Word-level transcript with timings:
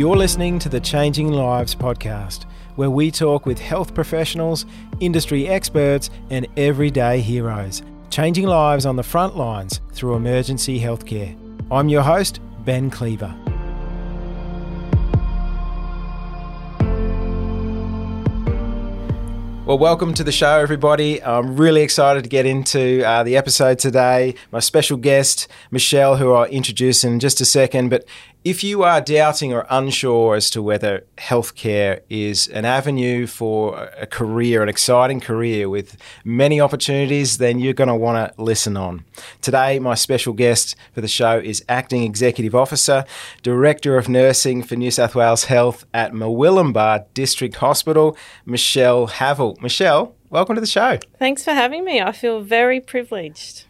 You're 0.00 0.16
listening 0.16 0.58
to 0.60 0.70
the 0.70 0.80
Changing 0.80 1.30
Lives 1.30 1.74
podcast, 1.74 2.46
where 2.76 2.88
we 2.88 3.10
talk 3.10 3.44
with 3.44 3.58
health 3.58 3.92
professionals, 3.92 4.64
industry 4.98 5.46
experts, 5.46 6.08
and 6.30 6.46
everyday 6.56 7.20
heroes, 7.20 7.82
changing 8.08 8.46
lives 8.46 8.86
on 8.86 8.96
the 8.96 9.02
front 9.02 9.36
lines 9.36 9.82
through 9.92 10.14
emergency 10.14 10.80
healthcare. 10.80 11.36
I'm 11.70 11.90
your 11.90 12.00
host, 12.00 12.40
Ben 12.64 12.88
Cleaver. 12.88 13.36
Well, 19.70 19.78
welcome 19.78 20.14
to 20.14 20.24
the 20.24 20.32
show, 20.32 20.58
everybody. 20.58 21.22
I'm 21.22 21.56
really 21.56 21.82
excited 21.82 22.24
to 22.24 22.28
get 22.28 22.44
into 22.44 23.06
uh, 23.06 23.22
the 23.22 23.36
episode 23.36 23.78
today. 23.78 24.34
My 24.50 24.58
special 24.58 24.96
guest, 24.96 25.46
Michelle, 25.70 26.16
who 26.16 26.32
I'll 26.32 26.46
introduce 26.46 27.04
in 27.04 27.20
just 27.20 27.40
a 27.40 27.44
second. 27.44 27.88
But 27.88 28.04
if 28.42 28.64
you 28.64 28.82
are 28.82 29.02
doubting 29.02 29.52
or 29.52 29.66
unsure 29.68 30.34
as 30.34 30.48
to 30.50 30.62
whether 30.62 31.04
healthcare 31.18 32.00
is 32.08 32.48
an 32.48 32.64
avenue 32.64 33.26
for 33.26 33.90
a 33.98 34.06
career, 34.06 34.62
an 34.62 34.68
exciting 34.68 35.20
career 35.20 35.68
with 35.68 35.96
many 36.24 36.58
opportunities, 36.58 37.36
then 37.36 37.58
you're 37.58 37.74
going 37.74 37.88
to 37.88 37.94
want 37.94 38.34
to 38.34 38.42
listen 38.42 38.78
on. 38.78 39.04
Today, 39.42 39.78
my 39.78 39.94
special 39.94 40.32
guest 40.32 40.74
for 40.94 41.02
the 41.02 41.08
show 41.08 41.38
is 41.38 41.62
Acting 41.68 42.02
Executive 42.02 42.54
Officer, 42.54 43.04
Director 43.42 43.98
of 43.98 44.08
Nursing 44.08 44.62
for 44.62 44.74
New 44.74 44.90
South 44.90 45.14
Wales 45.14 45.44
Health 45.44 45.84
at 45.92 46.12
Murwillumbah 46.12 47.04
District 47.12 47.56
Hospital, 47.56 48.16
Michelle 48.46 49.06
Havel. 49.08 49.58
Michelle, 49.60 50.14
welcome 50.30 50.54
to 50.54 50.60
the 50.60 50.66
show. 50.66 50.98
Thanks 51.18 51.44
for 51.44 51.52
having 51.52 51.84
me. 51.84 52.00
I 52.00 52.12
feel 52.12 52.40
very 52.40 52.80
privileged. 52.80 53.64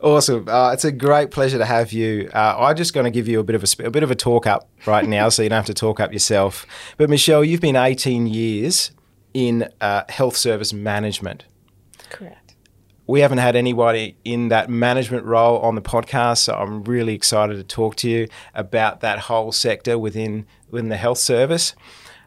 Awesome. 0.00 0.48
Uh, 0.48 0.72
it's 0.72 0.84
a 0.84 0.92
great 0.92 1.30
pleasure 1.30 1.58
to 1.58 1.64
have 1.64 1.92
you. 1.92 2.30
Uh, 2.32 2.56
I'm 2.58 2.76
just 2.76 2.94
going 2.94 3.04
to 3.04 3.10
give 3.10 3.26
you 3.26 3.40
a 3.40 3.42
bit 3.42 3.56
of 3.56 3.64
a, 3.64 3.86
a, 3.86 3.90
bit 3.90 4.02
of 4.02 4.10
a 4.10 4.14
talk 4.14 4.46
up 4.46 4.68
right 4.86 5.06
now, 5.06 5.28
so 5.28 5.42
you 5.42 5.48
don't 5.48 5.56
have 5.56 5.66
to 5.66 5.74
talk 5.74 5.98
up 5.98 6.12
yourself. 6.12 6.66
But 6.96 7.10
Michelle, 7.10 7.44
you've 7.44 7.60
been 7.60 7.76
18 7.76 8.26
years 8.26 8.92
in 9.32 9.68
uh, 9.80 10.04
health 10.08 10.36
service 10.36 10.72
management. 10.72 11.44
Correct. 12.10 12.54
We 13.06 13.20
haven't 13.20 13.38
had 13.38 13.56
anybody 13.56 14.16
in 14.24 14.48
that 14.48 14.70
management 14.70 15.24
role 15.24 15.58
on 15.58 15.74
the 15.74 15.82
podcast, 15.82 16.38
so 16.38 16.54
I'm 16.54 16.84
really 16.84 17.14
excited 17.14 17.56
to 17.56 17.64
talk 17.64 17.96
to 17.96 18.08
you 18.08 18.28
about 18.54 19.00
that 19.00 19.18
whole 19.20 19.52
sector 19.52 19.98
within 19.98 20.46
within 20.70 20.88
the 20.88 20.96
health 20.96 21.18
service. 21.18 21.74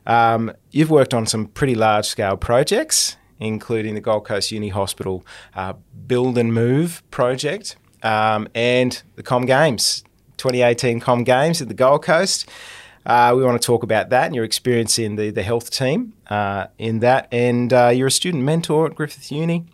Um, 0.05 0.51
you've 0.71 0.91
worked 0.91 1.13
on 1.13 1.25
some 1.25 1.47
pretty 1.47 1.75
large 1.75 2.05
scale 2.05 2.37
projects 2.37 3.17
including 3.39 3.93
the 3.93 4.01
Gold 4.01 4.25
Coast 4.25 4.51
Uni 4.51 4.69
Hospital 4.69 5.25
uh, 5.55 5.73
Build 6.07 6.37
and 6.37 6.53
Move 6.53 7.03
project 7.11 7.75
um, 8.03 8.47
and 8.55 9.01
the 9.15 9.23
Com 9.23 9.45
Games, 9.45 10.03
2018 10.37 10.99
Com 10.99 11.23
Games 11.23 11.61
at 11.61 11.67
the 11.67 11.73
Gold 11.73 12.03
Coast. 12.03 12.49
Uh, 13.05 13.33
we 13.35 13.43
want 13.43 13.59
to 13.59 13.65
talk 13.65 13.83
about 13.83 14.09
that 14.09 14.25
and 14.25 14.35
your 14.35 14.43
experience 14.43 14.99
in 14.99 15.15
the, 15.15 15.29
the 15.29 15.43
health 15.43 15.71
team 15.71 16.13
uh, 16.29 16.67
in 16.77 16.99
that. 16.99 17.27
And 17.31 17.71
uh, 17.71 17.87
you're 17.93 18.07
a 18.07 18.11
student 18.11 18.43
mentor 18.43 18.85
at 18.85 18.95
Griffith 18.95 19.31
Uni. 19.31 19.65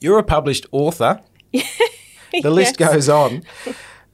You're 0.00 0.18
a 0.18 0.24
published 0.24 0.64
author. 0.72 1.20
the 1.52 2.50
list 2.50 2.78
goes 2.78 3.08
on. 3.08 3.42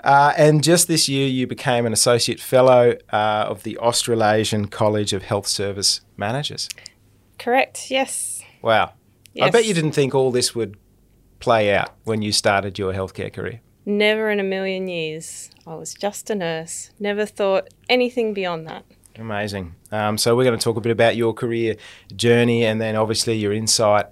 Uh, 0.05 0.35
and 0.37 0.63
just 0.63 0.87
this 0.87 1.09
year, 1.09 1.27
you 1.27 1.47
became 1.47 1.87
an 1.87 1.93
associate 1.93 2.39
fellow 2.39 2.97
uh, 3.11 3.47
of 3.49 3.63
the 3.63 3.79
Australasian 3.79 4.67
College 4.67 5.13
of 5.13 5.23
Health 5.23 5.47
Service 5.47 6.03
Managers. 6.17 6.69
Correct, 7.39 7.91
yes. 7.91 8.44
Wow. 8.65 8.95
Yes. 9.35 9.49
I 9.49 9.51
bet 9.51 9.67
you 9.67 9.75
didn't 9.75 9.93
think 9.93 10.15
all 10.15 10.31
this 10.31 10.55
would 10.55 10.79
play 11.39 11.75
out 11.75 11.91
when 12.05 12.23
you 12.23 12.33
started 12.33 12.79
your 12.79 12.95
healthcare 12.95 13.31
career. 13.31 13.61
Never 13.85 14.31
in 14.31 14.41
a 14.41 14.43
million 14.43 14.89
years. 14.89 15.51
I 15.67 15.75
was 15.75 15.93
just 15.93 16.31
a 16.31 16.35
nurse. 16.35 16.91
Never 16.99 17.27
thought 17.27 17.69
anything 17.91 18.33
beyond 18.33 18.67
that. 18.69 18.87
Amazing. 19.17 19.75
Um, 19.93 20.17
so, 20.17 20.35
we're 20.35 20.45
going 20.45 20.59
to 20.59 20.65
talk 20.65 20.79
a 20.79 20.81
bit 20.81 20.93
about 20.93 21.15
your 21.15 21.35
career 21.35 21.77
journey 22.17 22.65
and 22.65 22.81
then 22.81 22.97
obviously 22.97 23.35
your 23.35 23.53
insight 23.53 24.07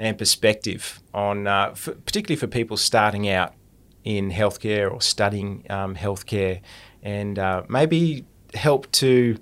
and 0.00 0.18
perspective 0.18 1.00
on, 1.14 1.46
uh, 1.46 1.72
for, 1.74 1.92
particularly 1.92 2.36
for 2.36 2.48
people 2.48 2.76
starting 2.76 3.28
out 3.28 3.54
in 4.02 4.32
healthcare 4.32 4.92
or 4.92 5.00
studying 5.00 5.64
um, 5.70 5.94
healthcare, 5.94 6.60
and 7.04 7.38
uh, 7.38 7.62
maybe 7.68 8.24
help 8.52 8.90
to 8.92 9.38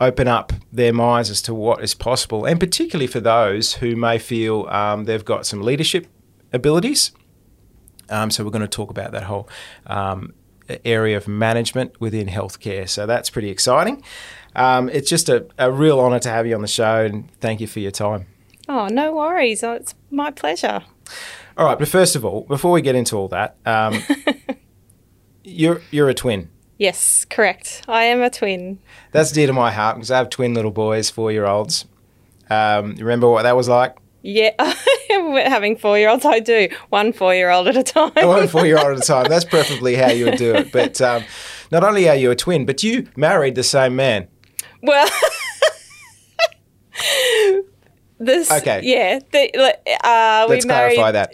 open 0.00 0.26
up 0.26 0.52
their 0.72 0.92
minds 0.92 1.30
as 1.30 1.42
to 1.42 1.54
what 1.54 1.82
is 1.82 1.94
possible, 1.94 2.44
and 2.44 2.58
particularly 2.58 3.06
for 3.06 3.20
those 3.20 3.74
who 3.74 3.94
may 3.94 4.18
feel 4.18 4.66
um, 4.68 5.04
they've 5.04 5.24
got 5.24 5.46
some 5.46 5.62
leadership 5.62 6.06
abilities. 6.52 7.12
Um, 8.08 8.30
so 8.30 8.42
we're 8.44 8.50
going 8.50 8.62
to 8.62 8.68
talk 8.68 8.90
about 8.90 9.12
that 9.12 9.24
whole 9.24 9.48
um, 9.86 10.34
area 10.84 11.16
of 11.16 11.28
management 11.28 12.00
within 12.00 12.26
healthcare. 12.26 12.88
So 12.88 13.06
that's 13.06 13.30
pretty 13.30 13.50
exciting. 13.50 14.02
Um, 14.56 14.88
it's 14.88 15.08
just 15.08 15.28
a, 15.28 15.46
a 15.58 15.70
real 15.70 16.00
honour 16.00 16.18
to 16.20 16.28
have 16.28 16.46
you 16.46 16.54
on 16.54 16.62
the 16.62 16.68
show, 16.68 17.04
and 17.04 17.30
thank 17.40 17.60
you 17.60 17.66
for 17.66 17.80
your 17.80 17.92
time. 17.92 18.26
Oh, 18.68 18.88
no 18.88 19.12
worries. 19.12 19.62
Oh, 19.62 19.72
it's 19.72 19.94
my 20.10 20.30
pleasure. 20.30 20.82
All 21.56 21.66
right, 21.66 21.78
but 21.78 21.88
first 21.88 22.16
of 22.16 22.24
all, 22.24 22.42
before 22.42 22.72
we 22.72 22.82
get 22.82 22.94
into 22.94 23.16
all 23.16 23.28
that, 23.28 23.56
um, 23.66 24.02
you're 25.44 25.82
you're 25.90 26.08
a 26.08 26.14
twin. 26.14 26.48
Yes, 26.80 27.26
correct. 27.26 27.82
I 27.88 28.04
am 28.04 28.22
a 28.22 28.30
twin. 28.30 28.78
That's 29.12 29.32
dear 29.32 29.46
to 29.46 29.52
my 29.52 29.70
heart 29.70 29.96
because 29.96 30.10
I 30.10 30.16
have 30.16 30.30
twin 30.30 30.54
little 30.54 30.70
boys, 30.70 31.10
four 31.10 31.30
year 31.30 31.44
olds. 31.44 31.84
Um, 32.48 32.94
remember 32.94 33.28
what 33.28 33.42
that 33.42 33.54
was 33.54 33.68
like? 33.68 33.98
Yeah, 34.22 34.52
having 35.10 35.76
four 35.76 35.98
year 35.98 36.08
olds, 36.08 36.24
I 36.24 36.40
do. 36.40 36.70
One 36.88 37.12
four 37.12 37.34
year 37.34 37.50
old 37.50 37.68
at 37.68 37.76
a 37.76 37.82
time. 37.82 38.12
One 38.14 38.48
four 38.54 38.64
year 38.64 38.78
old 38.78 38.96
at 38.96 39.04
a 39.04 39.06
time. 39.06 39.26
That's 39.28 39.44
preferably 39.44 39.94
how 39.94 40.08
you 40.08 40.24
would 40.24 40.38
do 40.38 40.54
it. 40.54 40.72
But 40.72 41.02
um, 41.02 41.22
not 41.70 41.84
only 41.84 42.08
are 42.08 42.16
you 42.16 42.30
a 42.30 42.34
twin, 42.34 42.64
but 42.64 42.82
you 42.82 43.08
married 43.14 43.56
the 43.56 43.62
same 43.62 43.94
man. 43.94 44.28
Well, 44.82 45.06
this. 48.18 48.50
Okay. 48.50 48.80
Yeah. 48.84 49.18
The, 49.30 49.76
uh, 50.02 50.46
Let's 50.48 50.64
married, 50.64 50.94
clarify 50.94 51.12
that. 51.12 51.30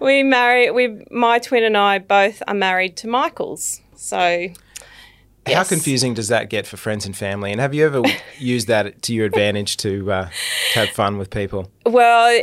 We 0.00 0.22
marry 0.22 0.70
we 0.70 1.04
my 1.10 1.38
twin 1.38 1.64
and 1.64 1.76
I 1.76 1.98
both 1.98 2.42
are 2.46 2.54
married 2.54 2.96
to 2.98 3.08
Michaels. 3.08 3.80
So 3.96 4.48
Yes. 5.46 5.56
How 5.56 5.64
confusing 5.64 6.14
does 6.14 6.28
that 6.28 6.48
get 6.48 6.66
for 6.66 6.78
friends 6.78 7.04
and 7.04 7.14
family? 7.14 7.52
And 7.52 7.60
have 7.60 7.74
you 7.74 7.84
ever 7.84 8.02
used 8.38 8.66
that 8.68 9.02
to 9.02 9.12
your 9.12 9.26
advantage 9.26 9.76
to, 9.78 10.10
uh, 10.10 10.28
to 10.72 10.78
have 10.78 10.88
fun 10.90 11.18
with 11.18 11.28
people? 11.28 11.70
Well, 11.84 12.42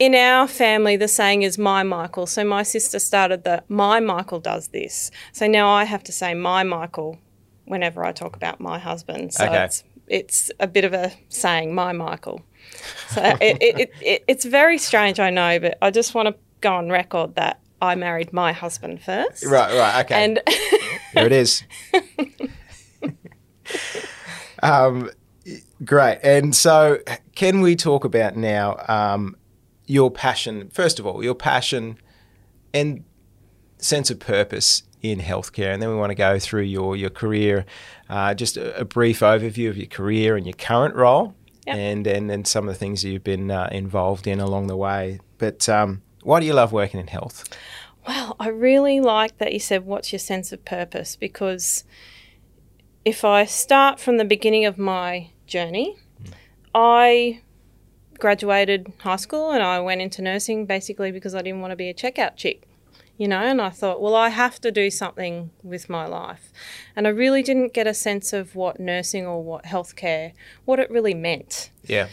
in 0.00 0.14
our 0.16 0.48
family, 0.48 0.96
the 0.96 1.06
saying 1.06 1.42
is 1.42 1.56
my 1.56 1.84
Michael. 1.84 2.26
So 2.26 2.44
my 2.44 2.64
sister 2.64 2.98
started 2.98 3.44
the 3.44 3.62
my 3.68 4.00
Michael 4.00 4.40
does 4.40 4.68
this. 4.68 5.12
So 5.30 5.46
now 5.46 5.70
I 5.70 5.84
have 5.84 6.02
to 6.04 6.12
say 6.12 6.34
my 6.34 6.64
Michael 6.64 7.18
whenever 7.66 8.04
I 8.04 8.10
talk 8.10 8.34
about 8.34 8.58
my 8.58 8.78
husband. 8.80 9.32
So 9.32 9.46
okay. 9.46 9.64
it's, 9.64 9.84
it's 10.08 10.50
a 10.58 10.66
bit 10.66 10.84
of 10.84 10.92
a 10.92 11.12
saying, 11.28 11.74
my 11.74 11.92
Michael. 11.92 12.42
So 13.08 13.22
it, 13.40 13.58
it, 13.60 13.90
it, 14.00 14.24
it's 14.26 14.44
very 14.44 14.78
strange, 14.78 15.20
I 15.20 15.30
know, 15.30 15.58
but 15.58 15.78
I 15.82 15.90
just 15.90 16.14
want 16.14 16.28
to 16.28 16.34
go 16.60 16.74
on 16.74 16.88
record 16.88 17.34
that 17.36 17.60
I 17.82 17.94
married 17.96 18.32
my 18.32 18.52
husband 18.52 19.02
first. 19.02 19.44
Right, 19.44 19.76
right, 19.76 20.04
okay. 20.04 20.24
And 20.24 20.40
there 21.14 21.26
it 21.26 21.32
is. 21.32 21.64
um, 24.62 25.10
great. 25.84 26.20
And 26.22 26.54
so, 26.54 27.00
can 27.34 27.60
we 27.60 27.76
talk 27.76 28.04
about 28.04 28.36
now 28.36 28.76
um, 28.88 29.36
your 29.86 30.10
passion? 30.10 30.70
First 30.70 31.00
of 31.00 31.06
all, 31.06 31.24
your 31.24 31.34
passion 31.34 31.98
and 32.72 33.04
sense 33.78 34.10
of 34.10 34.20
purpose 34.20 34.84
in 35.02 35.18
healthcare, 35.18 35.74
and 35.74 35.82
then 35.82 35.90
we 35.90 35.96
want 35.96 36.10
to 36.10 36.14
go 36.14 36.38
through 36.38 36.62
your 36.62 36.96
your 36.96 37.10
career, 37.10 37.66
uh, 38.08 38.32
just 38.32 38.56
a, 38.56 38.78
a, 38.78 38.84
brief 38.84 39.20
overview 39.20 39.68
of 39.68 39.76
your 39.76 39.86
career 39.86 40.36
and 40.36 40.46
your 40.46 40.54
current 40.54 40.94
role, 40.94 41.34
yep. 41.66 41.76
and, 41.76 42.06
and 42.06 42.30
and 42.30 42.46
some 42.46 42.68
of 42.68 42.74
the 42.74 42.78
things 42.78 43.04
you've 43.04 43.24
been 43.24 43.50
uh, 43.50 43.68
involved 43.72 44.26
in 44.26 44.40
along 44.40 44.66
the 44.66 44.76
way. 44.76 45.20
But 45.38 45.68
um, 45.68 46.02
why 46.22 46.40
do 46.40 46.46
you 46.46 46.54
love 46.54 46.72
working 46.72 47.00
in 47.00 47.08
health? 47.08 47.44
Well, 48.06 48.36
I 48.40 48.48
really 48.48 49.00
like 49.00 49.38
that 49.38 49.52
you 49.52 49.60
said, 49.60 49.86
What's 49.86 50.12
your 50.12 50.18
sense 50.18 50.52
of 50.52 50.64
purpose? 50.64 51.16
Because 51.16 51.84
if 53.04 53.24
I 53.24 53.44
start 53.44 54.00
from 54.00 54.16
the 54.16 54.24
beginning 54.24 54.64
of 54.64 54.78
my 54.78 55.30
journey, 55.46 55.96
mm. 56.22 56.32
I 56.74 57.42
graduated 58.18 58.92
high 59.00 59.16
school 59.16 59.50
and 59.50 59.62
I 59.62 59.80
went 59.80 60.00
into 60.00 60.22
nursing 60.22 60.66
basically 60.66 61.10
because 61.10 61.34
I 61.34 61.42
didn't 61.42 61.60
want 61.60 61.72
to 61.72 61.76
be 61.76 61.88
a 61.88 61.94
checkout 61.94 62.36
chick, 62.36 62.68
you 63.18 63.28
know, 63.28 63.40
and 63.40 63.60
I 63.60 63.70
thought, 63.70 64.00
well, 64.00 64.14
I 64.14 64.30
have 64.30 64.60
to 64.62 64.72
do 64.72 64.90
something 64.90 65.50
with 65.62 65.88
my 65.88 66.06
life. 66.06 66.52
And 66.96 67.06
I 67.06 67.10
really 67.10 67.42
didn't 67.42 67.74
get 67.74 67.86
a 67.86 67.94
sense 67.94 68.32
of 68.32 68.56
what 68.56 68.80
nursing 68.80 69.26
or 69.26 69.42
what 69.42 69.64
healthcare, 69.64 70.32
what 70.64 70.78
it 70.78 70.90
really 70.90 71.14
meant. 71.14 71.70
Yeah. 71.84 72.08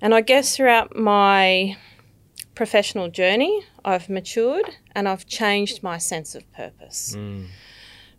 And 0.00 0.14
I 0.14 0.20
guess 0.20 0.56
throughout 0.56 0.94
my 0.94 1.76
professional 2.54 3.08
journey, 3.08 3.64
I've 3.84 4.08
matured 4.08 4.76
and 4.92 5.08
I've 5.08 5.26
changed 5.26 5.82
my 5.82 5.98
sense 5.98 6.34
of 6.34 6.50
purpose. 6.52 7.14
Mm. 7.16 7.46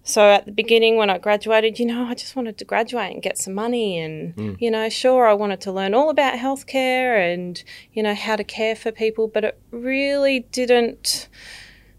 So 0.04 0.22
at 0.22 0.46
the 0.46 0.54
beginning, 0.54 0.96
when 0.96 1.10
I 1.10 1.18
graduated, 1.18 1.80
you 1.80 1.86
know, 1.86 2.06
I 2.06 2.14
just 2.14 2.34
wanted 2.38 2.58
to 2.60 2.66
graduate 2.66 3.12
and 3.12 3.22
get 3.22 3.38
some 3.38 3.54
money, 3.54 4.00
and 4.00 4.34
mm. 4.38 4.56
you 4.58 4.72
know, 4.72 4.88
sure, 4.88 5.28
I 5.28 5.34
wanted 5.34 5.60
to 5.62 5.72
learn 5.74 5.94
all 5.94 6.10
about 6.10 6.36
healthcare 6.36 7.34
and 7.34 7.62
you 7.92 8.02
know 8.02 8.16
how 8.16 8.38
to 8.38 8.46
care 8.46 8.74
for 8.74 8.94
people, 8.94 9.28
but 9.28 9.44
it 9.44 9.60
really 9.70 10.40
didn't 10.52 11.28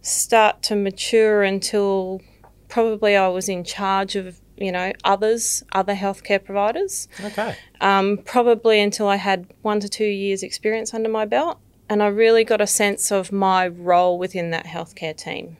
start 0.08 0.62
to 0.64 0.76
mature 0.76 1.42
until 1.42 2.20
probably 2.68 3.16
I 3.16 3.28
was 3.28 3.48
in 3.48 3.64
charge 3.64 4.16
of 4.16 4.40
you 4.56 4.72
know 4.72 4.92
others, 5.04 5.62
other 5.72 5.94
healthcare 5.94 6.42
providers. 6.42 7.08
Okay. 7.22 7.56
Um, 7.80 8.18
probably 8.24 8.80
until 8.80 9.08
I 9.08 9.16
had 9.16 9.46
one 9.62 9.80
to 9.80 9.88
two 9.88 10.04
years 10.04 10.42
experience 10.42 10.92
under 10.92 11.08
my 11.08 11.24
belt, 11.24 11.58
and 11.88 12.02
I 12.02 12.08
really 12.08 12.44
got 12.44 12.60
a 12.60 12.66
sense 12.66 13.10
of 13.10 13.32
my 13.32 13.68
role 13.68 14.18
within 14.18 14.50
that 14.50 14.66
healthcare 14.66 15.16
team. 15.16 15.56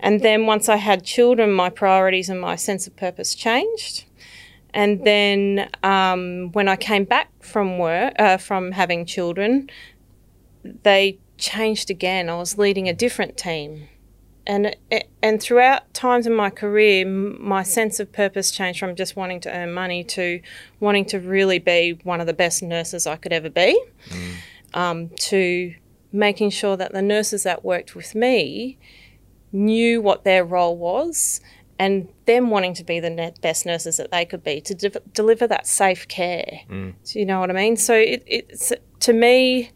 And 0.00 0.20
then 0.20 0.46
once 0.46 0.68
I 0.68 0.76
had 0.76 1.04
children, 1.04 1.52
my 1.52 1.70
priorities 1.70 2.28
and 2.28 2.40
my 2.40 2.56
sense 2.56 2.86
of 2.86 2.96
purpose 2.96 3.34
changed. 3.34 4.04
And 4.74 5.04
then 5.04 5.68
um, 5.82 6.52
when 6.52 6.68
I 6.68 6.76
came 6.76 7.04
back 7.04 7.30
from 7.42 7.78
work, 7.78 8.14
uh, 8.18 8.36
from 8.36 8.72
having 8.72 9.06
children, 9.06 9.70
they 10.62 11.18
changed 11.38 11.90
again. 11.90 12.28
I 12.28 12.36
was 12.36 12.58
leading 12.58 12.88
a 12.88 12.92
different 12.92 13.36
team. 13.36 13.88
And, 14.46 14.74
and 15.22 15.42
throughout 15.42 15.92
times 15.92 16.26
in 16.26 16.34
my 16.34 16.48
career, 16.48 17.04
my 17.06 17.62
sense 17.62 18.00
of 18.00 18.10
purpose 18.12 18.50
changed 18.50 18.80
from 18.80 18.96
just 18.96 19.14
wanting 19.14 19.40
to 19.40 19.54
earn 19.54 19.74
money 19.74 20.02
to 20.04 20.40
wanting 20.80 21.04
to 21.06 21.20
really 21.20 21.58
be 21.58 21.98
one 22.02 22.20
of 22.20 22.26
the 22.26 22.32
best 22.32 22.62
nurses 22.62 23.06
I 23.06 23.16
could 23.16 23.32
ever 23.32 23.50
be, 23.50 23.78
mm. 24.08 24.34
um, 24.72 25.10
to 25.10 25.74
making 26.12 26.48
sure 26.48 26.78
that 26.78 26.92
the 26.92 27.02
nurses 27.02 27.42
that 27.42 27.62
worked 27.62 27.94
with 27.94 28.14
me 28.14 28.78
knew 29.52 30.00
what 30.00 30.24
their 30.24 30.44
role 30.44 30.76
was 30.76 31.42
and 31.78 32.08
them 32.24 32.50
wanting 32.50 32.74
to 32.74 32.84
be 32.84 33.00
the 33.00 33.32
best 33.40 33.64
nurses 33.64 33.96
that 33.98 34.10
they 34.10 34.24
could 34.24 34.42
be 34.42 34.60
to 34.60 34.74
de- 34.74 35.00
deliver 35.12 35.46
that 35.46 35.66
safe 35.66 36.08
care. 36.08 36.60
Mm. 36.70 36.94
Do 37.04 37.18
you 37.18 37.26
know 37.26 37.40
what 37.40 37.50
I 37.50 37.52
mean? 37.52 37.76
So 37.76 37.94
it, 37.94 38.22
it's 38.26 38.72
to 39.00 39.12
me, 39.12 39.70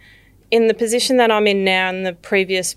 in 0.53 0.69
the 0.69 0.75
position 0.75 1.17
that 1.17 1.31
I'm 1.31 1.47
in 1.49 1.65
now, 1.65 1.89
and 1.89 2.07
the 2.07 2.13
previous 2.13 2.77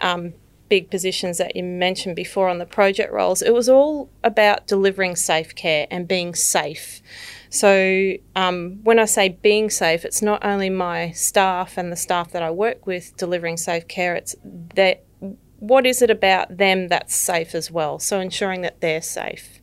um, 0.00 0.32
big 0.68 0.90
positions 0.90 1.38
that 1.38 1.56
you 1.56 1.64
mentioned 1.64 2.14
before 2.14 2.48
on 2.48 2.58
the 2.58 2.64
project 2.64 3.12
roles, 3.12 3.42
it 3.42 3.52
was 3.52 3.68
all 3.68 4.08
about 4.22 4.66
delivering 4.68 5.16
safe 5.16 5.54
care 5.54 5.88
and 5.90 6.06
being 6.06 6.36
safe. 6.36 7.02
So 7.50 8.14
um, 8.36 8.78
when 8.84 9.00
I 9.00 9.06
say 9.06 9.28
being 9.30 9.70
safe, 9.70 10.04
it's 10.04 10.22
not 10.22 10.44
only 10.44 10.70
my 10.70 11.10
staff 11.10 11.76
and 11.76 11.90
the 11.90 11.96
staff 11.96 12.30
that 12.30 12.44
I 12.44 12.50
work 12.52 12.86
with 12.86 13.16
delivering 13.16 13.56
safe 13.56 13.88
care. 13.88 14.14
It's 14.14 14.36
that 14.76 15.02
what 15.58 15.84
is 15.84 16.02
it 16.02 16.10
about 16.10 16.56
them 16.56 16.88
that's 16.88 17.14
safe 17.14 17.56
as 17.56 17.72
well? 17.72 17.98
So 17.98 18.20
ensuring 18.20 18.60
that 18.62 18.80
they're 18.80 19.02
safe. 19.02 19.60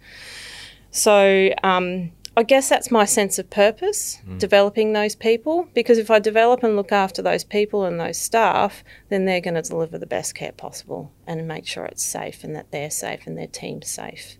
So 0.91 1.53
um, 1.63 2.11
I 2.35 2.43
guess 2.43 2.67
that's 2.67 2.89
my 2.89 3.05
sense 3.05 3.37
of 3.37 3.49
purpose, 3.49 4.19
mm. 4.27 4.39
developing 4.39 4.93
those 4.93 5.15
people. 5.15 5.67
Because 5.73 5.97
if 5.97 6.09
I 6.09 6.19
develop 6.19 6.63
and 6.63 6.75
look 6.75 6.91
after 6.91 7.21
those 7.21 7.43
people 7.43 7.85
and 7.85 7.99
those 7.99 8.17
staff, 8.17 8.83
then 9.09 9.25
they're 9.25 9.41
going 9.41 9.53
to 9.53 9.61
deliver 9.61 9.97
the 9.99 10.07
best 10.07 10.33
care 10.33 10.51
possible 10.51 11.11
and 11.27 11.47
make 11.47 11.67
sure 11.67 11.85
it's 11.85 12.03
safe 12.03 12.43
and 12.43 12.55
that 12.55 12.71
they're 12.71 12.89
safe 12.89 13.27
and 13.27 13.37
their 13.37 13.47
team's 13.47 13.87
safe. 13.89 14.37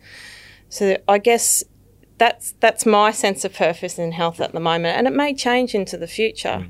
So 0.70 0.98
I 1.08 1.20
guess 1.20 1.64
that's 2.18 2.54
that's 2.60 2.86
my 2.86 3.12
sense 3.12 3.46
of 3.46 3.54
purpose 3.54 4.00
in 4.00 4.12
health 4.12 4.40
at 4.40 4.54
the 4.54 4.60
moment, 4.60 4.98
and 4.98 5.08
it 5.08 5.14
may 5.14 5.34
change 5.34 5.76
into 5.76 5.98
the 5.98 6.08
future. 6.08 6.68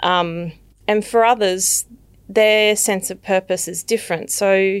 Mm. 0.00 0.06
Um, 0.06 0.52
and 0.88 1.04
for 1.04 1.24
others, 1.24 1.86
their 2.28 2.76
sense 2.76 3.10
of 3.10 3.22
purpose 3.22 3.68
is 3.68 3.82
different. 3.82 4.30
So 4.30 4.80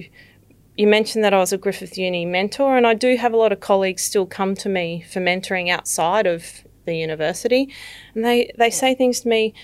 you 0.76 0.86
mentioned 0.86 1.24
that 1.24 1.34
I 1.34 1.38
was 1.38 1.52
a 1.52 1.58
Griffith 1.58 1.96
Uni 1.96 2.26
mentor, 2.26 2.76
and 2.76 2.86
I 2.86 2.94
do 2.94 3.16
have 3.16 3.32
a 3.32 3.36
lot 3.36 3.52
of 3.52 3.60
colleagues 3.60 4.02
still 4.02 4.26
come 4.26 4.54
to 4.56 4.68
me 4.68 5.04
for 5.10 5.20
mentoring 5.20 5.70
outside 5.70 6.26
of 6.26 6.64
the 6.84 6.96
university, 6.96 7.72
and 8.14 8.24
they, 8.24 8.50
they 8.58 8.70
say 8.70 8.94
things 8.94 9.20
to 9.20 9.28
me 9.28 9.54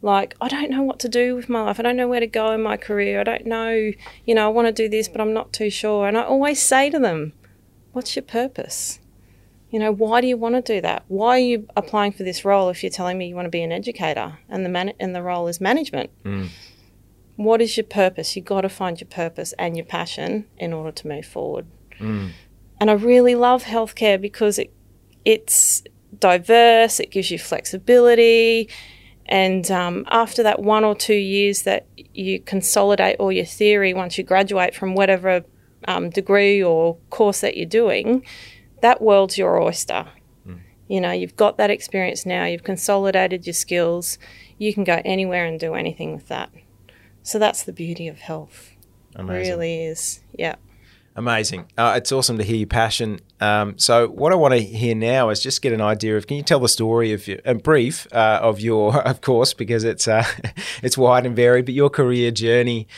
like, 0.00 0.34
I 0.40 0.48
don't 0.48 0.70
know 0.70 0.82
what 0.82 0.98
to 1.00 1.08
do 1.08 1.36
with 1.36 1.48
my 1.48 1.62
life. 1.62 1.78
I 1.78 1.82
don't 1.82 1.96
know 1.96 2.08
where 2.08 2.20
to 2.20 2.26
go 2.26 2.50
in 2.50 2.62
my 2.62 2.76
career. 2.76 3.20
I 3.20 3.24
don't 3.24 3.46
know, 3.46 3.92
you 4.24 4.34
know, 4.34 4.46
I 4.46 4.48
want 4.48 4.66
to 4.66 4.72
do 4.72 4.88
this, 4.88 5.08
but 5.08 5.20
I'm 5.20 5.32
not 5.32 5.52
too 5.52 5.70
sure. 5.70 6.08
And 6.08 6.18
I 6.18 6.22
always 6.24 6.60
say 6.60 6.90
to 6.90 6.98
them, 6.98 7.34
What's 7.92 8.16
your 8.16 8.22
purpose? 8.24 8.98
You 9.70 9.78
know, 9.78 9.92
why 9.92 10.20
do 10.22 10.26
you 10.26 10.36
want 10.36 10.54
to 10.54 10.62
do 10.62 10.80
that? 10.80 11.04
Why 11.08 11.36
are 11.36 11.38
you 11.38 11.68
applying 11.76 12.12
for 12.12 12.22
this 12.24 12.44
role 12.44 12.68
if 12.70 12.82
you're 12.82 12.90
telling 12.90 13.16
me 13.16 13.28
you 13.28 13.34
want 13.34 13.46
to 13.46 13.50
be 13.50 13.62
an 13.62 13.70
educator 13.70 14.38
and 14.48 14.64
the 14.64 14.70
man- 14.70 14.94
and 14.98 15.14
the 15.14 15.22
role 15.22 15.46
is 15.46 15.60
management? 15.60 16.10
Mm 16.24 16.48
what 17.36 17.62
is 17.62 17.76
your 17.76 17.84
purpose? 17.84 18.36
You've 18.36 18.44
got 18.44 18.62
to 18.62 18.68
find 18.68 19.00
your 19.00 19.08
purpose 19.08 19.54
and 19.58 19.76
your 19.76 19.86
passion 19.86 20.46
in 20.58 20.72
order 20.72 20.92
to 20.92 21.08
move 21.08 21.26
forward. 21.26 21.66
Mm. 21.98 22.30
And 22.80 22.90
I 22.90 22.94
really 22.94 23.34
love 23.34 23.64
healthcare 23.64 24.20
because 24.20 24.58
it, 24.58 24.72
it's 25.24 25.82
diverse, 26.18 27.00
it 27.00 27.10
gives 27.10 27.30
you 27.30 27.38
flexibility. 27.38 28.68
And 29.26 29.70
um, 29.70 30.04
after 30.10 30.42
that 30.42 30.60
one 30.60 30.84
or 30.84 30.94
two 30.94 31.14
years 31.14 31.62
that 31.62 31.86
you 31.96 32.40
consolidate 32.40 33.16
all 33.18 33.32
your 33.32 33.44
theory 33.44 33.94
once 33.94 34.18
you 34.18 34.24
graduate 34.24 34.74
from 34.74 34.94
whatever 34.94 35.44
um, 35.86 36.10
degree 36.10 36.62
or 36.62 36.96
course 37.10 37.40
that 37.40 37.56
you're 37.56 37.66
doing, 37.66 38.24
that 38.82 39.00
world's 39.00 39.38
your 39.38 39.60
oyster. 39.60 40.06
Mm. 40.46 40.60
You 40.88 41.00
know, 41.00 41.12
you've 41.12 41.36
got 41.36 41.56
that 41.56 41.70
experience 41.70 42.26
now, 42.26 42.44
you've 42.44 42.64
consolidated 42.64 43.46
your 43.46 43.54
skills, 43.54 44.18
you 44.58 44.74
can 44.74 44.84
go 44.84 45.00
anywhere 45.04 45.46
and 45.46 45.58
do 45.58 45.74
anything 45.74 46.12
with 46.12 46.28
that. 46.28 46.50
So 47.22 47.38
that's 47.38 47.62
the 47.62 47.72
beauty 47.72 48.08
of 48.08 48.18
health. 48.20 48.72
Amazing. 49.14 49.52
Really 49.52 49.84
is. 49.84 50.20
Yeah. 50.36 50.56
Amazing. 51.14 51.66
Uh, 51.76 51.94
it's 51.96 52.10
awesome 52.10 52.38
to 52.38 52.44
hear 52.44 52.56
your 52.56 52.66
passion. 52.66 53.20
Um, 53.38 53.78
so, 53.78 54.08
what 54.08 54.32
I 54.32 54.34
want 54.34 54.54
to 54.54 54.60
hear 54.60 54.94
now 54.94 55.28
is 55.28 55.42
just 55.42 55.60
get 55.60 55.74
an 55.74 55.82
idea 55.82 56.16
of. 56.16 56.26
Can 56.26 56.38
you 56.38 56.42
tell 56.42 56.60
the 56.60 56.70
story 56.70 57.12
of 57.12 57.28
your, 57.28 57.38
a 57.44 57.54
brief 57.54 58.06
uh, 58.12 58.38
of 58.40 58.60
your, 58.60 58.96
of 59.06 59.20
course, 59.20 59.52
because 59.52 59.84
it's 59.84 60.08
uh, 60.08 60.24
it's 60.82 60.96
wide 60.96 61.26
and 61.26 61.36
varied, 61.36 61.66
but 61.66 61.74
your 61.74 61.90
career 61.90 62.30
journey 62.30 62.88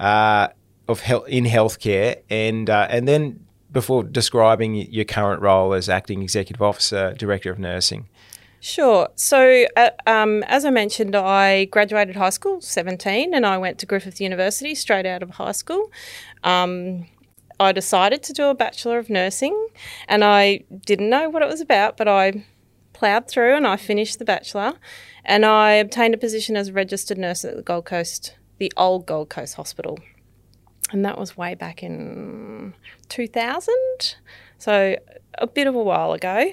uh, 0.00 0.48
of 0.88 1.00
health 1.00 1.28
in 1.28 1.44
healthcare, 1.44 2.22
and 2.30 2.70
uh, 2.70 2.86
and 2.88 3.06
then 3.06 3.44
before 3.70 4.02
describing 4.02 4.74
your 4.74 5.04
current 5.04 5.42
role 5.42 5.74
as 5.74 5.90
acting 5.90 6.22
executive 6.22 6.62
officer, 6.62 7.12
director 7.18 7.50
of 7.50 7.58
nursing. 7.58 8.08
Sure. 8.60 9.08
So, 9.14 9.66
uh, 9.76 9.90
um, 10.06 10.42
as 10.44 10.64
I 10.64 10.70
mentioned, 10.70 11.14
I 11.14 11.66
graduated 11.66 12.16
high 12.16 12.30
school, 12.30 12.60
17, 12.60 13.32
and 13.32 13.46
I 13.46 13.56
went 13.56 13.78
to 13.78 13.86
Griffith 13.86 14.20
University 14.20 14.74
straight 14.74 15.06
out 15.06 15.22
of 15.22 15.30
high 15.30 15.52
school. 15.52 15.92
Um, 16.42 17.06
I 17.60 17.72
decided 17.72 18.22
to 18.24 18.32
do 18.32 18.44
a 18.46 18.54
Bachelor 18.54 18.98
of 18.98 19.10
Nursing, 19.10 19.68
and 20.08 20.24
I 20.24 20.64
didn't 20.86 21.08
know 21.08 21.28
what 21.28 21.42
it 21.42 21.48
was 21.48 21.60
about, 21.60 21.96
but 21.96 22.08
I 22.08 22.44
ploughed 22.92 23.28
through 23.28 23.54
and 23.54 23.66
I 23.66 23.76
finished 23.76 24.18
the 24.18 24.24
Bachelor, 24.24 24.74
and 25.24 25.44
I 25.44 25.72
obtained 25.72 26.14
a 26.14 26.18
position 26.18 26.56
as 26.56 26.68
a 26.68 26.72
registered 26.72 27.18
nurse 27.18 27.44
at 27.44 27.54
the 27.54 27.62
Gold 27.62 27.84
Coast, 27.84 28.36
the 28.58 28.72
old 28.76 29.06
Gold 29.06 29.28
Coast 29.28 29.54
Hospital. 29.54 29.98
And 30.90 31.04
that 31.04 31.18
was 31.18 31.36
way 31.36 31.54
back 31.54 31.82
in 31.82 32.74
2000. 33.08 33.74
So 34.56 34.96
a 35.38 35.46
bit 35.46 35.66
of 35.66 35.74
a 35.74 35.82
while 35.82 36.12
ago, 36.12 36.52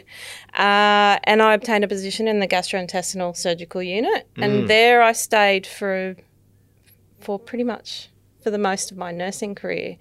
uh, 0.54 1.20
and 1.24 1.42
I 1.42 1.54
obtained 1.54 1.84
a 1.84 1.88
position 1.88 2.28
in 2.28 2.40
the 2.40 2.48
gastrointestinal 2.48 3.36
surgical 3.36 3.82
unit, 3.82 4.28
mm. 4.36 4.44
and 4.44 4.70
there 4.70 5.02
I 5.02 5.12
stayed 5.12 5.68
for 5.68 6.16
for 7.20 7.40
pretty 7.40 7.64
much 7.64 8.10
for 8.42 8.52
the 8.52 8.58
most 8.58 8.92
of 8.92 8.98
my 8.98 9.12
nursing 9.12 9.56
career. 9.56 9.98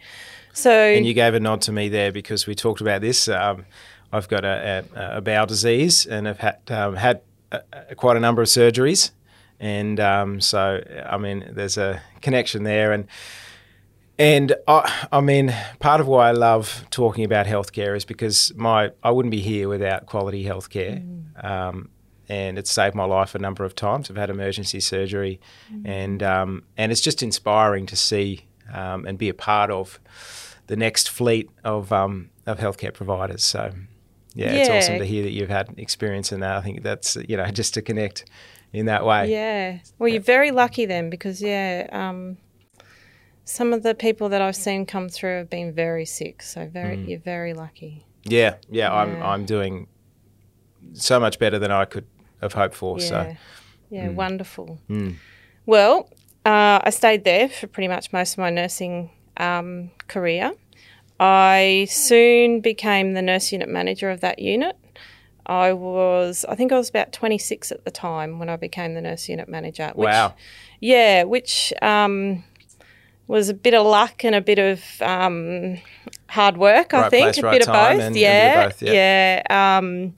So, 0.53 0.71
and 0.71 1.07
you 1.07 1.15
gave 1.15 1.35
a 1.35 1.41
nod 1.41 1.63
to 1.63 1.73
me 1.73 1.89
there 1.89 2.13
because 2.13 2.47
we 2.47 2.55
talked 2.55 2.81
about 2.81 3.01
this. 3.01 3.29
Um, 3.29 3.67
I've 4.13 4.29
got 4.29 4.45
a, 4.45 4.85
a, 4.95 5.17
a, 5.17 5.21
bowel 5.21 5.47
disease, 5.47 6.07
and 6.07 6.29
I've 6.29 6.39
had 6.39 6.59
um, 6.69 6.95
had 6.95 7.23
a, 7.51 7.95
quite 7.97 8.17
a 8.17 8.21
number 8.21 8.43
of 8.43 8.49
surgeries, 8.49 9.11
and 9.59 9.99
um, 9.99 10.41
so 10.41 10.83
I 11.09 11.17
mean, 11.19 11.51
there's 11.51 11.77
a 11.77 12.01
connection 12.21 12.63
there, 12.63 12.93
and 12.93 13.09
and 14.19 14.55
I, 14.69 15.09
I, 15.11 15.21
mean, 15.21 15.55
part 15.81 16.01
of 16.01 16.07
why 16.07 16.29
I 16.29 16.33
love 16.33 16.85
talking 16.91 17.25
about 17.25 17.47
healthcare 17.47 17.97
is 17.97 18.05
because 18.05 18.53
my 18.55 18.93
I 19.03 19.11
wouldn't 19.11 19.31
be 19.31 19.41
here 19.41 19.69
without 19.69 20.07
quality 20.07 20.45
healthcare, 20.45 21.03
mm. 21.03 21.45
um, 21.45 21.91
and 22.29 22.59
it's 22.59 22.71
saved 22.71 22.95
my 22.95 23.05
life 23.05 23.35
a 23.35 23.39
number 23.39 23.65
of 23.65 23.75
times. 23.75 24.11
I've 24.11 24.17
had 24.17 24.31
emergency 24.31 24.81
surgery, 24.81 25.41
mm. 25.73 25.87
and 25.87 26.23
um, 26.23 26.63
and 26.77 26.93
it's 26.93 27.01
just 27.01 27.23
inspiring 27.23 27.87
to 27.87 27.97
see 27.97 28.47
um, 28.73 29.05
and 29.05 29.19
be 29.19 29.29
a 29.29 29.35
part 29.35 29.71
of 29.71 29.99
the 30.69 30.77
next 30.77 31.11
fleet 31.11 31.51
of 31.65 31.93
um, 31.93 32.31
of 32.47 32.59
healthcare 32.59 32.95
providers. 32.95 33.43
So, 33.43 33.73
yeah, 34.35 34.53
yeah, 34.53 34.59
it's 34.61 34.71
awesome 34.71 34.99
to 34.99 35.05
hear 35.05 35.25
that 35.25 35.33
you've 35.33 35.51
had 35.51 35.75
experience 35.77 36.31
in 36.31 36.41
that. 36.41 36.57
I 36.57 36.61
think 36.61 36.83
that's 36.83 37.17
you 37.29 37.37
know 37.37 37.47
just 37.51 37.75
to 37.75 37.83
connect 37.83 38.27
in 38.73 38.87
that 38.87 39.05
way. 39.05 39.31
Yeah, 39.31 39.79
well, 39.99 40.09
you're 40.09 40.21
very 40.21 40.53
lucky 40.53 40.87
then 40.87 41.11
because 41.11 41.43
yeah 41.43 41.89
um, 41.91 42.37
some 43.45 43.73
of 43.73 43.83
the 43.83 43.95
people 43.95 44.29
that 44.31 44.41
I've 44.41 44.57
seen 44.57 44.87
come 44.87 45.09
through 45.09 45.39
have 45.39 45.51
been 45.51 45.73
very 45.73 46.07
sick, 46.07 46.43
so 46.43 46.67
very 46.67 46.97
mm. 46.97 47.09
you're 47.09 47.19
very 47.19 47.53
lucky. 47.55 48.05
Yeah, 48.25 48.57
yeah, 48.69 48.89
yeah, 48.89 48.95
I'm 48.95 49.23
I'm 49.23 49.45
doing 49.45 49.87
so 50.95 51.21
much 51.21 51.39
better 51.39 51.59
than 51.59 51.71
I 51.71 51.85
could 51.85 52.07
have 52.41 52.53
hoped 52.53 52.75
for. 52.75 52.99
Yeah. 52.99 53.07
So, 53.07 53.37
yeah, 53.91 54.09
mm. 54.09 54.15
wonderful. 54.15 54.79
Mm. 54.89 55.17
Well, 55.67 56.09
uh, 56.45 56.81
I 56.83 56.91
stayed 56.91 57.25
there 57.25 57.49
for 57.49 57.67
pretty 57.67 57.89
much 57.89 58.13
most 58.13 58.33
of 58.33 58.39
my 58.39 58.51
nursing 58.51 59.11
um, 59.37 59.91
career. 60.09 60.53
I 61.21 61.87
soon 61.89 62.61
became 62.61 63.15
the 63.15 63.23
nurse 63.23 63.53
unit 63.53 63.69
manager 63.69 64.11
of 64.11 64.21
that 64.21 64.39
unit. 64.41 64.77
I 65.47 65.73
was, 65.73 66.45
I 66.49 66.55
think 66.55 66.73
I 66.73 66.77
was 66.77 66.89
about 66.89 67.13
26 67.13 67.71
at 67.71 67.85
the 67.85 67.91
time 67.91 68.39
when 68.39 68.49
I 68.49 68.57
became 68.57 68.95
the 68.95 69.01
nurse 69.01 69.29
unit 69.29 69.49
manager. 69.49 69.93
Which, 69.95 70.07
wow. 70.07 70.35
Yeah, 70.81 71.25
which 71.25 71.73
um, 71.83 72.45
was 73.27 73.49
a 73.49 73.55
bit 73.55 73.75
of 73.75 73.87
luck 73.87 74.25
and 74.25 74.35
a 74.35 74.41
bit 74.41 74.59
of 74.59 74.83
um, 75.01 75.79
hard 76.29 76.57
work. 76.57 76.93
I 76.93 77.09
think 77.09 77.25
place, 77.25 77.39
a 77.39 77.43
right 77.43 77.53
bit 77.53 77.63
of 77.63 77.67
time 77.67 77.97
both. 77.97 78.07
and 78.07 78.17
a 78.17 78.19
bit 78.19 78.27
of 78.27 78.33
yeah, 78.33 78.67
both, 78.67 78.83
yeah. 78.83 79.43
yeah. 79.51 79.79
Um, 79.79 80.15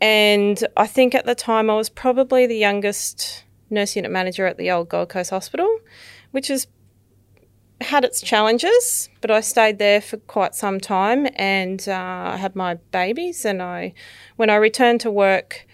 and 0.00 0.66
I 0.76 0.86
think 0.86 1.14
at 1.14 1.26
the 1.26 1.34
time 1.34 1.70
I 1.70 1.76
was 1.76 1.88
probably 1.88 2.46
the 2.46 2.56
youngest 2.56 3.44
nurse 3.70 3.96
unit 3.96 4.10
manager 4.10 4.46
at 4.46 4.56
the 4.56 4.70
old 4.70 4.88
Gold 4.88 5.08
Coast 5.08 5.30
Hospital, 5.30 5.78
which 6.30 6.48
has 6.48 6.66
had 7.80 8.04
its 8.04 8.20
challenges, 8.20 9.08
but 9.20 9.30
I 9.30 9.40
stayed 9.40 9.78
there 9.78 10.00
for 10.00 10.16
quite 10.16 10.54
some 10.54 10.80
time 10.80 11.26
and 11.36 11.86
uh, 11.88 12.32
I 12.32 12.36
had 12.36 12.56
my 12.56 12.74
babies. 12.92 13.44
And 13.44 13.62
I, 13.62 13.94
when 14.36 14.50
I 14.50 14.56
returned 14.56 15.00
to 15.02 15.10
work, 15.10 15.66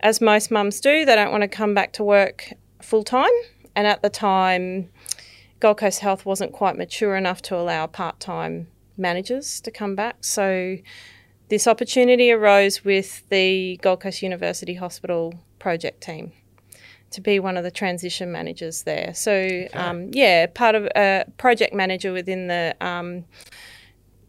as 0.00 0.20
most 0.20 0.50
mums 0.50 0.80
do, 0.80 1.04
they 1.04 1.14
don't 1.14 1.32
want 1.32 1.42
to 1.42 1.48
come 1.48 1.74
back 1.74 1.92
to 1.94 2.04
work 2.04 2.52
full 2.80 3.04
time. 3.04 3.30
And 3.74 3.86
at 3.86 4.02
the 4.02 4.10
time, 4.10 4.90
Gold 5.60 5.78
Coast 5.78 6.00
Health 6.00 6.24
wasn't 6.24 6.52
quite 6.52 6.76
mature 6.76 7.16
enough 7.16 7.42
to 7.42 7.56
allow 7.56 7.86
part 7.86 8.20
time 8.20 8.68
managers 8.96 9.60
to 9.60 9.70
come 9.70 9.94
back. 9.94 10.16
So 10.20 10.78
this 11.48 11.66
opportunity 11.66 12.30
arose 12.30 12.84
with 12.84 13.28
the 13.28 13.78
Gold 13.82 14.00
Coast 14.00 14.22
University 14.22 14.74
Hospital 14.74 15.34
project 15.58 16.02
team 16.02 16.32
to 17.10 17.20
be 17.20 17.40
one 17.40 17.56
of 17.56 17.64
the 17.64 17.70
transition 17.70 18.30
managers 18.30 18.82
there. 18.82 19.14
So, 19.14 19.66
um, 19.72 20.10
yeah, 20.12 20.46
part 20.46 20.74
of 20.74 20.88
a 20.94 21.24
project 21.38 21.74
manager 21.74 22.12
within 22.12 22.48
the 22.48 22.76
um, 22.80 23.24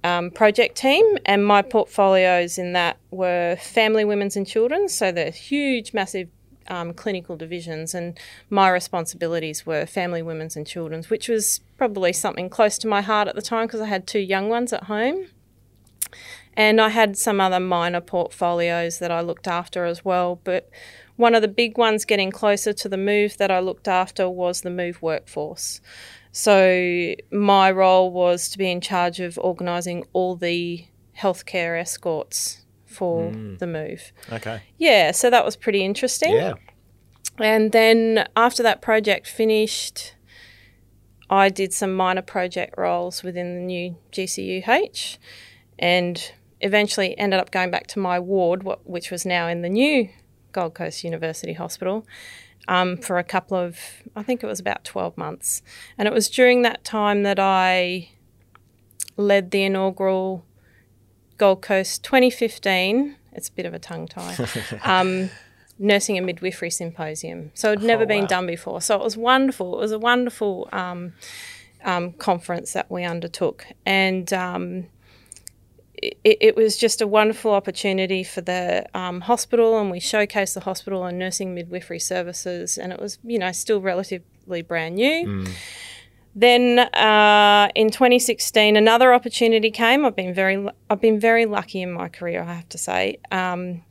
um, 0.04 0.32
project 0.32 0.78
team, 0.78 1.18
and 1.26 1.46
my 1.46 1.62
portfolios 1.62 2.58
in 2.58 2.74
that 2.74 2.98
were 3.12 3.58
family, 3.62 4.06
women's, 4.06 4.38
and 4.38 4.48
children's. 4.48 4.94
So 4.94 5.12
the 5.12 5.30
huge, 5.30 5.94
massive 5.94 6.30
um, 6.70 6.94
clinical 6.94 7.36
divisions, 7.36 7.94
and 7.94 8.18
my 8.50 8.70
responsibilities 8.70 9.66
were 9.66 9.86
family, 9.86 10.22
women's, 10.22 10.56
and 10.56 10.66
children's, 10.66 11.10
which 11.10 11.28
was 11.28 11.62
probably 11.78 12.14
something 12.14 12.50
close 12.50 12.78
to 12.80 12.88
my 12.88 13.02
heart 13.02 13.28
at 13.28 13.36
the 13.36 13.42
time 13.42 13.68
because 13.68 13.82
I 13.82 13.88
had 13.88 14.08
two 14.08 14.20
young 14.20 14.50
ones 14.50 14.74
at 14.74 14.84
home. 14.84 15.28
And 16.56 16.82
I 16.82 16.90
had 16.90 17.16
some 17.16 17.40
other 17.40 17.60
minor 17.60 18.02
portfolios 18.02 19.00
that 19.00 19.12
I 19.12 19.22
looked 19.22 19.48
after 19.48 19.86
as 19.86 20.04
well. 20.04 20.42
But 20.44 20.70
one 21.16 21.36
of 21.36 21.42
the 21.42 21.48
big 21.48 21.78
ones 21.78 22.06
getting 22.06 22.32
closer 22.32 22.74
to 22.74 22.90
the 22.90 22.98
move 22.98 23.38
that 23.38 23.52
I 23.52 23.60
looked 23.60 23.88
after 23.88 24.30
was 24.30 24.62
the 24.62 24.70
move 24.70 25.02
workforce. 25.02 25.80
So 26.32 27.16
my 27.32 27.72
role 27.72 28.12
was 28.12 28.50
to 28.50 28.58
be 28.58 28.70
in 28.70 28.82
charge 28.82 29.20
of 29.20 29.38
organising 29.38 30.06
all 30.14 30.36
the 30.36 30.86
healthcare 31.18 31.80
escorts 31.80 32.66
for 32.90 33.32
the 33.32 33.68
move. 33.68 34.12
Okay. 34.32 34.64
Yeah, 34.78 35.12
so 35.12 35.30
that 35.30 35.46
was 35.46 35.56
pretty 35.56 35.86
interesting. 35.86 36.34
Yeah. 36.34 36.56
And 37.38 37.72
then 37.72 38.28
after 38.36 38.64
that 38.64 38.82
project 38.82 39.28
finished, 39.28 40.16
I 41.30 41.50
did 41.50 41.72
some 41.72 41.94
minor 41.94 42.24
project 42.24 42.76
roles 42.78 43.24
within 43.24 43.56
the 43.56 43.62
new 43.62 43.96
GCUH 44.12 45.18
and 45.78 46.34
eventually 46.62 47.18
ended 47.18 47.40
up 47.40 47.52
going 47.52 47.72
back 47.72 47.88
to 47.88 48.00
my 48.00 48.20
ward, 48.20 48.68
which 48.84 49.12
was 49.12 49.26
now 49.26 49.48
in 49.48 49.62
the 49.62 49.70
new 49.70 50.10
Gold 50.52 50.74
Coast 50.74 51.04
University 51.04 51.54
Hospital, 51.54 52.06
um, 52.68 52.98
for 52.98 53.18
a 53.18 53.24
couple 53.24 53.56
of, 53.58 53.80
I 54.16 54.24
think 54.24 54.44
it 54.44 54.48
was 54.48 54.60
about 54.60 54.84
12 54.84 55.16
months. 55.18 55.62
And 55.98 56.08
it 56.08 56.14
was 56.14 56.30
during 56.30 56.64
that 56.64 56.84
time 56.84 57.24
that 57.24 57.40
I 57.40 58.10
led 59.16 59.52
the 59.52 59.64
inaugural 59.64 60.46
Gold 61.40 61.64
Coast 61.64 62.04
2015. 62.04 63.16
It's 63.34 63.50
a 63.50 63.52
bit 63.52 63.66
of 63.66 63.74
a 63.74 63.80
tongue 63.80 64.08
tie. 64.08 64.36
um, 64.84 65.30
nursing 65.80 66.18
and 66.18 66.26
midwifery 66.26 66.70
symposium. 66.70 67.52
So 67.56 67.72
it'd 67.72 67.84
never 67.84 68.04
Oh, 68.04 68.06
been 68.06 68.22
wow. 68.22 68.28
done 68.28 68.46
before. 68.48 68.82
So 68.82 68.96
it 68.96 69.04
was 69.04 69.18
wonderful. 69.18 69.78
It 69.78 69.82
was 69.82 69.92
a 69.92 70.00
wonderful 70.00 70.70
um, 70.72 71.14
um, 71.84 72.12
conference 72.14 72.74
that 72.74 72.92
we 72.92 73.04
undertook, 73.06 73.66
and 73.86 74.32
um, 74.34 74.88
it, 75.96 76.18
it 76.24 76.56
was 76.58 76.76
just 76.78 77.02
a 77.02 77.08
wonderful 77.08 77.52
opportunity 77.54 78.24
for 78.24 78.42
the 78.42 78.86
um, 78.94 79.22
hospital, 79.22 79.80
and 79.80 79.90
we 79.90 80.00
showcased 80.02 80.54
the 80.56 80.60
hospital 80.62 81.06
and 81.06 81.18
nursing 81.18 81.56
midwifery 81.56 82.00
services, 82.00 82.78
and 82.78 82.92
it 82.92 83.00
was 83.00 83.18
you 83.24 83.40
know 83.40 83.52
still 83.54 83.80
relatively 83.80 84.62
brand 84.62 84.96
new. 84.96 85.46
Then 86.36 86.80
uh, 86.80 87.70
in 87.76 87.90
2016, 87.90 88.76
another 88.76 89.14
opportunity 89.14 89.72
came. 89.72 90.06
I've 90.06 90.16
been 90.16 90.34
very, 90.34 90.68
I've 90.90 91.02
been 91.02 91.20
very 91.20 91.46
lucky 91.46 91.82
in 91.82 91.92
my 91.92 92.08
career, 92.08 92.44
I 92.44 92.54
have 92.54 92.70
to 92.70 92.78
say, 92.78 93.18
um, 93.32 93.84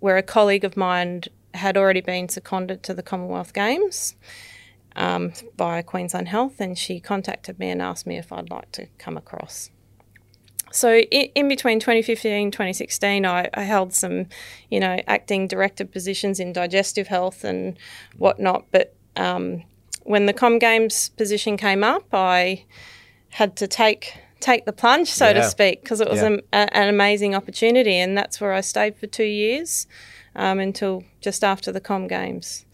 where 0.00 0.16
a 0.16 0.22
colleague 0.22 0.64
of 0.64 0.76
mine 0.76 1.22
had 1.54 1.76
already 1.76 2.00
been 2.00 2.28
seconded 2.28 2.82
to 2.82 2.94
the 2.94 3.02
Commonwealth 3.02 3.52
Games 3.52 4.16
um, 4.96 5.32
by 5.56 5.82
Queensland 5.82 6.28
Health, 6.28 6.60
and 6.60 6.76
she 6.76 7.00
contacted 7.00 7.58
me 7.58 7.70
and 7.70 7.80
asked 7.80 8.06
me 8.06 8.18
if 8.18 8.32
I'd 8.32 8.50
like 8.50 8.72
to 8.72 8.86
come 8.98 9.16
across. 9.16 9.70
So 10.72 10.96
in, 10.98 11.30
in 11.36 11.48
between 11.48 11.78
2015 11.78 12.50
2016, 12.50 13.24
I, 13.24 13.48
I 13.54 13.62
held 13.62 13.94
some, 13.94 14.26
you 14.68 14.80
know, 14.80 14.98
acting 15.06 15.46
director 15.46 15.84
positions 15.84 16.40
in 16.40 16.52
digestive 16.52 17.06
health 17.06 17.44
and 17.44 17.78
whatnot. 18.18 18.66
But 18.72 18.94
um, 19.14 19.62
when 20.04 20.26
the 20.26 20.32
Com 20.32 20.58
Games 20.58 21.08
position 21.10 21.56
came 21.56 21.82
up, 21.84 22.04
I 22.12 22.64
had 23.30 23.56
to 23.56 23.66
take 23.66 24.18
take 24.40 24.66
the 24.66 24.72
plunge, 24.72 25.08
so 25.10 25.32
to 25.32 25.42
speak, 25.42 25.82
because 25.82 26.02
it 26.02 26.08
was 26.08 26.20
Yeah. 26.20 26.26
an, 26.26 26.40
a, 26.52 26.76
an 26.76 26.88
amazing 26.88 27.34
opportunity, 27.34 27.96
and 27.96 28.16
that's 28.16 28.40
where 28.42 28.52
I 28.52 28.60
stayed 28.60 28.94
for 28.96 29.06
two 29.06 29.24
years 29.24 29.86
um, 30.36 30.58
until 30.60 31.02
just 31.22 31.42
after 31.42 31.72
the 31.72 31.80
Com 31.80 32.06
Games. 32.08 32.66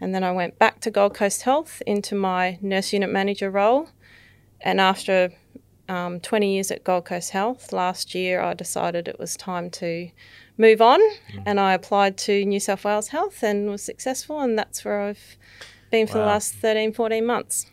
And 0.00 0.14
then 0.14 0.24
I 0.24 0.32
went 0.32 0.58
back 0.58 0.80
to 0.80 0.90
Gold 0.90 1.14
Coast 1.14 1.42
Health 1.42 1.82
into 1.86 2.14
my 2.14 2.58
nurse 2.62 2.92
unit 2.94 3.10
manager 3.10 3.50
role. 3.50 3.90
And 4.60 4.80
after 4.80 5.32
um, 5.88 6.18
20 6.18 6.54
years 6.54 6.70
at 6.70 6.82
Gold 6.82 7.04
Coast 7.04 7.30
Health, 7.30 7.72
last 7.72 8.14
year 8.14 8.40
I 8.40 8.54
decided 8.54 9.06
it 9.06 9.18
was 9.20 9.36
time 9.36 9.68
to 9.70 10.10
move 10.56 10.80
on. 10.80 11.00
And 11.46 11.60
I 11.60 11.74
applied 11.74 12.16
to 12.18 12.44
New 12.44 12.58
South 12.58 12.84
Wales 12.84 13.08
Health 13.08 13.42
and 13.44 13.68
was 13.70 13.82
successful. 13.82 14.40
And 14.40 14.58
that's 14.58 14.84
where 14.84 15.02
I've 15.02 15.36
been 15.92 16.08
for 16.08 16.14
the 16.18 16.24
last 16.24 16.54
13, 16.54 16.92
14 16.92 17.24
months. 17.24 17.66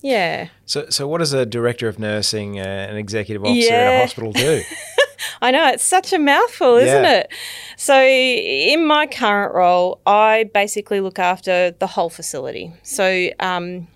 Yeah. 0.00 0.48
So, 0.66 0.88
so 0.90 1.06
what 1.06 1.18
does 1.18 1.32
a 1.32 1.46
director 1.46 1.86
of 1.88 1.98
nursing, 1.98 2.58
uh, 2.58 2.62
an 2.62 2.96
executive 2.96 3.44
officer 3.44 3.74
at 3.74 3.94
a 3.96 4.00
hospital 4.00 4.32
do? 4.32 4.62
I 5.42 5.50
know 5.50 5.68
it's 5.68 5.84
such 5.84 6.12
a 6.12 6.18
mouthful, 6.18 6.76
isn't 6.76 7.04
Yeah. 7.04 7.18
it? 7.20 7.30
So, 7.76 8.00
in 8.00 8.86
my 8.86 9.06
current 9.06 9.54
role, 9.54 10.00
I 10.06 10.50
basically 10.54 11.00
look 11.00 11.18
after 11.18 11.72
the 11.72 11.86
whole 11.86 12.10
facility. 12.10 12.72
So, 12.82 13.28
um, 13.40 13.88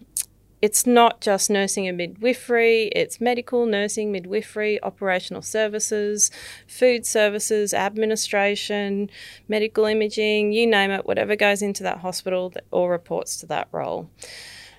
it's 0.62 0.86
not 0.86 1.20
just 1.20 1.50
nursing 1.50 1.88
and 1.88 1.98
midwifery, 1.98 2.84
it's 2.94 3.20
medical, 3.20 3.66
nursing, 3.66 4.12
midwifery, 4.12 4.80
operational 4.82 5.42
services, 5.42 6.30
food 6.68 7.04
services, 7.04 7.74
administration, 7.74 9.10
medical 9.48 9.84
imaging, 9.84 10.52
you 10.52 10.66
name 10.66 10.92
it, 10.92 11.04
whatever 11.04 11.34
goes 11.34 11.62
into 11.62 11.82
that 11.82 11.98
hospital 11.98 12.48
that 12.50 12.64
all 12.70 12.88
reports 12.88 13.36
to 13.38 13.46
that 13.46 13.66
role. 13.72 14.08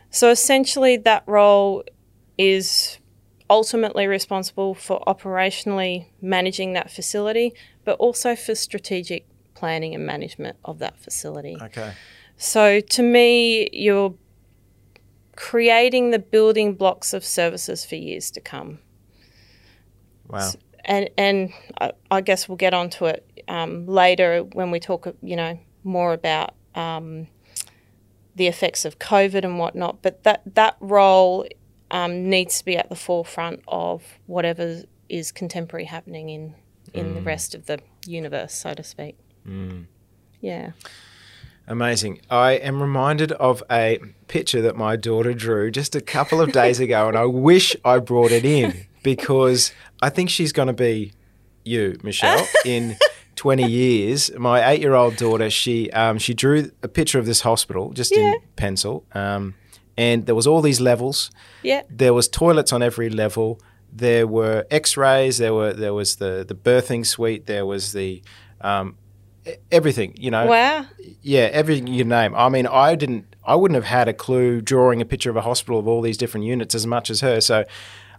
So, 0.10 0.30
essentially, 0.30 0.96
that 0.98 1.24
role 1.28 1.84
is 2.38 2.98
ultimately 3.50 4.08
responsible 4.08 4.74
for 4.74 5.04
operationally 5.06 6.08
managing 6.22 6.74
that 6.74 6.90
facility, 6.90 7.54
but 7.84 7.98
also 7.98 8.36
for 8.38 8.56
strategic 8.56 9.28
planning 9.54 9.94
and 9.94 10.06
management 10.06 10.56
of 10.64 10.80
that 10.80 10.98
facility. 10.98 11.58
Okay. 11.62 11.94
So 12.38 12.80
to 12.80 13.04
me, 13.04 13.70
you're 13.72 14.14
creating 15.36 16.12
the 16.12 16.20
building 16.20 16.76
blocks 16.76 17.14
of 17.14 17.26
services 17.26 17.86
for 17.86 17.96
years 17.96 18.32
to 18.32 18.42
come. 18.42 18.80
Wow. 20.28 20.52
And 20.86 21.10
and 21.18 21.54
I, 21.80 21.92
I 22.12 22.22
guess 22.22 22.48
we'll 22.48 22.58
get 22.58 22.74
onto 22.74 23.06
it 23.06 23.44
um, 23.48 23.86
later 23.88 24.44
when 24.44 24.72
we 24.72 24.80
talk, 24.80 25.08
you 25.22 25.36
know, 25.36 25.60
more 25.84 26.14
about 26.14 26.54
um, 26.76 27.28
the 28.36 28.48
effects 28.48 28.86
of 28.86 29.00
COVID 29.00 29.44
and 29.44 29.60
whatnot. 29.60 30.02
But 30.02 30.24
that 30.24 30.42
that 30.56 30.78
role 30.80 31.48
um, 31.92 32.30
needs 32.30 32.60
to 32.60 32.66
be 32.66 32.78
at 32.78 32.90
the 32.90 32.96
forefront 32.96 33.62
of 33.68 34.04
whatever 34.26 34.84
is 35.10 35.32
contemporary 35.32 35.86
happening 35.86 36.30
in 36.30 36.56
in 36.94 37.16
the 37.16 37.22
rest 37.22 37.56
of 37.56 37.66
the 37.66 37.80
universe, 38.06 38.54
so 38.54 38.74
to 38.74 38.84
speak. 38.84 39.18
Yeah. 40.42 40.72
Amazing. 41.68 42.20
I 42.30 42.54
am 42.54 42.82
reminded 42.82 43.32
of 43.34 43.64
a 43.72 44.00
picture 44.28 44.62
that 44.62 44.76
my 44.76 44.96
daughter 44.96 45.34
drew 45.34 45.72
just 45.72 45.96
a 45.96 46.02
couple 46.02 46.42
of 46.42 46.52
days 46.52 46.80
ago, 46.80 47.08
and 47.08 47.18
I 47.18 47.26
wish 47.26 47.76
I 47.86 48.00
brought 48.00 48.32
it 48.32 48.44
in 48.44 48.86
because 49.02 49.72
I 50.02 50.10
think 50.10 50.30
she's 50.30 50.52
going 50.52 50.68
to 50.68 50.74
be 50.74 51.14
you, 51.64 51.98
Michelle, 52.04 52.46
in 52.66 52.98
20 53.38 53.64
years. 53.66 54.30
My 54.38 54.70
eight 54.72 54.82
year 54.82 54.94
old 54.94 55.16
daughter, 55.16 55.50
she, 55.50 55.90
um, 55.92 56.18
she 56.18 56.34
drew 56.34 56.70
a 56.84 56.90
picture 56.90 57.18
of 57.18 57.26
this 57.26 57.42
hospital 57.42 57.94
just 57.94 58.14
Yeah. 58.14 58.34
in 58.34 58.36
pencil, 58.58 59.06
um, 59.14 59.56
and 59.98 60.26
there 60.26 60.36
was 60.36 60.48
all 60.48 60.62
these 60.62 60.82
levels. 60.82 61.32
Yeah. 61.62 61.84
There 61.90 62.14
was 62.14 62.28
toilets 62.28 62.74
on 62.74 62.84
every 62.84 63.10
level. 63.10 63.62
There 63.96 64.28
were 64.28 64.66
X-rays. 64.70 65.38
There 65.38 65.54
were 65.54 65.72
there 65.72 65.94
was 65.94 66.16
the 66.18 66.44
the 66.46 66.56
birthing 66.56 67.06
suite. 67.06 67.46
There 67.46 67.66
was 67.66 67.94
the 67.94 68.22
um, 68.62 68.98
everything. 69.72 70.16
You 70.18 70.32
know, 70.32 70.46
Wow. 70.48 70.86
yeah, 71.22 71.50
everything 71.52 71.88
you 71.88 72.04
name. 72.04 72.34
I 72.36 72.50
mean, 72.50 72.68
I 72.68 72.96
didn't, 72.96 73.36
I 73.46 73.56
wouldn't 73.56 73.76
have 73.76 73.86
had 73.86 74.08
a 74.08 74.14
clue 74.14 74.62
drawing 74.62 75.02
a 75.02 75.06
picture 75.06 75.30
of 75.30 75.36
a 75.36 75.42
hospital 75.42 75.80
of 75.80 75.88
all 75.88 76.02
these 76.02 76.18
different 76.18 76.46
units 76.46 76.74
as 76.76 76.86
much 76.88 77.10
as 77.10 77.22
her. 77.22 77.42
So, 77.42 77.66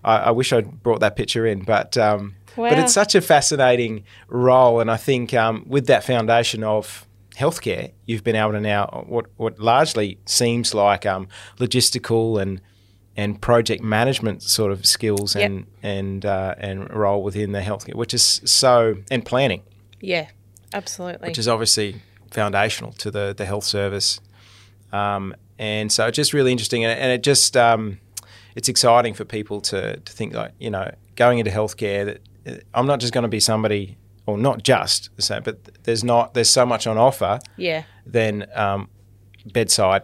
I, 0.04 0.16
I 0.16 0.30
wish 0.32 0.52
I'd 0.52 0.82
brought 0.82 1.00
that 1.00 1.16
picture 1.16 1.46
in, 1.46 1.62
but. 1.64 1.96
Um, 1.96 2.34
But 2.56 2.78
it's 2.78 2.92
such 2.92 3.16
a 3.16 3.20
fascinating 3.20 4.04
role, 4.28 4.78
and 4.80 4.88
I 4.88 4.96
think 4.96 5.34
um, 5.34 5.64
with 5.66 5.86
that 5.88 6.04
foundation 6.04 6.62
of 6.62 7.04
healthcare, 7.36 7.90
you've 8.06 8.22
been 8.22 8.36
able 8.36 8.52
to 8.52 8.60
now 8.60 9.04
what 9.08 9.26
what 9.36 9.58
largely 9.58 10.18
seems 10.24 10.72
like 10.72 11.04
um, 11.04 11.26
logistical 11.58 12.40
and 12.40 12.60
and 13.16 13.40
project 13.40 13.82
management 13.82 14.42
sort 14.42 14.70
of 14.70 14.86
skills 14.86 15.34
Yep. 15.34 15.44
and 15.50 15.66
and 15.82 16.24
uh, 16.24 16.54
and 16.58 16.88
role 16.94 17.24
within 17.24 17.50
the 17.52 17.60
healthcare, 17.60 17.96
which 17.96 18.14
is 18.14 18.40
so 18.44 18.98
and 19.10 19.24
planning, 19.24 19.62
Yeah, 20.00 20.26
absolutely. 20.74 21.28
which 21.28 21.38
is 21.38 21.48
obviously 21.48 22.02
foundational 22.30 22.92
to 22.92 23.10
the 23.10 23.34
the 23.36 23.46
health 23.46 23.64
service. 23.64 24.20
Um, 24.92 25.34
and 25.58 25.90
so 25.90 26.06
it's 26.06 26.16
just 26.16 26.32
really 26.32 26.52
interesting, 26.52 26.84
and, 26.84 26.98
and 26.98 27.12
it 27.12 27.22
just 27.22 27.56
um, 27.56 27.98
it's 28.54 28.68
exciting 28.68 29.14
for 29.14 29.24
people 29.24 29.60
to 29.62 29.98
to 29.98 30.12
think 30.12 30.34
like 30.34 30.52
you 30.58 30.70
know 30.70 30.92
going 31.16 31.38
into 31.38 31.50
healthcare 31.50 32.04
that 32.04 32.20
uh, 32.46 32.60
I'm 32.74 32.86
not 32.86 33.00
just 33.00 33.12
going 33.12 33.22
to 33.22 33.28
be 33.28 33.40
somebody, 33.40 33.96
or 34.26 34.36
not 34.36 34.62
just 34.62 35.14
the 35.16 35.22
same, 35.22 35.42
but 35.42 35.82
there's 35.84 36.04
not 36.04 36.34
there's 36.34 36.50
so 36.50 36.66
much 36.66 36.86
on 36.86 36.98
offer 36.98 37.38
yeah. 37.56 37.84
than 38.06 38.46
um, 38.54 38.88
bedside. 39.52 40.02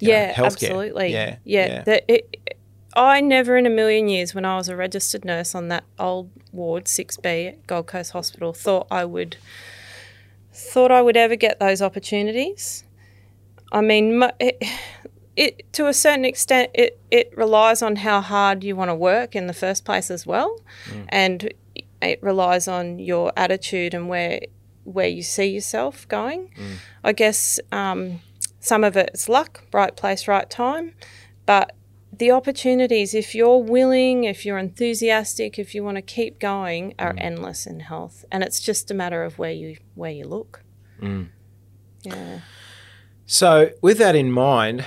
you 0.00 0.08
know, 0.08 0.14
Yeah, 0.14 0.34
absolutely. 0.36 1.12
Yeah, 1.12 1.36
yeah. 1.44 1.66
yeah. 1.66 1.82
The- 1.82 2.12
it, 2.12 2.54
I 2.94 3.20
never 3.20 3.56
in 3.56 3.66
a 3.66 3.70
million 3.70 4.08
years, 4.08 4.34
when 4.34 4.44
I 4.44 4.56
was 4.56 4.68
a 4.68 4.74
registered 4.74 5.24
nurse 5.24 5.54
on 5.54 5.68
that 5.68 5.84
old 5.98 6.30
ward 6.52 6.88
six 6.88 7.16
B 7.16 7.46
at 7.46 7.66
Gold 7.66 7.86
Coast 7.86 8.12
Hospital, 8.12 8.52
thought 8.52 8.88
I 8.90 9.04
would 9.04 9.36
thought 10.58 10.90
I 10.90 11.00
would 11.02 11.16
ever 11.16 11.36
get 11.36 11.60
those 11.60 11.80
opportunities. 11.80 12.84
I 13.72 13.80
mean, 13.80 14.22
it, 14.40 14.62
it 15.36 15.72
to 15.74 15.86
a 15.86 15.94
certain 15.94 16.24
extent, 16.24 16.70
it 16.74 16.98
it 17.10 17.32
relies 17.36 17.82
on 17.82 17.96
how 17.96 18.20
hard 18.20 18.64
you 18.64 18.74
want 18.76 18.90
to 18.90 18.94
work 18.94 19.36
in 19.36 19.46
the 19.46 19.54
first 19.54 19.84
place 19.84 20.10
as 20.10 20.26
well, 20.26 20.60
and 21.08 21.52
it 22.02 22.22
relies 22.22 22.66
on 22.68 22.98
your 22.98 23.32
attitude 23.36 23.94
and 23.94 24.08
where 24.08 24.40
where 24.84 25.08
you 25.08 25.22
see 25.22 25.46
yourself 25.46 26.08
going. 26.08 26.50
I 27.04 27.12
guess 27.12 27.60
um, 27.72 28.20
some 28.60 28.84
of 28.84 28.96
it's 28.96 29.28
luck, 29.28 29.64
right 29.72 29.94
place, 29.94 30.26
right 30.26 30.48
time, 30.48 30.94
but 31.46 31.72
the 32.18 32.30
opportunities, 32.30 33.14
if 33.14 33.34
you're 33.34 33.62
willing, 33.62 34.24
if 34.24 34.44
you're 34.44 34.58
enthusiastic, 34.58 35.58
if 35.58 35.74
you 35.74 35.84
want 35.84 35.96
to 35.96 36.02
keep 36.02 36.38
going, 36.38 36.94
are 36.98 37.14
mm. 37.14 37.22
endless 37.22 37.66
in 37.66 37.80
health, 37.80 38.24
and 38.30 38.42
it's 38.42 38.60
just 38.60 38.90
a 38.90 38.94
matter 38.94 39.22
of 39.22 39.38
where 39.38 39.52
you 39.52 39.76
where 39.94 40.10
you 40.10 40.26
look. 40.26 40.62
Mm. 41.00 41.28
Yeah. 42.02 42.40
So, 43.26 43.70
with 43.82 43.98
that 43.98 44.16
in 44.16 44.32
mind, 44.32 44.84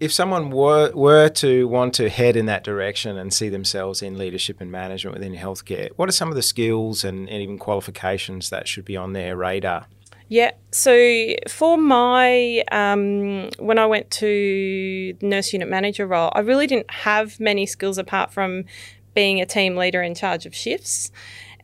if 0.00 0.12
someone 0.12 0.50
were, 0.50 0.90
were 0.92 1.28
to 1.28 1.68
want 1.68 1.94
to 1.94 2.08
head 2.08 2.34
in 2.34 2.46
that 2.46 2.64
direction 2.64 3.18
and 3.18 3.32
see 3.32 3.48
themselves 3.48 4.02
in 4.02 4.16
leadership 4.16 4.60
and 4.60 4.72
management 4.72 5.14
within 5.14 5.34
healthcare, 5.34 5.90
what 5.96 6.08
are 6.08 6.12
some 6.12 6.30
of 6.30 6.34
the 6.34 6.42
skills 6.42 7.04
and, 7.04 7.28
and 7.28 7.42
even 7.42 7.58
qualifications 7.58 8.50
that 8.50 8.66
should 8.66 8.84
be 8.84 8.96
on 8.96 9.12
their 9.12 9.36
radar? 9.36 9.86
Yeah. 10.30 10.52
So 10.70 11.34
for 11.48 11.76
my 11.76 12.62
um, 12.70 13.50
when 13.58 13.80
I 13.80 13.86
went 13.86 14.12
to 14.12 15.16
nurse 15.20 15.52
unit 15.52 15.68
manager 15.68 16.06
role, 16.06 16.30
I 16.36 16.40
really 16.40 16.68
didn't 16.68 16.88
have 16.88 17.40
many 17.40 17.66
skills 17.66 17.98
apart 17.98 18.32
from 18.32 18.64
being 19.12 19.40
a 19.40 19.44
team 19.44 19.74
leader 19.74 20.00
in 20.02 20.14
charge 20.14 20.46
of 20.46 20.54
shifts, 20.54 21.10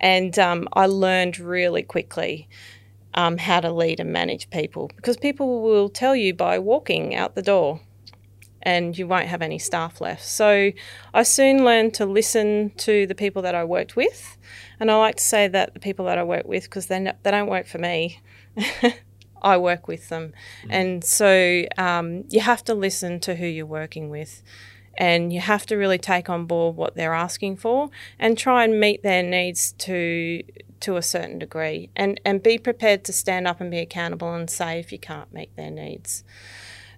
and 0.00 0.36
um, 0.36 0.68
I 0.72 0.86
learned 0.86 1.38
really 1.38 1.82
quickly. 1.82 2.48
Um, 3.14 3.38
how 3.38 3.60
to 3.60 3.72
lead 3.72 3.98
and 3.98 4.12
manage 4.12 4.50
people 4.50 4.90
because 4.94 5.16
people 5.16 5.62
will 5.62 5.88
tell 5.88 6.14
you 6.14 6.34
by 6.34 6.58
walking 6.58 7.14
out 7.14 7.34
the 7.34 7.40
door 7.40 7.80
and 8.60 8.98
you 8.98 9.06
won't 9.06 9.28
have 9.28 9.40
any 9.40 9.58
staff 9.58 10.02
left. 10.02 10.22
So 10.22 10.72
I 11.14 11.22
soon 11.22 11.64
learned 11.64 11.94
to 11.94 12.04
listen 12.04 12.72
to 12.76 13.06
the 13.06 13.14
people 13.14 13.40
that 13.40 13.54
I 13.54 13.64
worked 13.64 13.96
with. 13.96 14.36
And 14.78 14.90
I 14.90 14.98
like 14.98 15.16
to 15.16 15.24
say 15.24 15.48
that 15.48 15.72
the 15.72 15.80
people 15.80 16.04
that 16.04 16.18
I 16.18 16.24
work 16.24 16.46
with, 16.46 16.64
because 16.64 16.88
they, 16.88 17.10
they 17.22 17.30
don't 17.30 17.48
work 17.48 17.66
for 17.66 17.78
me, 17.78 18.20
I 19.42 19.56
work 19.56 19.86
with 19.86 20.08
them. 20.08 20.32
And 20.68 21.04
so 21.04 21.64
um, 21.78 22.24
you 22.28 22.40
have 22.40 22.64
to 22.64 22.74
listen 22.74 23.20
to 23.20 23.36
who 23.36 23.46
you're 23.46 23.66
working 23.66 24.10
with. 24.10 24.42
And 24.98 25.30
you 25.30 25.40
have 25.40 25.66
to 25.66 25.76
really 25.76 25.98
take 25.98 26.30
on 26.30 26.46
board 26.46 26.74
what 26.74 26.94
they're 26.94 27.12
asking 27.12 27.58
for 27.58 27.90
and 28.18 28.38
try 28.38 28.64
and 28.64 28.80
meet 28.80 29.02
their 29.02 29.22
needs 29.22 29.72
to 29.72 30.42
to 30.80 30.96
a 30.96 31.02
certain 31.02 31.38
degree 31.38 31.90
and, 31.96 32.20
and 32.24 32.42
be 32.42 32.58
prepared 32.58 33.02
to 33.04 33.12
stand 33.12 33.46
up 33.46 33.60
and 33.60 33.70
be 33.70 33.78
accountable 33.78 34.34
and 34.34 34.50
say 34.50 34.78
if 34.78 34.92
you 34.92 34.98
can't 34.98 35.32
meet 35.32 35.54
their 35.56 35.70
needs. 35.70 36.22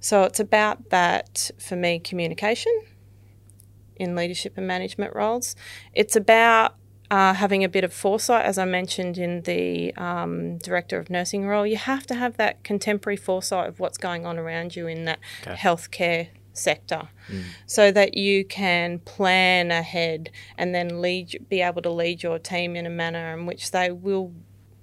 So 0.00 0.24
it's 0.24 0.40
about 0.40 0.90
that 0.90 1.50
for 1.58 1.76
me 1.76 1.98
communication 1.98 2.72
in 3.96 4.14
leadership 4.14 4.54
and 4.56 4.66
management 4.66 5.14
roles. 5.14 5.56
It's 5.92 6.16
about 6.16 6.74
uh, 7.10 7.34
having 7.34 7.64
a 7.64 7.68
bit 7.68 7.84
of 7.84 7.92
foresight, 7.92 8.44
as 8.44 8.58
I 8.58 8.64
mentioned 8.64 9.18
in 9.18 9.42
the 9.42 9.94
um, 9.96 10.58
director 10.58 10.98
of 10.98 11.10
nursing 11.10 11.46
role. 11.46 11.66
You 11.66 11.76
have 11.76 12.06
to 12.08 12.14
have 12.14 12.36
that 12.36 12.62
contemporary 12.64 13.16
foresight 13.16 13.68
of 13.68 13.80
what's 13.80 13.98
going 13.98 14.26
on 14.26 14.38
around 14.38 14.76
you 14.76 14.86
in 14.86 15.04
that 15.04 15.18
healthcare 15.44 16.28
sector 16.52 17.08
so 17.66 17.92
that 17.92 18.16
you 18.16 18.44
can 18.44 18.98
plan 19.00 19.70
ahead 19.70 20.28
and 20.56 20.74
then 20.74 21.00
lead 21.00 21.46
be 21.48 21.60
able 21.60 21.80
to 21.80 21.90
lead 21.90 22.20
your 22.20 22.36
team 22.36 22.74
in 22.74 22.84
a 22.84 22.90
manner 22.90 23.32
in 23.32 23.46
which 23.46 23.70
they 23.70 23.92
will 23.92 24.32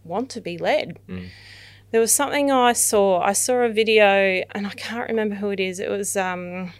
want 0.05 0.29
to 0.29 0.39
be 0.39 0.57
led 0.57 0.97
there 1.95 2.01
was 2.01 2.11
something 2.11 2.51
I 2.51 2.73
saw. 2.73 3.21
I 3.21 3.31
saw 3.31 3.59
a 3.59 3.69
video, 3.69 4.43
and 4.51 4.67
I 4.67 4.71
can't 4.71 5.07
remember 5.07 5.35
who 5.35 5.49
it 5.51 5.61
is. 5.61 5.79
It 5.79 5.89
was 5.89 6.17
um, 6.17 6.73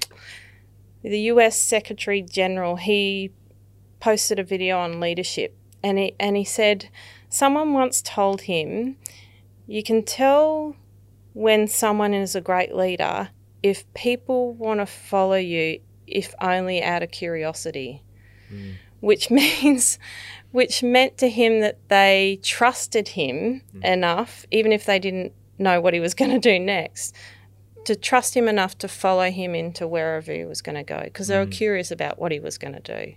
the 1.04 1.20
U.S. 1.32 1.58
Secretary 1.58 2.22
General. 2.22 2.76
He 2.76 3.32
posted 4.06 4.38
a 4.38 4.44
video 4.44 4.78
on 4.78 5.00
leadership, 5.00 5.58
and 5.82 5.98
he 5.98 6.14
and 6.20 6.38
he 6.38 6.44
said 6.44 6.90
someone 7.28 7.74
once 7.74 8.04
told 8.04 8.42
him, 8.42 8.98
"You 9.66 9.82
can 9.82 10.04
tell 10.04 10.76
when 11.34 11.68
someone 11.68 12.14
is 12.14 12.36
a 12.36 12.40
great 12.40 12.76
leader 12.76 13.30
if 13.64 13.92
people 13.96 14.54
want 14.54 14.80
to 14.80 14.86
follow 14.86 15.38
you, 15.38 15.80
if 16.06 16.36
only 16.40 16.84
out 16.84 17.02
of 17.02 17.10
curiosity." 17.10 18.04
Hmm. 18.48 18.74
Which 19.00 19.32
means 19.40 19.98
which 20.52 20.84
meant 20.84 21.18
to 21.18 21.28
him 21.28 21.62
that 21.62 21.80
they 21.90 22.40
trusted 22.44 23.08
him 23.08 23.64
hmm. 23.72 23.84
enough, 23.84 24.46
even 24.52 24.72
if 24.72 24.86
they 24.86 25.00
didn't 25.00 25.34
know 25.58 25.82
what 25.82 25.96
he 25.96 26.00
was 26.00 26.14
going 26.20 26.30
to 26.30 26.40
do 26.40 26.60
next, 26.60 27.16
to 27.86 27.96
trust 27.96 28.38
him 28.38 28.48
enough 28.48 28.78
to 28.78 28.88
follow 28.88 29.32
him 29.32 29.56
into 29.56 29.88
wherever 29.88 30.32
he 30.32 30.46
was 30.46 30.62
going 30.62 30.76
to 30.76 30.84
go 30.84 31.02
because 31.06 31.28
they 31.28 31.40
were 31.40 31.46
hmm. 31.46 31.62
curious 31.64 31.90
about 31.90 32.20
what 32.20 32.32
he 32.32 32.40
was 32.40 32.60
going 32.60 32.76
to 32.76 32.80
do. 32.98 33.16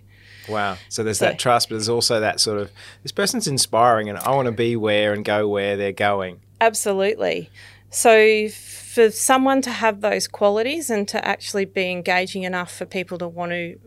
Wow. 0.49 0.77
So 0.89 1.03
there's 1.03 1.19
So- 1.19 1.25
that 1.25 1.39
trust, 1.39 1.69
but 1.69 1.75
there's 1.75 1.89
also 1.89 2.19
that 2.19 2.39
sort 2.39 2.59
of 2.59 2.71
this 3.03 3.11
person's 3.11 3.47
inspiring 3.47 4.09
and 4.09 4.17
I 4.17 4.31
want 4.31 4.47
to 4.47 4.51
be 4.51 4.75
where 4.75 5.13
and 5.13 5.23
go 5.23 5.47
where 5.47 5.77
they're 5.77 5.91
going. 5.91 6.41
Absolutely. 6.61 7.49
So, 7.91 8.49
for 8.49 9.09
someone 9.09 9.61
to 9.63 9.71
have 9.71 10.01
those 10.01 10.27
qualities 10.27 10.89
and 10.91 11.07
to 11.07 11.25
actually 11.25 11.65
be 11.65 11.89
engaging 11.89 12.43
enough 12.43 12.71
for 12.71 12.85
people 12.85 13.17
to 13.17 13.27
want 13.27 13.51
to, 13.51 13.77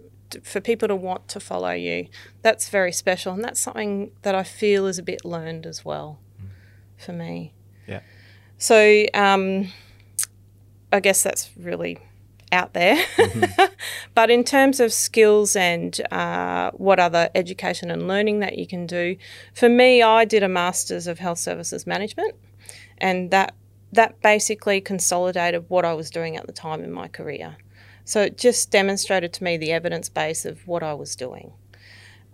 for 0.43 0.61
people 0.61 0.89
to 0.89 0.97
want 0.97 1.29
to 1.29 1.39
follow 1.39 1.71
you, 1.71 2.09
that's 2.41 2.69
very 2.69 2.91
special, 2.91 3.33
and 3.33 3.45
that's 3.45 3.61
something 3.61 4.11
that 4.23 4.35
I 4.35 4.43
feel 4.43 4.87
is 4.89 4.99
a 4.99 5.03
bit 5.05 5.25
learned 5.25 5.67
as 5.67 5.85
well, 5.85 6.19
for 6.97 7.13
me. 7.13 7.53
Yeah. 7.87 8.01
So, 8.59 9.07
um, 9.15 9.69
I 10.93 10.99
guess 10.99 11.23
that's 11.23 11.51
really 11.57 11.99
out 12.53 12.75
there. 12.75 13.03
but 14.15 14.31
in 14.31 14.45
terms 14.45 14.79
of 14.79 14.93
skills 14.93 15.57
and 15.57 16.01
uh, 16.13 16.71
what 16.73 17.01
other 17.01 17.31
education 17.35 17.91
and 17.91 18.07
learning 18.07 18.41
that 18.41 18.59
you 18.59 18.67
can 18.67 18.87
do, 18.87 19.17
for 19.55 19.69
me, 19.69 20.03
I 20.03 20.25
did 20.25 20.43
a 20.43 20.49
Masters 20.49 21.07
of 21.07 21.19
Health 21.19 21.39
Services 21.39 21.87
Management, 21.87 22.35
and 22.99 23.31
that 23.31 23.55
that 23.93 24.21
basically 24.23 24.81
consolidated 24.81 25.67
what 25.69 25.85
I 25.85 25.93
was 25.93 26.11
doing 26.11 26.37
at 26.37 26.47
the 26.47 26.53
time 26.53 26.83
in 26.83 26.91
my 26.93 27.09
career. 27.09 27.57
So 28.05 28.23
it 28.23 28.39
just 28.39 28.71
demonstrated 28.71 29.33
to 29.35 29.45
me 29.45 29.57
the 29.57 29.73
evidence 29.73 30.09
base 30.09 30.45
of 30.47 30.67
what 30.67 30.83
I 30.83 30.95
was 30.95 31.15
doing. 31.15 31.53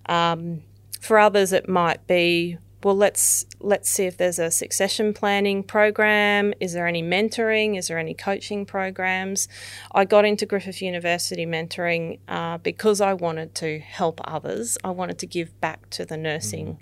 Um, 0.07 0.63
for 1.01 1.19
others, 1.19 1.53
it 1.53 1.69
might 1.69 2.07
be 2.07 2.59
well. 2.83 2.97
Let's 2.97 3.45
let's 3.61 3.91
see 3.91 4.05
if 4.05 4.17
there's 4.17 4.39
a 4.39 4.51
succession 4.51 5.13
planning 5.13 5.63
program. 5.63 6.55
Is 6.61 6.73
there 6.73 6.87
any 6.87 7.03
mentoring? 7.03 7.77
Is 7.77 7.89
there 7.89 7.99
any 7.99 8.15
coaching 8.15 8.65
programs? 8.65 9.49
I 9.93 10.05
got 10.05 10.25
into 10.25 10.47
Griffith 10.47 10.81
University 10.81 11.45
mentoring 11.47 12.21
uh, 12.29 12.59
because 12.59 13.01
I 13.01 13.15
wanted 13.15 13.55
to 13.57 13.81
help 13.81 14.21
others. 14.25 14.79
I 14.85 14.91
wanted 14.91 15.19
to 15.19 15.27
give 15.27 15.61
back 15.61 15.91
to 15.91 16.05
the 16.05 16.17
nursing 16.17 16.79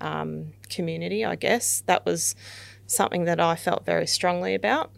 um, 0.00 0.52
community. 0.68 1.24
I 1.24 1.36
guess 1.36 1.82
that 1.86 2.06
was 2.06 2.34
something 2.86 3.24
that 3.24 3.40
I 3.40 3.56
felt 3.56 3.84
very 3.84 4.06
strongly 4.06 4.54
about, 4.54 4.92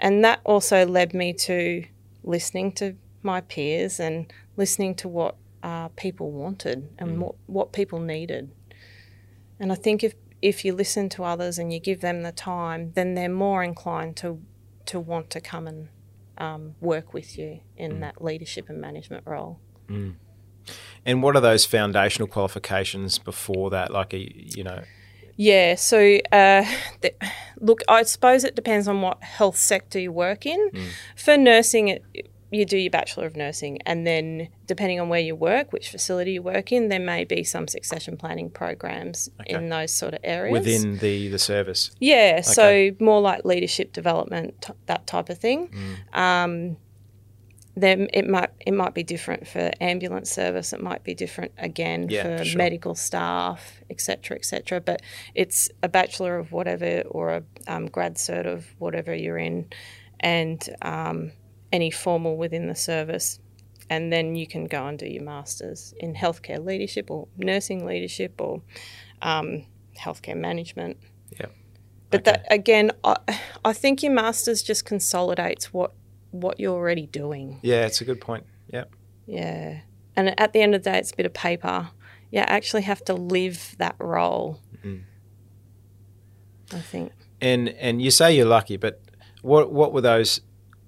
and 0.00 0.24
that 0.24 0.40
also 0.44 0.86
led 0.86 1.14
me 1.14 1.32
to 1.32 1.84
listening 2.22 2.72
to 2.72 2.96
my 3.22 3.40
peers 3.40 3.98
and 4.00 4.32
listening 4.56 4.94
to 4.96 5.08
what 5.08 5.36
uh, 5.62 5.88
people 5.96 6.30
wanted 6.30 6.88
and 6.98 7.20
what, 7.20 7.34
what 7.46 7.72
people 7.72 7.98
needed. 7.98 8.50
And 9.58 9.72
I 9.72 9.74
think 9.74 10.04
if 10.04 10.14
if 10.46 10.64
you 10.64 10.72
listen 10.72 11.08
to 11.08 11.24
others 11.24 11.58
and 11.58 11.72
you 11.72 11.80
give 11.80 12.00
them 12.00 12.22
the 12.22 12.30
time, 12.30 12.92
then 12.94 13.14
they're 13.14 13.28
more 13.28 13.64
inclined 13.64 14.16
to 14.18 14.40
to 14.86 15.00
want 15.00 15.28
to 15.30 15.40
come 15.40 15.66
and 15.66 15.88
um, 16.38 16.76
work 16.80 17.12
with 17.12 17.36
you 17.36 17.60
in 17.76 17.98
that 18.00 18.22
leadership 18.22 18.68
and 18.68 18.80
management 18.80 19.24
role. 19.26 19.58
And 21.04 21.22
what 21.22 21.34
are 21.34 21.40
those 21.40 21.64
foundational 21.64 22.28
qualifications 22.28 23.18
before 23.18 23.70
that? 23.70 23.90
Like, 23.90 24.14
a, 24.14 24.32
you 24.56 24.62
know, 24.62 24.82
Yeah, 25.36 25.74
so 25.74 26.18
uh, 26.32 26.64
the, 27.00 27.12
look, 27.58 27.80
I 27.88 28.04
suppose 28.04 28.44
it 28.44 28.54
depends 28.54 28.88
on 28.88 29.02
what 29.02 29.22
health 29.22 29.56
sector 29.56 29.98
you 29.98 30.12
work 30.12 30.46
in. 30.46 30.70
For 31.16 31.36
nursing, 31.36 31.88
it, 31.88 32.04
you 32.50 32.64
do 32.64 32.76
your 32.78 32.90
Bachelor 32.90 33.26
of 33.26 33.34
Nursing, 33.36 33.78
and 33.86 34.06
then 34.06 34.48
depending 34.66 35.00
on 35.00 35.08
where 35.08 35.20
you 35.20 35.34
work, 35.34 35.72
which 35.72 35.88
facility 35.90 36.32
you 36.34 36.42
work 36.42 36.70
in, 36.72 36.88
there 36.88 37.00
may 37.00 37.24
be 37.24 37.42
some 37.42 37.66
succession 37.68 38.16
planning 38.16 38.50
programs 38.50 39.28
in 39.46 39.68
those 39.68 39.92
sort 39.92 40.14
of 40.14 40.20
areas. 40.22 40.52
within 40.52 40.98
the 40.98 41.28
the 41.28 41.38
service. 41.38 41.90
Yeah, 41.98 42.40
Okay. 42.40 42.42
so 42.42 42.90
more 43.04 43.20
like 43.20 43.44
leadership 43.44 43.92
development, 43.92 44.62
t- 44.62 44.72
that 44.86 45.06
type 45.06 45.28
of 45.28 45.38
thing. 45.38 45.70
Um, 46.12 46.76
then 47.78 48.08
it 48.14 48.26
might 48.26 48.48
it 48.64 48.72
might 48.72 48.94
be 48.94 49.02
different 49.02 49.46
for 49.46 49.70
ambulance 49.82 50.30
service. 50.30 50.72
It 50.72 50.80
might 50.80 51.04
be 51.04 51.14
different 51.14 51.52
again 51.58 52.06
Yeah, 52.08 52.22
for 52.22 52.38
for 52.38 52.44
sure. 52.44 52.58
medical 52.58 52.94
staff, 52.94 53.82
etc., 53.90 54.36
etc. 54.38 54.80
But 54.80 55.02
it's 55.34 55.68
a 55.82 55.88
bachelor 55.88 56.38
of 56.38 56.52
whatever 56.52 57.02
or 57.02 57.30
a 57.34 57.42
um, 57.66 57.86
grad 57.86 58.14
cert 58.14 58.46
of 58.46 58.64
whatever 58.78 59.14
you're 59.14 59.36
in, 59.36 59.68
and 60.20 60.66
um, 60.80 61.32
any 61.76 61.90
formal 61.90 62.34
within 62.44 62.66
the 62.66 62.74
service. 62.74 63.38
And 63.88 64.12
then 64.12 64.34
you 64.34 64.46
can 64.54 64.64
go 64.76 64.80
and 64.88 64.98
do 64.98 65.06
your 65.06 65.22
masters 65.22 65.94
in 66.04 66.14
healthcare 66.14 66.60
leadership 66.70 67.10
or 67.10 67.28
nursing 67.36 67.86
leadership 67.86 68.40
or 68.40 68.62
um, 69.22 69.48
healthcare 70.04 70.36
management. 70.48 70.96
Yep. 71.38 71.52
But 72.10 72.20
Okay. 72.20 72.30
that 72.32 72.40
again, 72.60 72.90
I, 73.04 73.16
I 73.64 73.72
think 73.72 74.02
your 74.02 74.12
masters 74.12 74.62
just 74.62 74.84
consolidates 74.84 75.72
what 75.72 75.92
what 76.32 76.58
you're 76.60 76.74
already 76.74 77.06
doing. 77.06 77.58
Yeah, 77.62 77.86
it's 77.86 78.00
a 78.00 78.04
good 78.04 78.20
point. 78.20 78.44
Yep. 78.72 78.86
Yeah, 79.26 79.80
and 80.16 80.38
at 80.40 80.52
the 80.52 80.60
end 80.62 80.74
of 80.74 80.82
the 80.82 80.90
day, 80.90 80.98
it's 80.98 81.12
a 81.12 81.16
bit 81.16 81.26
of 81.26 81.34
paper. 81.34 81.88
You 82.30 82.40
actually 82.40 82.82
have 82.82 83.02
to 83.04 83.14
live 83.14 83.76
that 83.78 83.96
role. 83.98 84.60
Mm. 84.84 85.02
I 86.72 86.80
think. 86.80 87.12
And 87.40 87.68
and 87.68 88.02
you 88.02 88.10
say 88.10 88.34
you're 88.36 88.46
lucky, 88.58 88.76
but 88.76 89.00
what 89.42 89.72
what 89.72 89.92
were 89.92 90.00
those 90.12 90.40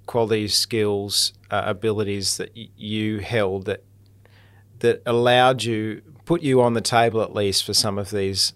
qualities, 0.08 0.56
skills, 0.56 1.32
uh, 1.52 1.62
abilities 1.66 2.36
that 2.38 2.50
y- 2.56 2.68
you 2.76 3.18
held 3.18 3.66
that 3.66 3.84
that 4.80 5.02
allowed 5.06 5.62
you 5.62 6.02
put 6.24 6.40
you 6.42 6.60
on 6.62 6.74
the 6.74 6.80
table 6.80 7.20
at 7.22 7.34
least 7.34 7.64
for 7.64 7.74
some 7.74 7.98
of 7.98 8.10
these 8.10 8.52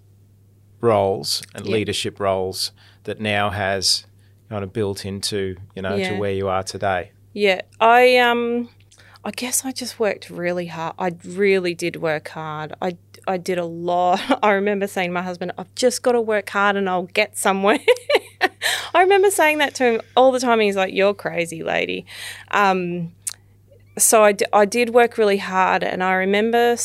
roles 0.80 1.42
and 1.54 1.66
Yeah. 1.66 1.72
leadership 1.72 2.18
roles 2.20 2.72
that 3.04 3.20
now 3.20 3.50
has 3.50 4.06
kind 4.48 4.62
of 4.64 4.72
built 4.72 5.04
into 5.04 5.56
you 5.74 5.82
know 5.82 5.96
Yeah. 5.96 6.10
to 6.12 6.18
where 6.18 6.32
you 6.32 6.48
are 6.48 6.62
today. 6.62 7.12
Yeah, 7.32 7.62
I 7.80 8.18
um, 8.18 8.68
I 9.24 9.30
guess 9.30 9.64
I 9.64 9.72
just 9.72 9.98
worked 9.98 10.28
really 10.30 10.66
hard. 10.66 10.94
I 10.98 11.12
really 11.24 11.74
did 11.74 11.96
work 11.96 12.28
hard. 12.28 12.74
I 12.82 12.96
I 13.26 13.36
did 13.36 13.58
a 13.58 13.64
lot. 13.64 14.20
I 14.42 14.52
remember 14.52 14.86
saying 14.86 15.10
to 15.10 15.14
my 15.14 15.22
husband, 15.22 15.52
"I've 15.58 15.74
just 15.74 16.02
got 16.02 16.12
to 16.12 16.20
work 16.20 16.50
hard 16.50 16.76
and 16.76 16.88
I'll 16.88 17.04
get 17.04 17.36
somewhere." 17.36 17.78
I 18.94 19.00
remember 19.00 19.30
saying 19.30 19.58
that 19.58 19.74
to 19.76 19.84
him 19.84 20.00
all 20.16 20.32
the 20.32 20.40
time. 20.40 20.60
He's 20.60 20.76
like, 20.76 20.94
"You're 20.94 21.14
crazy, 21.14 21.62
lady." 21.62 22.06
Um, 22.50 23.12
so 23.98 24.24
I, 24.24 24.32
d- 24.32 24.46
I 24.52 24.64
did 24.64 24.90
work 24.90 25.18
really 25.18 25.38
hard, 25.38 25.82
and 25.84 26.02
I 26.02 26.14
remember 26.14 26.76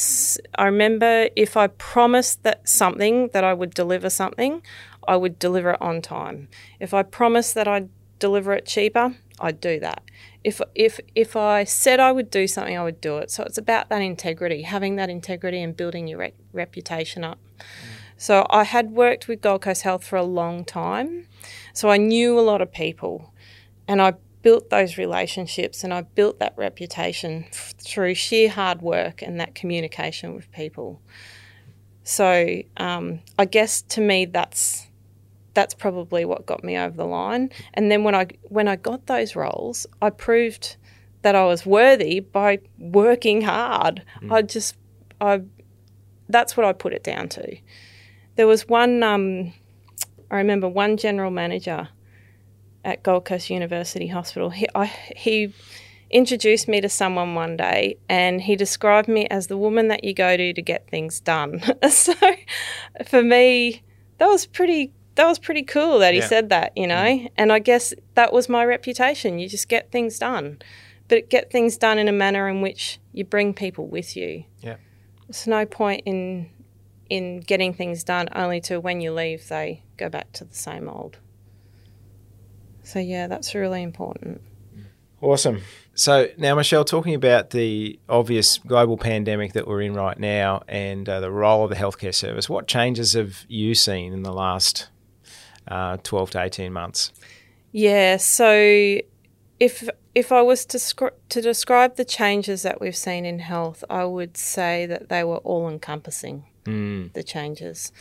I 0.55 0.65
remember 0.65 1.29
if 1.35 1.55
I 1.55 1.67
promised 1.67 2.43
that 2.43 2.67
something 2.67 3.29
that 3.33 3.43
I 3.43 3.53
would 3.53 3.73
deliver 3.73 4.09
something, 4.09 4.61
I 5.07 5.15
would 5.15 5.39
deliver 5.39 5.71
it 5.71 5.81
on 5.81 6.01
time. 6.01 6.49
If 6.79 6.93
I 6.93 7.03
promised 7.03 7.55
that 7.55 7.67
I'd 7.67 7.89
deliver 8.19 8.53
it 8.53 8.65
cheaper, 8.65 9.15
I'd 9.39 9.61
do 9.61 9.79
that. 9.79 10.03
If 10.47 10.61
if 10.75 10.99
if 11.13 11.35
I 11.35 11.65
said 11.65 11.99
I 11.99 12.11
would 12.13 12.29
do 12.31 12.47
something, 12.47 12.77
I 12.77 12.83
would 12.83 13.01
do 13.01 13.17
it. 13.17 13.29
So 13.29 13.43
it's 13.43 13.57
about 13.57 13.89
that 13.89 14.01
integrity, 14.01 14.61
having 14.61 14.95
that 14.95 15.09
integrity 15.09 15.61
and 15.61 15.75
building 15.75 16.07
your 16.07 16.19
re- 16.19 16.33
reputation 16.53 17.25
up. 17.25 17.37
So 18.15 18.47
I 18.49 18.63
had 18.63 18.91
worked 18.91 19.27
with 19.27 19.41
Gold 19.41 19.61
Coast 19.63 19.81
Health 19.81 20.05
for 20.05 20.15
a 20.15 20.23
long 20.23 20.63
time, 20.63 21.27
so 21.73 21.89
I 21.89 21.97
knew 21.97 22.39
a 22.39 22.45
lot 22.51 22.61
of 22.61 22.71
people, 22.71 23.33
and 23.89 24.01
I 24.01 24.13
built 24.41 24.69
those 24.69 24.97
relationships 24.97 25.83
and 25.83 25.93
I 25.93 26.03
built 26.03 26.39
that 26.39 26.53
reputation 26.55 27.45
f- 27.49 27.73
through 27.77 28.15
sheer 28.15 28.49
hard 28.49 28.81
work 28.81 29.21
and 29.21 29.41
that 29.41 29.53
communication 29.53 30.33
with 30.33 30.49
people. 30.53 31.01
So 32.03 32.61
um, 32.77 33.19
I 33.37 33.43
guess 33.43 33.81
to 33.81 33.99
me 33.99 34.23
that's 34.25 34.86
that's 35.57 35.73
probably 35.73 36.23
what 36.23 36.45
got 36.45 36.63
me 36.63 36.77
over 36.77 36.95
the 36.95 37.03
line. 37.03 37.49
And 37.73 37.91
then 37.91 38.03
when 38.03 38.13
I 38.13 38.27
when 38.43 38.67
I 38.67 38.75
got 38.75 39.07
those 39.07 39.35
roles, 39.35 39.87
I 40.03 40.11
proved 40.11 40.77
that 41.23 41.33
I 41.33 41.45
was 41.45 41.65
worthy 41.65 42.19
by 42.19 42.59
working 42.77 43.41
hard. 43.41 44.03
I 44.29 44.43
just 44.43 44.77
I 45.19 45.41
that's 46.29 46.55
what 46.55 46.63
I 46.63 46.73
put 46.73 46.93
it 46.93 47.03
down 47.03 47.27
to. 47.29 47.57
There 48.35 48.45
was 48.45 48.67
one 48.67 49.01
um, 49.01 49.51
I 50.29 50.35
remember 50.35 50.69
one 50.69 50.95
general 50.95 51.31
manager 51.31 51.89
at 52.85 53.01
Gold 53.01 53.25
Coast 53.25 53.49
University 53.49 54.05
Hospital. 54.05 54.51
He 54.51 54.67
I, 54.75 54.85
he 55.15 55.55
introduced 56.11 56.67
me 56.67 56.81
to 56.81 56.87
someone 56.87 57.33
one 57.33 57.57
day 57.57 57.97
and 58.07 58.41
he 58.41 58.55
described 58.55 59.07
me 59.07 59.25
as 59.29 59.47
the 59.47 59.57
woman 59.57 59.87
that 59.87 60.03
you 60.03 60.13
go 60.13 60.37
to 60.37 60.53
to 60.53 60.61
get 60.61 60.87
things 60.87 61.19
done. 61.19 61.63
so 61.89 62.13
for 63.07 63.23
me 63.23 63.81
that 64.19 64.27
was 64.27 64.45
pretty 64.45 64.93
that 65.17 65.27
was 65.27 65.37
pretty 65.39 65.63
cool 65.63 65.99
that 65.99 66.13
he 66.13 66.19
Yeah. 66.21 66.27
said 66.27 66.49
that, 66.49 66.71
you 66.75 66.87
know. 66.87 67.27
And 67.37 67.51
I 67.51 67.59
guess 67.59 67.93
that 68.15 68.31
was 68.33 68.47
my 68.49 68.63
reputation. 68.65 69.37
You 69.39 69.49
just 69.49 69.67
get 69.67 69.91
things 69.91 70.17
done. 70.17 70.59
But 71.09 71.29
get 71.29 71.51
things 71.51 71.77
done 71.77 71.97
in 71.97 72.07
a 72.07 72.11
manner 72.11 72.49
in 72.49 72.61
which 72.61 72.99
you 73.13 73.23
bring 73.23 73.53
people 73.53 73.87
with 73.87 74.15
you. 74.17 74.43
Yeah. 74.61 74.75
There's 75.27 75.47
no 75.47 75.65
point 75.65 76.03
in 76.05 76.49
in 77.09 77.39
getting 77.39 77.73
things 77.73 78.03
done 78.03 78.27
only 78.35 78.59
to 78.59 78.79
when 78.81 78.99
you 78.99 79.13
leave 79.13 79.47
they 79.47 79.81
go 79.95 80.09
back 80.09 80.31
to 80.33 80.43
the 80.43 80.53
same 80.55 80.89
old. 80.89 81.19
So 82.83 82.99
yeah, 82.99 83.27
that's 83.27 83.55
really 83.55 83.81
important. 83.81 84.41
Awesome. 85.21 85.61
So 85.95 86.27
now, 86.37 86.53
Michelle, 86.55 86.85
talking 86.85 87.15
about 87.15 87.49
the 87.49 87.99
obvious 88.07 88.59
global 88.59 88.97
pandemic 88.97 89.53
that 89.53 89.67
we're 89.67 89.81
in 89.81 89.93
right 89.93 90.19
now 90.19 90.61
and 90.67 91.07
uh, 91.09 91.19
the 91.21 91.31
role 91.31 91.63
of 91.63 91.69
the 91.71 91.75
healthcare 91.75 92.13
service, 92.13 92.47
what 92.49 92.67
changes 92.67 93.13
have 93.13 93.45
you 93.47 93.73
seen 93.73 94.13
in 94.13 94.21
the 94.23 94.31
last 94.33 94.89
uh, 95.67 95.97
12 95.97 96.31
to 96.31 96.43
18 96.43 96.73
months? 96.73 97.11
Yeah, 97.71 98.17
so 98.17 98.99
if 99.59 99.89
if 100.15 100.31
I 100.31 100.41
was 100.41 100.65
to 100.67 100.79
scr- 100.79 101.17
to 101.29 101.41
describe 101.41 101.95
the 101.95 102.05
changes 102.05 102.63
that 102.63 102.81
we've 102.81 102.95
seen 102.95 103.25
in 103.25 103.39
health, 103.39 103.83
I 103.89 104.05
would 104.05 104.37
say 104.37 104.85
that 104.87 105.09
they 105.09 105.23
were 105.23 105.37
all 105.37 105.69
encompassing. 105.69 106.45
Mm. 106.67 107.13
the 107.13 107.23
changes. 107.23 107.93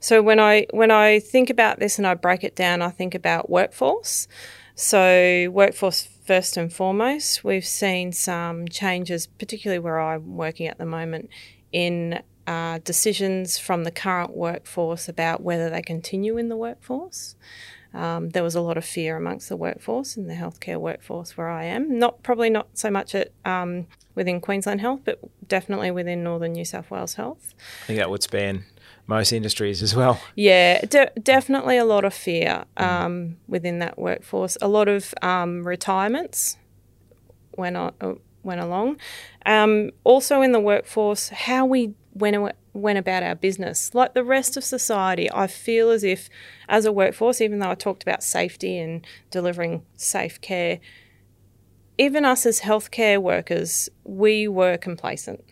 So 0.00 0.22
when 0.22 0.40
I 0.40 0.66
when 0.70 0.90
I 0.90 1.20
think 1.20 1.50
about 1.50 1.78
this 1.78 1.98
and 1.98 2.06
I 2.06 2.14
break 2.14 2.42
it 2.42 2.56
down, 2.56 2.80
I 2.80 2.88
think 2.88 3.14
about 3.14 3.50
workforce. 3.50 4.28
So 4.74 5.50
workforce 5.52 6.08
first 6.26 6.56
and 6.56 6.72
foremost, 6.72 7.44
we've 7.44 7.66
seen 7.66 8.12
some 8.12 8.66
changes, 8.68 9.26
particularly 9.26 9.78
where 9.78 10.00
I'm 10.00 10.36
working 10.36 10.66
at 10.66 10.78
the 10.78 10.86
moment, 10.86 11.28
in 11.70 12.22
uh, 12.46 12.78
decisions 12.84 13.58
from 13.58 13.84
the 13.84 13.90
current 13.90 14.36
workforce 14.36 15.08
about 15.08 15.42
whether 15.42 15.70
they 15.70 15.82
continue 15.82 16.36
in 16.36 16.48
the 16.48 16.56
workforce. 16.56 17.36
Um, 17.94 18.30
there 18.30 18.42
was 18.42 18.56
a 18.56 18.60
lot 18.60 18.76
of 18.76 18.84
fear 18.84 19.16
amongst 19.16 19.48
the 19.48 19.56
workforce 19.56 20.16
in 20.16 20.26
the 20.26 20.34
healthcare 20.34 20.78
workforce 20.78 21.36
where 21.36 21.48
I 21.48 21.64
am. 21.64 21.96
Not 21.98 22.24
probably 22.24 22.50
not 22.50 22.66
so 22.74 22.90
much 22.90 23.14
at 23.14 23.30
um, 23.44 23.86
within 24.16 24.40
Queensland 24.40 24.80
Health, 24.80 25.02
but 25.04 25.20
definitely 25.46 25.92
within 25.92 26.24
Northern 26.24 26.52
New 26.52 26.64
South 26.64 26.90
Wales 26.90 27.14
Health. 27.14 27.54
I 27.84 27.86
think 27.86 27.98
that 28.00 28.10
would 28.10 28.22
span 28.22 28.64
most 29.06 29.32
industries 29.32 29.82
as 29.82 29.94
well. 29.94 30.20
Yeah, 30.34 30.84
de- 30.86 31.12
definitely 31.22 31.76
a 31.76 31.84
lot 31.84 32.04
of 32.04 32.12
fear 32.12 32.64
um, 32.76 33.36
within 33.46 33.78
that 33.78 33.96
workforce. 33.98 34.56
A 34.60 34.68
lot 34.68 34.88
of 34.88 35.14
um, 35.22 35.66
retirements 35.66 36.56
went 37.56 37.76
on, 37.76 37.92
uh, 38.00 38.14
went 38.42 38.60
along. 38.60 38.98
Um, 39.46 39.90
also 40.02 40.42
in 40.42 40.52
the 40.52 40.60
workforce, 40.60 41.28
how 41.28 41.66
we 41.66 41.94
went 42.14 42.54
went 42.72 42.98
about 42.98 43.22
our 43.22 43.34
business, 43.34 43.94
like 43.94 44.14
the 44.14 44.24
rest 44.24 44.56
of 44.56 44.64
society. 44.64 45.30
I 45.32 45.46
feel 45.46 45.90
as 45.90 46.02
if, 46.02 46.28
as 46.68 46.84
a 46.84 46.92
workforce, 46.92 47.40
even 47.40 47.58
though 47.60 47.70
I 47.70 47.74
talked 47.74 48.02
about 48.02 48.22
safety 48.22 48.78
and 48.78 49.06
delivering 49.30 49.82
safe 49.96 50.40
care, 50.40 50.80
even 51.98 52.24
us 52.24 52.46
as 52.46 52.60
healthcare 52.60 53.20
workers, 53.22 53.88
we 54.04 54.48
were 54.48 54.76
complacent. 54.76 55.44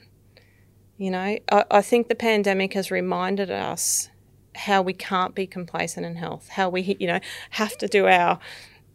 You 0.97 1.11
know, 1.13 1.39
I, 1.51 1.65
I 1.71 1.83
think 1.83 2.09
the 2.09 2.15
pandemic 2.15 2.75
has 2.75 2.91
reminded 2.91 3.51
us 3.51 4.09
how 4.55 4.83
we 4.83 4.93
can't 4.93 5.35
be 5.35 5.47
complacent 5.47 6.05
in 6.05 6.17
health, 6.17 6.49
how 6.49 6.69
we, 6.69 6.97
you 7.01 7.07
know, 7.07 7.21
have 7.51 7.77
to 7.79 7.89
do 7.89 8.07
our 8.07 8.39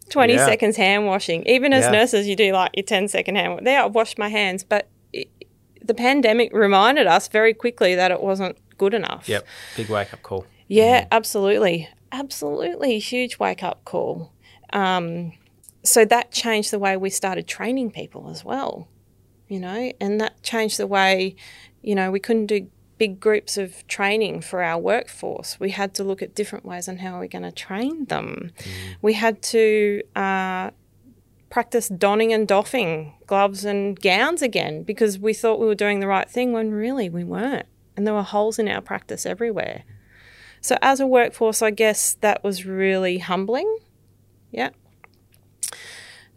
20 0.09 0.33
Yeah. 0.33 0.45
seconds 0.45 0.77
hand 0.77 1.05
washing. 1.07 1.43
Even 1.47 1.73
as 1.73 1.85
Yeah. 1.85 1.91
nurses, 1.91 2.27
you 2.27 2.35
do 2.35 2.51
like 2.53 2.71
your 2.75 2.83
10 2.83 3.07
second 3.07 3.35
hand 3.35 3.65
There, 3.65 3.81
I 3.81 3.85
washed 3.85 4.17
my 4.17 4.29
hands, 4.29 4.63
but 4.63 4.87
the 5.83 5.93
pandemic 5.93 6.53
reminded 6.53 7.07
us 7.07 7.27
very 7.27 7.53
quickly 7.53 7.95
that 7.95 8.11
it 8.11 8.21
wasn't 8.21 8.57
good 8.77 8.93
enough. 8.93 9.27
Yep. 9.27 9.45
Big 9.75 9.89
wake 9.89 10.13
up 10.13 10.23
call. 10.23 10.45
Yeah, 10.67 11.07
absolutely. 11.11 11.89
Absolutely. 12.11 12.99
Huge 12.99 13.39
wake 13.39 13.63
up 13.63 13.83
call. 13.85 14.31
Um, 14.73 15.33
so 15.83 16.05
that 16.05 16.31
changed 16.31 16.71
the 16.71 16.79
way 16.79 16.97
we 16.97 17.09
started 17.09 17.47
training 17.47 17.91
people 17.91 18.29
as 18.29 18.43
well, 18.43 18.87
you 19.47 19.59
know, 19.59 19.91
and 20.01 20.19
that 20.19 20.41
changed 20.43 20.77
the 20.77 20.87
way, 20.87 21.35
you 21.81 21.95
know, 21.95 22.11
we 22.11 22.19
couldn't 22.19 22.47
do 22.47 22.67
big 22.97 23.19
groups 23.19 23.57
of 23.57 23.87
training 23.87 24.41
for 24.41 24.63
our 24.63 24.79
workforce. 24.79 25.59
We 25.59 25.71
had 25.71 25.93
to 25.95 26.03
look 26.03 26.21
at 26.21 26.35
different 26.35 26.65
ways 26.65 26.89
on 26.89 26.97
how 26.97 27.19
we're 27.19 27.27
going 27.27 27.43
to 27.43 27.51
train 27.51 28.05
them. 28.05 28.51
Mm. 28.57 28.95
We 29.01 29.13
had 29.13 29.41
to 29.43 30.01
uh, 30.15 30.71
practice 31.49 31.87
donning 31.87 32.33
and 32.33 32.47
doffing 32.47 33.13
gloves 33.25 33.65
and 33.65 33.99
gowns 33.99 34.41
again 34.41 34.83
because 34.83 35.17
we 35.17 35.33
thought 35.33 35.59
we 35.59 35.67
were 35.67 35.75
doing 35.75 35.99
the 35.99 36.07
right 36.07 36.29
thing 36.29 36.51
when 36.51 36.71
really 36.71 37.09
we 37.09 37.23
weren't. 37.23 37.67
And 37.95 38.05
there 38.05 38.13
were 38.13 38.23
holes 38.23 38.59
in 38.59 38.67
our 38.67 38.81
practice 38.81 39.25
everywhere. 39.25 39.83
So, 40.61 40.77
as 40.81 40.99
a 40.99 41.07
workforce, 41.07 41.61
I 41.61 41.71
guess 41.71 42.15
that 42.21 42.43
was 42.43 42.65
really 42.65 43.19
humbling. 43.19 43.77
Yeah. 44.51 44.69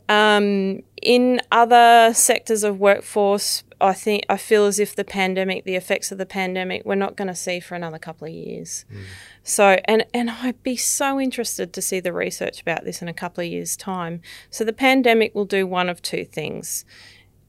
Um, 0.09 0.83
in 1.03 1.41
other 1.53 2.13
sectors 2.15 2.65
of 2.65 2.81
workforce, 2.81 3.63
I 3.81 3.95
think 3.95 4.25
I 4.29 4.37
feel 4.37 4.67
as 4.67 4.79
if 4.79 4.95
the 4.95 5.05
pandemic, 5.05 5.65
the 5.65 5.77
effects 5.77 6.13
of 6.13 6.19
the 6.19 6.27
pandemic, 6.27 6.85
we're 6.85 6.95
not 6.95 7.17
going 7.17 7.29
to 7.29 7.35
see 7.35 7.61
for 7.61 7.75
another 7.75 7.99
couple 7.99 8.27
of 8.27 8.33
years. 8.33 8.85
Mm. 8.93 9.03
So, 9.43 9.79
and 9.85 10.05
and 10.13 10.31
I'd 10.31 10.63
be 10.63 10.77
so 10.77 11.19
interested 11.19 11.73
to 11.73 11.83
see 11.83 12.01
the 12.01 12.13
research 12.13 12.61
about 12.61 12.85
this 12.85 13.03
in 13.03 13.09
a 13.09 13.15
couple 13.15 13.43
of 13.43 13.51
years' 13.51 13.77
time. 13.77 14.21
So, 14.51 14.65
the 14.65 14.73
pandemic 14.73 15.35
will 15.35 15.45
do 15.45 15.67
one 15.67 15.89
of 15.89 16.03
two 16.03 16.25
things, 16.25 16.85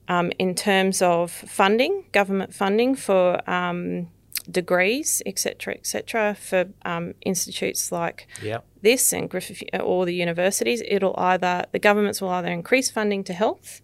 um, 0.08 0.32
in 0.40 0.56
terms 0.56 1.02
of 1.02 1.32
funding, 1.32 2.06
government 2.12 2.54
funding 2.54 2.96
for 2.96 3.50
um, 3.50 4.08
degrees, 4.50 5.22
etc., 5.26 5.74
etc., 5.76 6.36
for 6.36 6.66
um, 6.84 7.14
institutes 7.22 7.92
like 7.92 8.28
yep. 8.42 8.66
this 8.82 9.14
and 9.14 9.30
Griffith 9.30 9.64
or 9.80 10.06
the 10.06 10.16
universities. 10.16 10.82
It'll 10.88 11.16
either 11.18 11.66
the 11.72 11.80
governments 11.80 12.22
will 12.22 12.30
either 12.30 12.50
increase 12.50 12.90
funding 12.90 13.24
to 13.26 13.34
health 13.34 13.82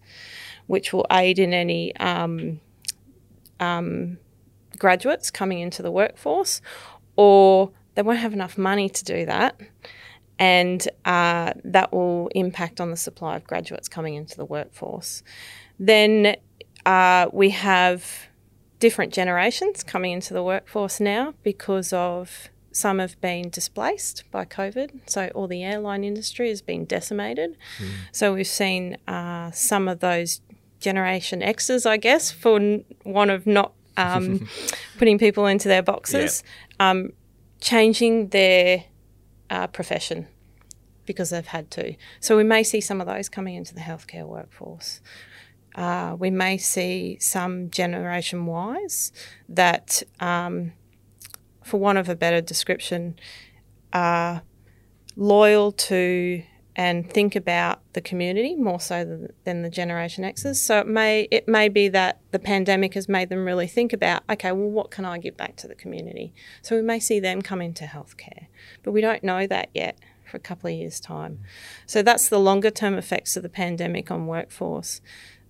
which 0.68 0.92
will 0.92 1.06
aid 1.10 1.40
in 1.40 1.52
any 1.52 1.94
um, 1.96 2.60
um, 3.58 4.18
graduates 4.78 5.30
coming 5.30 5.58
into 5.58 5.82
the 5.82 5.90
workforce, 5.90 6.60
or 7.16 7.72
they 7.96 8.02
won't 8.02 8.20
have 8.20 8.32
enough 8.32 8.56
money 8.56 8.88
to 8.88 9.04
do 9.04 9.26
that. 9.26 9.60
And 10.38 10.86
uh, 11.04 11.54
that 11.64 11.92
will 11.92 12.28
impact 12.28 12.80
on 12.80 12.92
the 12.92 12.96
supply 12.96 13.34
of 13.34 13.44
graduates 13.44 13.88
coming 13.88 14.14
into 14.14 14.36
the 14.36 14.44
workforce. 14.44 15.24
Then 15.80 16.36
uh, 16.86 17.28
we 17.32 17.50
have 17.50 18.28
different 18.78 19.12
generations 19.12 19.82
coming 19.82 20.12
into 20.12 20.32
the 20.32 20.42
workforce 20.44 21.00
now 21.00 21.34
because 21.42 21.92
of 21.92 22.50
some 22.70 23.00
have 23.00 23.20
been 23.20 23.50
displaced 23.50 24.22
by 24.30 24.44
COVID. 24.44 25.00
So 25.06 25.30
all 25.34 25.48
the 25.48 25.64
airline 25.64 26.04
industry 26.04 26.48
has 26.50 26.62
been 26.62 26.84
decimated. 26.84 27.56
Mm. 27.78 27.88
So 28.12 28.34
we've 28.34 28.46
seen 28.46 28.96
uh, 29.08 29.50
some 29.50 29.88
of 29.88 29.98
those 29.98 30.40
Generation 30.80 31.42
X's, 31.42 31.86
I 31.86 31.96
guess, 31.96 32.30
for 32.30 32.60
one 33.02 33.30
of 33.30 33.46
not 33.46 33.72
um, 33.96 34.48
putting 34.98 35.18
people 35.18 35.46
into 35.46 35.68
their 35.68 35.82
boxes, 35.82 36.42
yeah. 36.78 36.90
um, 36.90 37.12
changing 37.60 38.28
their 38.28 38.84
uh, 39.50 39.66
profession 39.66 40.28
because 41.04 41.30
they've 41.30 41.46
had 41.46 41.70
to. 41.72 41.96
So 42.20 42.36
we 42.36 42.44
may 42.44 42.62
see 42.62 42.80
some 42.80 43.00
of 43.00 43.06
those 43.06 43.28
coming 43.28 43.54
into 43.54 43.74
the 43.74 43.80
healthcare 43.80 44.26
workforce. 44.26 45.00
Uh, 45.74 46.16
we 46.18 46.30
may 46.30 46.58
see 46.58 47.18
some 47.20 47.70
generation 47.70 48.46
Ys 48.46 49.12
that, 49.48 50.02
um, 50.20 50.72
for 51.64 51.78
want 51.78 51.98
of 51.98 52.08
a 52.08 52.16
better 52.16 52.40
description, 52.40 53.18
are 53.92 54.42
loyal 55.16 55.72
to 55.72 56.42
and 56.78 57.10
think 57.10 57.34
about 57.34 57.80
the 57.94 58.00
community 58.00 58.54
more 58.54 58.78
so 58.78 59.26
than, 59.42 59.62
the 59.62 59.68
Generation 59.68 60.22
X's. 60.22 60.62
So 60.62 60.78
it 60.78 60.86
may 60.86 61.26
it 61.32 61.48
may 61.48 61.68
be 61.68 61.88
that 61.88 62.20
the 62.30 62.38
pandemic 62.38 62.94
has 62.94 63.08
made 63.08 63.30
them 63.30 63.44
really 63.44 63.66
think 63.66 63.92
about, 63.92 64.22
okay, 64.30 64.52
well, 64.52 64.70
what 64.70 64.92
can 64.92 65.04
I 65.04 65.18
give 65.18 65.36
back 65.36 65.56
to 65.56 65.66
the 65.66 65.74
community? 65.74 66.32
So 66.62 66.76
we 66.76 66.82
may 66.82 67.00
see 67.00 67.18
them 67.18 67.42
come 67.42 67.60
into 67.60 67.84
healthcare, 67.84 68.46
but 68.84 68.92
we 68.92 69.00
don't 69.00 69.24
know 69.24 69.44
that 69.48 69.70
yet 69.74 69.98
for 70.24 70.36
a 70.36 70.40
couple 70.40 70.70
of 70.70 70.76
years' 70.76 71.00
time. 71.00 71.40
So 71.84 72.00
that's 72.00 72.28
the 72.28 72.38
longer 72.38 72.70
term 72.70 72.94
effects 72.94 73.36
of 73.36 73.42
the 73.42 73.48
pandemic 73.48 74.12
on 74.12 74.28
workforce. 74.28 75.00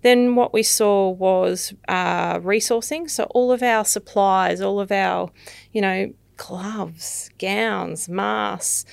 Then 0.00 0.34
what 0.34 0.54
we 0.54 0.62
saw 0.62 1.10
was 1.10 1.74
uh, 1.88 2.38
resourcing. 2.38 3.10
So 3.10 3.24
all 3.24 3.52
of 3.52 3.62
our 3.62 3.84
supplies, 3.84 4.62
all 4.62 4.80
of 4.80 4.90
our, 4.90 5.30
you 5.72 5.82
know, 5.82 6.14
gloves, 6.38 7.28
gowns, 7.38 8.08
masks. 8.08 8.86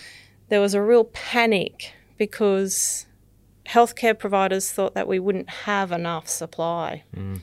There 0.50 0.60
was 0.60 0.74
a 0.74 0.82
real 0.82 1.06
panic 1.06 1.94
because 2.18 3.06
healthcare 3.66 4.18
providers 4.18 4.72
thought 4.72 4.94
that 4.94 5.08
we 5.08 5.20
wouldn't 5.20 5.50
have 5.50 5.92
enough 5.92 6.28
supply. 6.28 7.04
Mm. 7.16 7.42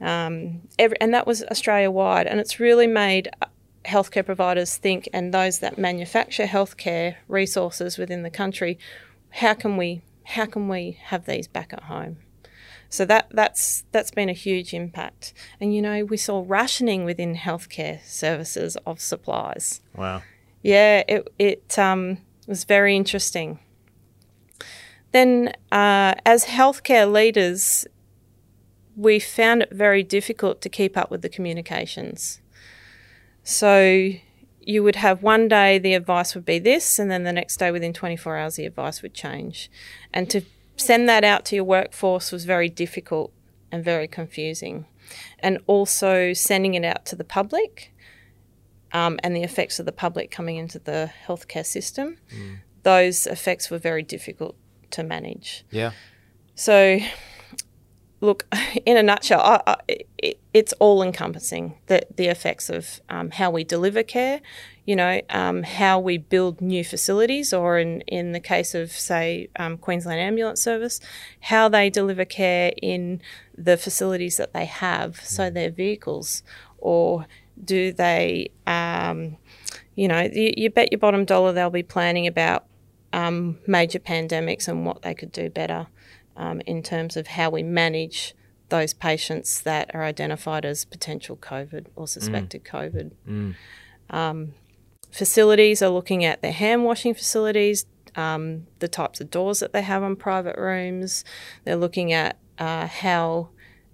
Um, 0.00 0.60
every, 0.78 1.00
and 1.00 1.14
that 1.14 1.26
was 1.26 1.42
Australia 1.44 1.90
wide. 1.90 2.26
And 2.26 2.40
it's 2.40 2.60
really 2.60 2.86
made 2.86 3.30
healthcare 3.84 4.26
providers 4.26 4.76
think, 4.76 5.08
and 5.12 5.32
those 5.32 5.60
that 5.60 5.78
manufacture 5.78 6.46
healthcare 6.46 7.16
resources 7.28 7.96
within 7.96 8.22
the 8.22 8.30
country, 8.30 8.78
how 9.30 9.54
can 9.54 9.76
we 9.76 10.02
how 10.24 10.44
can 10.44 10.66
we 10.66 10.98
have 11.04 11.24
these 11.24 11.46
back 11.46 11.72
at 11.72 11.84
home? 11.84 12.16
So 12.88 13.04
that 13.04 13.28
that's 13.30 13.84
that's 13.92 14.10
been 14.10 14.28
a 14.28 14.34
huge 14.34 14.74
impact. 14.74 15.32
And 15.60 15.74
you 15.74 15.80
know, 15.80 16.04
we 16.04 16.16
saw 16.16 16.44
rationing 16.46 17.04
within 17.04 17.36
healthcare 17.36 18.04
services 18.04 18.76
of 18.86 19.00
supplies. 19.00 19.80
Wow. 19.94 20.22
Yeah, 20.62 21.04
it 21.06 21.28
it 21.38 21.78
um, 21.78 22.18
was 22.46 22.64
very 22.64 22.96
interesting 22.96 23.60
then 25.16 25.52
uh, 25.72 26.14
as 26.24 26.44
healthcare 26.44 27.10
leaders, 27.10 27.86
we 28.96 29.18
found 29.18 29.62
it 29.62 29.72
very 29.72 30.02
difficult 30.02 30.60
to 30.62 30.68
keep 30.68 30.96
up 30.96 31.10
with 31.10 31.22
the 31.22 31.28
communications. 31.28 32.40
So 33.42 34.10
you 34.60 34.82
would 34.82 34.96
have 34.96 35.22
one 35.22 35.48
day 35.48 35.78
the 35.78 35.94
advice 35.94 36.34
would 36.34 36.44
be 36.44 36.58
this, 36.58 36.98
and 36.98 37.10
then 37.10 37.22
the 37.24 37.32
next 37.32 37.58
day, 37.58 37.70
within 37.70 37.92
24 37.92 38.36
hours, 38.36 38.56
the 38.56 38.66
advice 38.66 39.02
would 39.02 39.14
change. 39.14 39.70
And 40.12 40.28
to 40.30 40.42
send 40.76 41.08
that 41.08 41.24
out 41.24 41.44
to 41.46 41.56
your 41.56 41.64
workforce 41.64 42.32
was 42.32 42.44
very 42.44 42.68
difficult 42.68 43.32
and 43.70 43.84
very 43.84 44.08
confusing. 44.08 44.86
And 45.38 45.58
also 45.66 46.32
sending 46.32 46.74
it 46.74 46.84
out 46.84 47.06
to 47.06 47.16
the 47.16 47.24
public 47.24 47.94
um, 48.92 49.20
and 49.22 49.36
the 49.36 49.42
effects 49.42 49.78
of 49.78 49.86
the 49.86 49.92
public 49.92 50.30
coming 50.30 50.56
into 50.56 50.78
the 50.78 51.10
healthcare 51.26 51.64
system, 51.64 52.18
mm. 52.34 52.58
those 52.82 53.26
effects 53.26 53.70
were 53.70 53.78
very 53.78 54.02
difficult 54.02 54.56
to 54.92 55.02
manage. 55.02 55.64
Yeah. 55.70 55.92
So, 56.54 56.98
look, 58.20 58.46
in 58.86 58.96
a 58.96 59.02
nutshell, 59.02 59.40
I, 59.40 59.62
I, 59.66 59.76
it, 60.18 60.40
it's 60.52 60.72
all 60.74 61.02
encompassing 61.02 61.76
the, 61.86 62.06
the 62.16 62.26
effects 62.26 62.70
of 62.70 63.00
um, 63.10 63.30
how 63.30 63.50
we 63.50 63.62
deliver 63.62 64.02
care, 64.02 64.40
you 64.86 64.96
know, 64.96 65.20
um, 65.28 65.62
how 65.62 65.98
we 65.98 66.16
build 66.16 66.60
new 66.60 66.82
facilities, 66.82 67.52
or 67.52 67.78
in, 67.78 68.00
in 68.02 68.32
the 68.32 68.40
case 68.40 68.74
of, 68.74 68.90
say, 68.90 69.48
um, 69.56 69.76
Queensland 69.76 70.20
Ambulance 70.20 70.62
Service, 70.62 71.00
how 71.40 71.68
they 71.68 71.90
deliver 71.90 72.24
care 72.24 72.72
in 72.80 73.20
the 73.56 73.76
facilities 73.76 74.38
that 74.38 74.54
they 74.54 74.64
have, 74.64 75.20
so 75.20 75.50
mm. 75.50 75.54
their 75.54 75.70
vehicles, 75.70 76.42
or 76.78 77.26
do 77.62 77.92
they, 77.92 78.50
um, 78.66 79.36
you 79.94 80.08
know, 80.08 80.28
you, 80.32 80.52
you 80.56 80.70
bet 80.70 80.92
your 80.92 80.98
bottom 80.98 81.24
dollar 81.24 81.52
they'll 81.52 81.70
be 81.70 81.82
planning 81.82 82.26
about 82.26 82.65
um, 83.16 83.58
major 83.66 83.98
pandemics 83.98 84.68
and 84.68 84.84
what 84.84 85.00
they 85.00 85.14
could 85.14 85.32
do 85.32 85.48
better 85.48 85.86
um, 86.36 86.60
in 86.66 86.82
terms 86.82 87.16
of 87.16 87.28
how 87.28 87.48
we 87.48 87.62
manage 87.62 88.34
those 88.68 88.92
patients 88.92 89.62
that 89.62 89.90
are 89.94 90.04
identified 90.04 90.66
as 90.66 90.84
potential 90.84 91.34
COVID 91.36 91.86
or 91.96 92.06
suspected 92.06 92.62
mm. 92.62 92.70
COVID. 92.70 93.12
Mm. 93.26 93.54
Um, 94.10 94.54
facilities 95.10 95.80
are 95.80 95.88
looking 95.88 96.26
at 96.26 96.42
their 96.42 96.52
hand 96.52 96.84
washing 96.84 97.14
facilities, 97.14 97.86
um, 98.16 98.66
the 98.80 98.88
types 98.88 99.18
of 99.22 99.30
doors 99.30 99.60
that 99.60 99.72
they 99.72 99.82
have 99.82 100.02
on 100.02 100.16
private 100.16 100.58
rooms. 100.58 101.24
They're 101.64 101.76
looking 101.76 102.12
at 102.12 102.36
uh, 102.58 102.86
how 102.86 103.48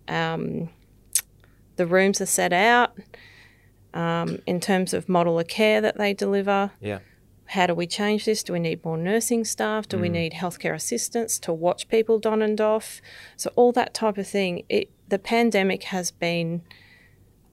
um, 0.09 0.69
the 1.77 1.87
rooms 1.87 2.21
are 2.21 2.27
set 2.27 2.53
out 2.53 2.99
um, 3.95 4.41
in 4.47 4.59
terms 4.59 4.93
of 4.93 5.09
model 5.09 5.39
of 5.39 5.47
care 5.47 5.81
that 5.81 5.97
they 5.97 6.13
deliver. 6.13 6.73
Yeah 6.81 6.99
how 7.53 7.67
do 7.67 7.75
we 7.75 7.87
change 7.87 8.25
this? 8.25 8.43
Do 8.43 8.55
we 8.55 8.61
need 8.61 8.83
more 8.83 8.97
nursing 8.97 9.45
staff? 9.45 9.87
Do 9.87 9.99
mm. 9.99 10.03
we 10.03 10.09
need 10.09 10.33
healthcare 10.33 10.75
assistants 10.75 11.39
to 11.41 11.53
watch 11.53 11.87
people 11.89 12.19
don 12.19 12.41
and 12.41 12.59
off? 12.59 13.03
So 13.37 13.53
all 13.57 13.73
that 13.73 13.93
type 13.93 14.17
of 14.17 14.27
thing. 14.27 14.65
It, 14.71 14.91
the 15.09 15.19
pandemic 15.19 15.85
has 15.85 16.11
been 16.11 16.63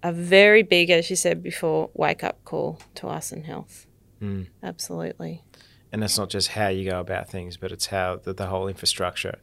a 0.02 0.14
very 0.14 0.64
big, 0.64 0.90
as 0.90 1.10
you 1.10 1.18
said 1.18 1.44
before, 1.44 1.90
wake 1.94 2.24
up 2.24 2.44
call 2.46 2.80
to 2.96 3.08
us 3.08 3.34
in 3.34 3.44
health. 3.44 3.88
Mm. 4.22 4.48
Absolutely. 4.64 5.44
And 5.92 6.02
it's 6.02 6.18
not 6.18 6.30
just 6.30 6.50
how 6.50 6.70
you 6.70 6.90
go 6.90 7.02
about 7.02 7.30
things, 7.30 7.58
but 7.58 7.74
it's 7.74 7.88
how 7.88 8.22
the, 8.24 8.32
the 8.32 8.46
whole 8.46 8.70
infrastructure 8.70 9.40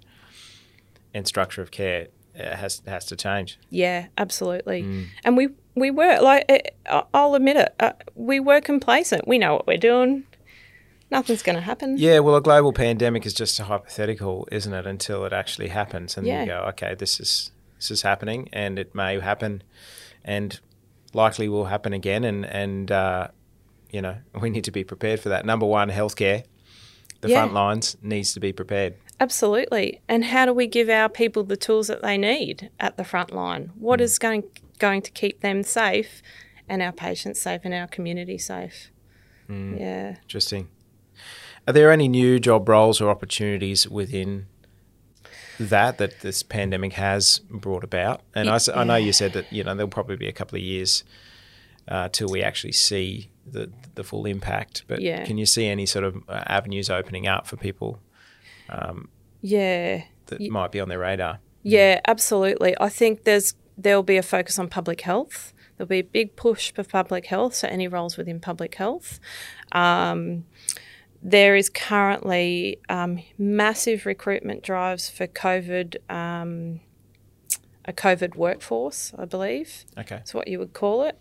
and 1.13 1.27
structure 1.27 1.61
of 1.61 1.71
care 1.71 2.09
has 2.35 2.81
has 2.87 3.05
to 3.07 3.17
change. 3.17 3.59
Yeah, 3.69 4.07
absolutely. 4.17 4.85
Mm. 4.85 5.07
And 5.23 5.37
we 5.37 5.49
we 5.75 5.91
were 5.91 6.19
like 6.21 6.47
I- 6.89 7.05
I'll 7.13 7.35
admit 7.35 7.59
it. 7.59 7.75
Uh, 7.79 7.93
we 8.15 8.41
were 8.41 8.63
complacent. 8.63 9.29
We 9.29 9.37
know 9.37 9.53
what 9.53 9.67
we're 9.67 9.77
doing. 9.77 10.25
Nothing's 11.11 11.43
going 11.43 11.57
to 11.57 11.63
happen. 11.63 11.97
Yeah, 11.99 12.19
well, 12.19 12.35
a 12.37 12.41
global 12.41 12.73
pandemic 12.73 13.25
is 13.27 13.33
just 13.35 13.59
a 13.61 13.65
hypothetical, 13.65 14.49
isn't 14.51 14.73
it? 14.73 14.87
Until 14.87 15.25
it 15.25 15.33
actually 15.33 15.69
happens, 15.69 16.17
and 16.17 16.27
Yeah. 16.27 16.41
you 16.41 16.47
go, 16.47 16.59
okay, 16.71 16.95
this 16.95 17.21
is 17.21 17.53
this 17.77 17.91
is 17.91 18.03
happening, 18.03 18.49
and 18.53 18.79
it 18.79 18.95
may 18.95 19.21
happen, 19.21 19.63
and 20.25 20.59
likely 21.15 21.49
will 21.49 21.67
happen 21.67 21.93
again, 21.93 22.25
and 22.25 22.45
and 22.47 22.91
uh, 22.91 23.29
you 23.91 24.03
know 24.03 24.17
we 24.41 24.51
need 24.51 24.65
to 24.65 24.73
be 24.73 24.83
prepared 24.85 25.21
for 25.21 25.29
that. 25.29 25.47
Number 25.47 25.67
one, 25.67 25.91
healthcare, 25.91 26.43
the 27.21 27.29
Yeah. 27.29 27.37
front 27.37 27.55
lines 27.55 27.97
needs 28.03 28.33
to 28.35 28.41
be 28.41 28.53
prepared. 28.53 28.95
Absolutely. 29.21 30.01
And 30.09 30.25
how 30.27 30.45
do 30.45 30.53
we 30.53 30.67
give 30.67 30.91
our 30.91 31.09
people 31.09 31.43
the 31.45 31.57
tools 31.57 31.87
that 31.87 32.03
they 32.03 32.19
need 32.19 32.71
at 32.81 32.97
the 32.99 33.05
front 33.05 33.33
line? 33.33 33.71
What 33.79 34.01
is 34.01 34.19
going 34.19 34.43
going 34.79 35.01
to 35.03 35.11
keep 35.13 35.41
them 35.41 35.63
safe 35.63 36.21
and 36.69 36.83
our 36.83 36.93
patients 36.93 37.41
safe 37.41 37.61
and 37.65 37.73
our 37.73 37.87
community 37.87 38.37
safe? 38.39 38.91
Yeah. 39.49 40.17
Interesting. 40.23 40.69
Are 41.67 41.73
there 41.73 41.91
any 41.91 42.09
new 42.09 42.39
job 42.39 42.69
roles 42.69 43.01
or 43.01 43.11
opportunities 43.11 43.89
within 43.89 44.47
that 45.59 45.99
that 45.99 46.21
this 46.21 46.43
pandemic 46.43 46.93
has 46.95 47.41
brought 47.51 47.83
about? 47.85 48.21
And 48.35 48.49
I 48.49 48.85
know 48.85 48.97
you 48.97 49.13
said 49.13 49.33
that 49.33 49.53
you 49.53 49.65
know 49.65 49.75
there'll 49.75 49.89
probably 49.89 50.17
be 50.17 50.29
a 50.29 50.33
couple 50.33 50.57
of 50.57 50.63
years 50.63 51.03
uh, 51.89 52.09
till 52.11 52.29
we 52.29 52.43
actually 52.43 52.73
see 52.73 53.31
the 53.47 53.71
the 53.95 54.05
full 54.05 54.27
impact. 54.27 54.85
But 54.87 55.01
Yeah. 55.01 55.25
can 55.25 55.39
you 55.39 55.47
see 55.47 55.67
any 55.67 55.87
sort 55.87 56.05
of 56.05 56.17
uh, 56.29 56.43
avenues 56.47 56.91
opening 56.91 57.27
up 57.27 57.47
for 57.47 57.57
people 57.57 58.01
Yeah. 59.43 60.03
that 60.27 60.41
Ye- 60.41 60.51
might 60.51 60.73
be 60.73 60.81
on 60.81 60.89
their 60.89 60.99
radar? 60.99 61.41
Yeah, 61.63 62.01
absolutely. 62.07 62.75
I 62.81 62.89
think 62.89 63.25
there's 63.25 63.55
there'll 63.77 64.03
be 64.03 64.17
a 64.17 64.23
focus 64.23 64.59
on 64.59 64.69
public 64.69 65.01
health. 65.03 65.53
There'll 65.77 65.89
be 65.89 65.99
a 65.99 66.03
big 66.05 66.37
push 66.37 66.73
for 66.73 66.83
public 66.85 67.27
health, 67.27 67.55
so 67.55 67.69
any 67.69 67.87
roles 67.89 68.17
within 68.17 68.41
public 68.41 68.75
health. 68.77 69.21
Um, 69.73 70.45
there 71.23 71.57
is 71.57 71.69
currently 71.69 72.79
um, 72.89 73.21
massive 73.39 74.07
recruitment 74.07 74.63
drives 74.63 75.09
for 75.09 75.27
COVID, 75.27 75.97
um, 76.11 76.81
a 77.85 77.93
COVID 77.93 78.37
workforce, 78.37 79.13
I 79.19 79.25
believe. 79.25 79.85
Okay. 79.97 80.17
That's 80.17 80.35
what 80.35 80.49
you 80.49 80.59
would 80.59 80.73
call 80.73 81.03
it. 81.05 81.19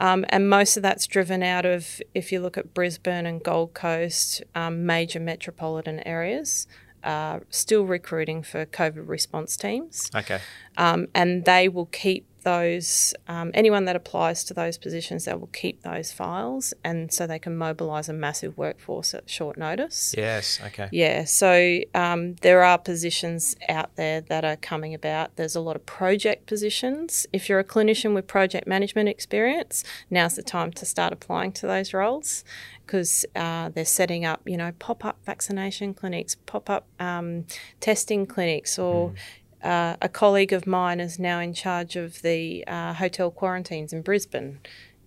Um, 0.00 0.24
and 0.28 0.48
most 0.48 0.76
of 0.76 0.82
that's 0.82 1.06
driven 1.06 1.42
out 1.42 1.66
of, 1.66 2.00
if 2.14 2.32
you 2.32 2.40
look 2.40 2.56
at 2.56 2.74
Brisbane 2.74 3.26
and 3.26 3.42
Gold 3.42 3.74
Coast, 3.74 4.42
um, 4.54 4.86
major 4.86 5.20
metropolitan 5.20 6.00
areas, 6.00 6.66
uh, 7.02 7.40
still 7.50 7.84
recruiting 7.84 8.42
for 8.42 8.64
COVID 8.64 9.08
response 9.08 9.56
teams. 9.56 10.10
Okay. 10.14 10.40
Um, 10.76 11.08
and 11.14 11.44
they 11.44 11.68
will 11.68 11.86
keep 11.86 12.26
those, 12.44 13.14
um, 13.26 13.50
anyone 13.54 13.84
that 13.86 13.96
applies 13.96 14.44
to 14.44 14.54
those 14.54 14.78
positions, 14.78 15.24
they 15.24 15.34
will 15.34 15.48
keep 15.48 15.82
those 15.82 16.12
files. 16.12 16.72
And 16.84 17.12
so 17.12 17.26
they 17.26 17.38
can 17.38 17.56
mobilise 17.56 18.08
a 18.08 18.12
massive 18.12 18.56
workforce 18.56 19.14
at 19.14 19.28
short 19.28 19.56
notice. 19.58 20.14
Yes. 20.16 20.60
Okay. 20.64 20.88
Yeah, 20.92 21.24
so 21.24 21.80
um, 21.94 22.34
there 22.36 22.62
are 22.62 22.78
positions 22.78 23.56
out 23.68 23.96
there 23.96 24.20
that 24.22 24.44
are 24.44 24.56
coming 24.56 24.94
about. 24.94 25.36
There's 25.36 25.56
a 25.56 25.60
lot 25.60 25.76
of 25.76 25.84
project 25.86 26.46
positions. 26.46 27.26
If 27.32 27.48
you're 27.48 27.58
a 27.58 27.64
clinician 27.64 28.14
with 28.14 28.26
project 28.26 28.66
management 28.66 29.08
experience, 29.08 29.82
now's 30.10 30.36
the 30.36 30.42
time 30.42 30.72
to 30.72 30.86
start 30.86 31.12
applying 31.12 31.52
to 31.52 31.66
those 31.66 31.92
roles 31.92 32.44
because 32.86 33.24
uh, 33.34 33.70
they're 33.70 33.84
setting 33.84 34.24
up, 34.24 34.42
you 34.46 34.56
know, 34.56 34.72
pop 34.78 35.04
up 35.04 35.18
vaccination 35.24 35.94
clinics, 35.94 36.34
pop 36.46 36.68
up 36.68 36.86
um, 37.00 37.46
testing 37.80 38.26
clinics, 38.26 38.78
or 38.78 39.14
uh, 39.64 39.96
a 40.00 40.08
colleague 40.08 40.52
of 40.52 40.66
mine 40.66 41.00
is 41.00 41.18
now 41.18 41.40
in 41.40 41.54
charge 41.54 41.96
of 41.96 42.22
the 42.22 42.64
uh, 42.66 42.94
hotel 42.94 43.30
quarantines 43.30 43.92
in 43.92 44.02
Brisbane. 44.02 44.60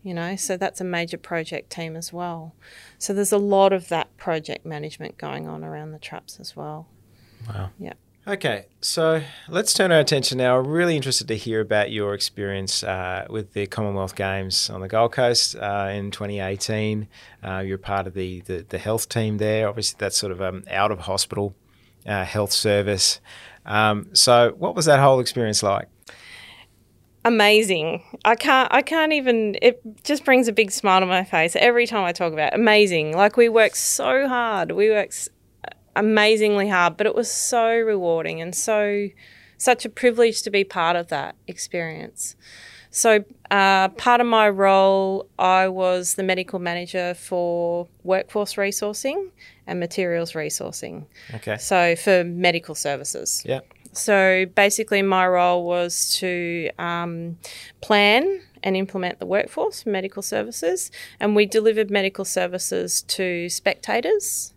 You 0.04 0.14
know, 0.14 0.36
so 0.36 0.56
that's 0.56 0.80
a 0.80 0.86
major 0.86 1.18
project 1.18 1.70
team 1.70 1.96
as 1.96 2.14
well. 2.14 2.56
So 2.98 3.14
there's 3.14 3.34
a 3.34 3.38
lot 3.38 3.74
of 3.74 3.90
that 3.90 4.16
project 4.16 4.66
management 4.66 5.18
going 5.18 5.48
on 5.48 5.64
around 5.64 5.92
the 5.92 6.00
traps 6.00 6.40
as 6.40 6.56
well. 6.56 6.88
Wow. 7.48 7.72
Yeah. 7.78 7.94
Okay, 8.28 8.66
so 8.82 9.22
let's 9.48 9.74
turn 9.74 9.90
our 9.94 10.00
attention 10.00 10.38
now. 10.38 10.60
I'm 10.60 10.68
really 10.68 10.98
interested 10.98 11.30
to 11.30 11.38
hear 11.38 11.62
about 11.62 11.92
your 11.92 12.14
experience 12.14 12.84
uh, 12.84 13.26
with 13.30 13.54
the 13.54 13.68
Commonwealth 13.68 14.16
Games 14.16 14.70
on 14.70 14.82
the 14.82 14.90
Gold 14.90 15.14
Coast 15.14 15.56
uh, 15.56 15.90
in 15.94 16.12
2018. 16.12 17.08
Uh, 17.42 17.60
you're 17.60 17.78
part 17.78 18.06
of 18.06 18.14
the, 18.16 18.42
the, 18.42 18.66
the 18.68 18.80
health 18.80 19.08
team 19.08 19.38
there. 19.38 19.70
Obviously, 19.70 19.96
that's 19.98 20.18
sort 20.18 20.34
of 20.34 20.42
um, 20.42 20.66
out 20.70 20.92
of 20.92 21.00
hospital 21.00 21.56
uh, 22.06 22.26
health 22.26 22.52
service. 22.52 23.22
Um, 23.68 24.08
so, 24.14 24.56
what 24.58 24.76
was 24.76 24.86
that 24.86 25.00
whole 25.00 25.20
experience 25.20 25.62
like? 25.62 25.88
Amazing. 27.26 28.04
I 28.24 28.36
can't 28.36 28.70
I 28.72 28.82
can't 28.82 29.12
even 29.12 29.58
it 29.62 29.82
just 30.06 30.24
brings 30.24 30.48
a 30.48 30.54
big 30.54 30.72
smile 30.72 31.02
to 31.02 31.06
my 31.06 31.26
face 31.26 31.58
every 31.58 31.86
time 31.86 32.06
I 32.06 32.14
talk 32.14 32.32
about 32.32 32.54
it. 32.54 32.56
Amazing. 32.56 33.18
Like 33.18 33.36
we 33.36 33.50
worked 33.50 33.76
so 33.76 34.30
hard. 34.30 34.72
We 34.72 34.90
worked 34.90 35.28
amazingly 35.98 36.70
hard, 36.70 36.96
but 36.96 37.06
it 37.06 37.14
was 37.14 37.30
so 37.30 37.70
rewarding 37.70 38.40
and 38.40 38.56
so 38.56 39.10
such 39.58 39.84
a 39.84 39.90
privilege 39.90 40.42
to 40.44 40.50
be 40.50 40.64
part 40.64 40.96
of 40.96 41.10
that 41.10 41.36
experience. 41.48 42.38
So, 42.92 43.26
uh, 43.52 43.90
part 43.90 44.22
of 44.22 44.28
my 44.28 44.48
role, 44.48 45.28
I 45.38 45.68
was 45.68 46.16
the 46.16 46.24
medical 46.24 46.60
manager 46.60 47.14
for 47.14 47.90
workforce 48.04 48.54
resourcing 48.54 49.32
and 49.68 49.80
materials 49.80 50.34
resourcing. 50.34 51.06
Okay. 51.36 51.58
So, 51.58 51.96
for 51.96 52.24
medical 52.24 52.76
services. 52.76 53.44
Yeah. 53.46 53.62
So 53.94 54.46
basically, 54.54 55.02
my 55.02 55.28
role 55.28 55.66
was 55.66 56.16
to 56.18 56.70
um, 56.78 57.38
plan 57.82 58.42
and 58.62 58.76
implement 58.76 59.20
the 59.20 59.26
workforce 59.26 59.84
for 59.84 59.90
medical 59.90 60.22
services, 60.22 60.92
and 61.20 61.36
we 61.36 61.46
delivered 61.46 61.90
medical 61.90 62.26
services 62.26 63.02
to 63.04 63.50
spectators 63.50 64.54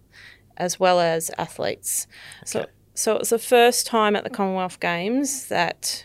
as 0.56 0.78
well 0.78 1.00
as 1.00 1.30
athletes. 1.38 2.06
So, 2.44 2.60
Okay. 2.60 2.70
so 2.94 3.14
it 3.14 3.20
was 3.20 3.30
the 3.30 3.38
first 3.38 3.86
time 3.86 4.14
at 4.14 4.24
the 4.24 4.30
Commonwealth 4.30 4.78
Games 4.78 5.46
that 5.48 6.04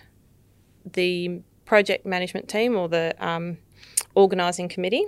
the 0.93 1.41
project 1.65 2.05
management 2.05 2.47
team 2.47 2.77
or 2.77 2.87
the 2.87 3.13
um, 3.19 3.57
organising 4.13 4.69
committee 4.69 5.05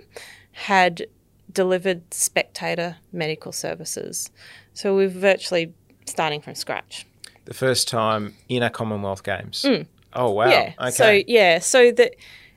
had 0.51 1.05
delivered 1.51 2.13
spectator 2.13 2.97
medical 3.11 3.51
services. 3.51 4.31
So 4.73 4.95
we're 4.95 5.09
virtually 5.09 5.73
starting 6.05 6.41
from 6.41 6.55
scratch. 6.55 7.05
The 7.45 7.53
first 7.53 7.87
time 7.87 8.35
in 8.49 8.63
a 8.63 8.69
Commonwealth 8.69 9.23
Games. 9.23 9.65
Oh, 10.13 10.31
wow. 10.31 10.47
Mm. 10.47 10.51
Yeah. 10.51 10.73
Okay. 10.79 10.91
So 10.91 11.23
yeah, 11.27 11.59
so 11.59 11.91
that 11.91 12.15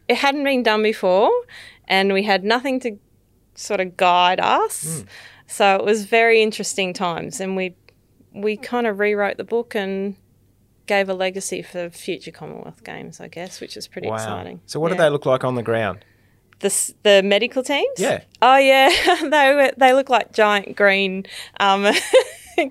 it 0.09 0.16
hadn't 0.16 0.44
been 0.44 0.62
done 0.62 0.83
before, 0.83 1.31
and 1.87 2.12
we 2.12 2.22
had 2.22 2.42
nothing 2.42 2.81
to 2.81 2.98
sort 3.55 3.81
of 3.81 3.96
guide 3.96 4.40
us. 4.40 5.05
So 5.46 5.76
it 5.76 5.85
was 5.85 6.05
very 6.05 6.42
interesting 6.42 6.92
times, 6.92 7.40
and 7.40 7.57
we 7.57 7.74
we 8.33 8.57
kind 8.57 8.87
of 8.87 8.98
rewrote 8.98 9.37
the 9.37 9.44
book 9.44 9.74
and 9.74 10.16
gave 10.87 11.09
a 11.09 11.14
legacy 11.14 11.62
for 11.62 11.88
future 11.90 12.31
Commonwealth 12.33 12.83
Games, 12.83 13.20
I 13.20 13.29
guess, 13.29 13.61
which 13.61 13.76
is 13.76 13.87
pretty 13.87 14.09
wow. 14.09 14.14
exciting. 14.14 14.61
So, 14.66 14.81
what 14.81 14.88
yeah. 14.88 14.96
did 14.96 15.05
they 15.05 15.11
look 15.11 15.26
like 15.26 15.44
on 15.44 15.55
the 15.55 15.62
ground? 15.62 16.05
The 16.61 16.94
the 17.03 17.23
medical 17.23 17.62
teams? 17.62 17.99
Yeah. 17.99 18.23
Oh 18.40 18.57
yeah, 18.57 18.88
they 19.29 19.55
were, 19.55 19.70
they 19.77 19.92
look 19.92 20.09
like 20.09 20.33
giant 20.33 20.77
green. 20.77 21.25
Um, 21.59 21.87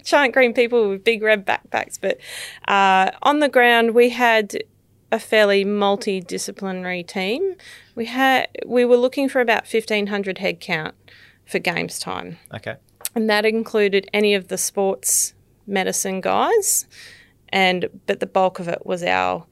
Giant 0.03 0.35
green 0.35 0.53
people 0.53 0.89
with 0.89 1.03
big 1.03 1.23
red 1.23 1.47
backpacks, 1.47 1.97
but 1.99 2.19
uh, 2.67 3.09
on 3.23 3.39
the 3.39 3.49
ground 3.49 3.95
we 3.95 4.09
had 4.09 4.55
a 5.11 5.17
fairly 5.17 5.65
multidisciplinary 5.65 7.07
team. 7.07 7.55
We 7.95 8.05
had 8.05 8.49
we 8.67 8.85
were 8.85 8.97
looking 8.97 9.29
for 9.29 9.41
about 9.41 9.65
fifteen 9.65 10.07
hundred 10.07 10.37
head 10.37 10.59
count 10.59 10.93
for 11.45 11.57
games 11.57 11.97
time, 11.97 12.37
Okay. 12.53 12.75
and 13.15 13.27
that 13.31 13.45
included 13.45 14.07
any 14.13 14.35
of 14.35 14.49
the 14.49 14.57
sports 14.59 15.33
medicine 15.65 16.21
guys, 16.21 16.85
and 17.49 17.89
but 18.05 18.19
the 18.19 18.27
bulk 18.27 18.59
of 18.59 18.67
it 18.67 18.85
was 18.85 19.01
our 19.01 19.45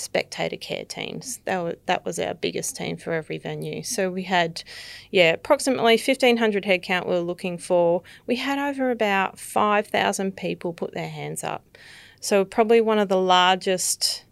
spectator 0.00 0.56
care 0.56 0.84
teams. 0.84 1.40
That 1.44 1.58
was, 1.62 1.74
that 1.86 2.04
was 2.04 2.18
our 2.18 2.34
biggest 2.34 2.76
team 2.76 2.96
for 2.96 3.12
every 3.12 3.38
venue. 3.38 3.82
So 3.82 4.10
we 4.10 4.24
had, 4.24 4.62
yeah, 5.10 5.32
approximately 5.32 5.96
1,500 5.96 6.64
headcount 6.64 7.06
we 7.06 7.14
were 7.14 7.20
looking 7.20 7.58
for. 7.58 8.02
We 8.26 8.36
had 8.36 8.58
over 8.58 8.90
about 8.90 9.38
5,000 9.38 10.36
people 10.36 10.72
put 10.72 10.94
their 10.94 11.08
hands 11.08 11.44
up. 11.44 11.78
So 12.20 12.44
probably 12.44 12.80
one 12.80 12.98
of 12.98 13.08
the 13.08 13.20
largest 13.20 14.24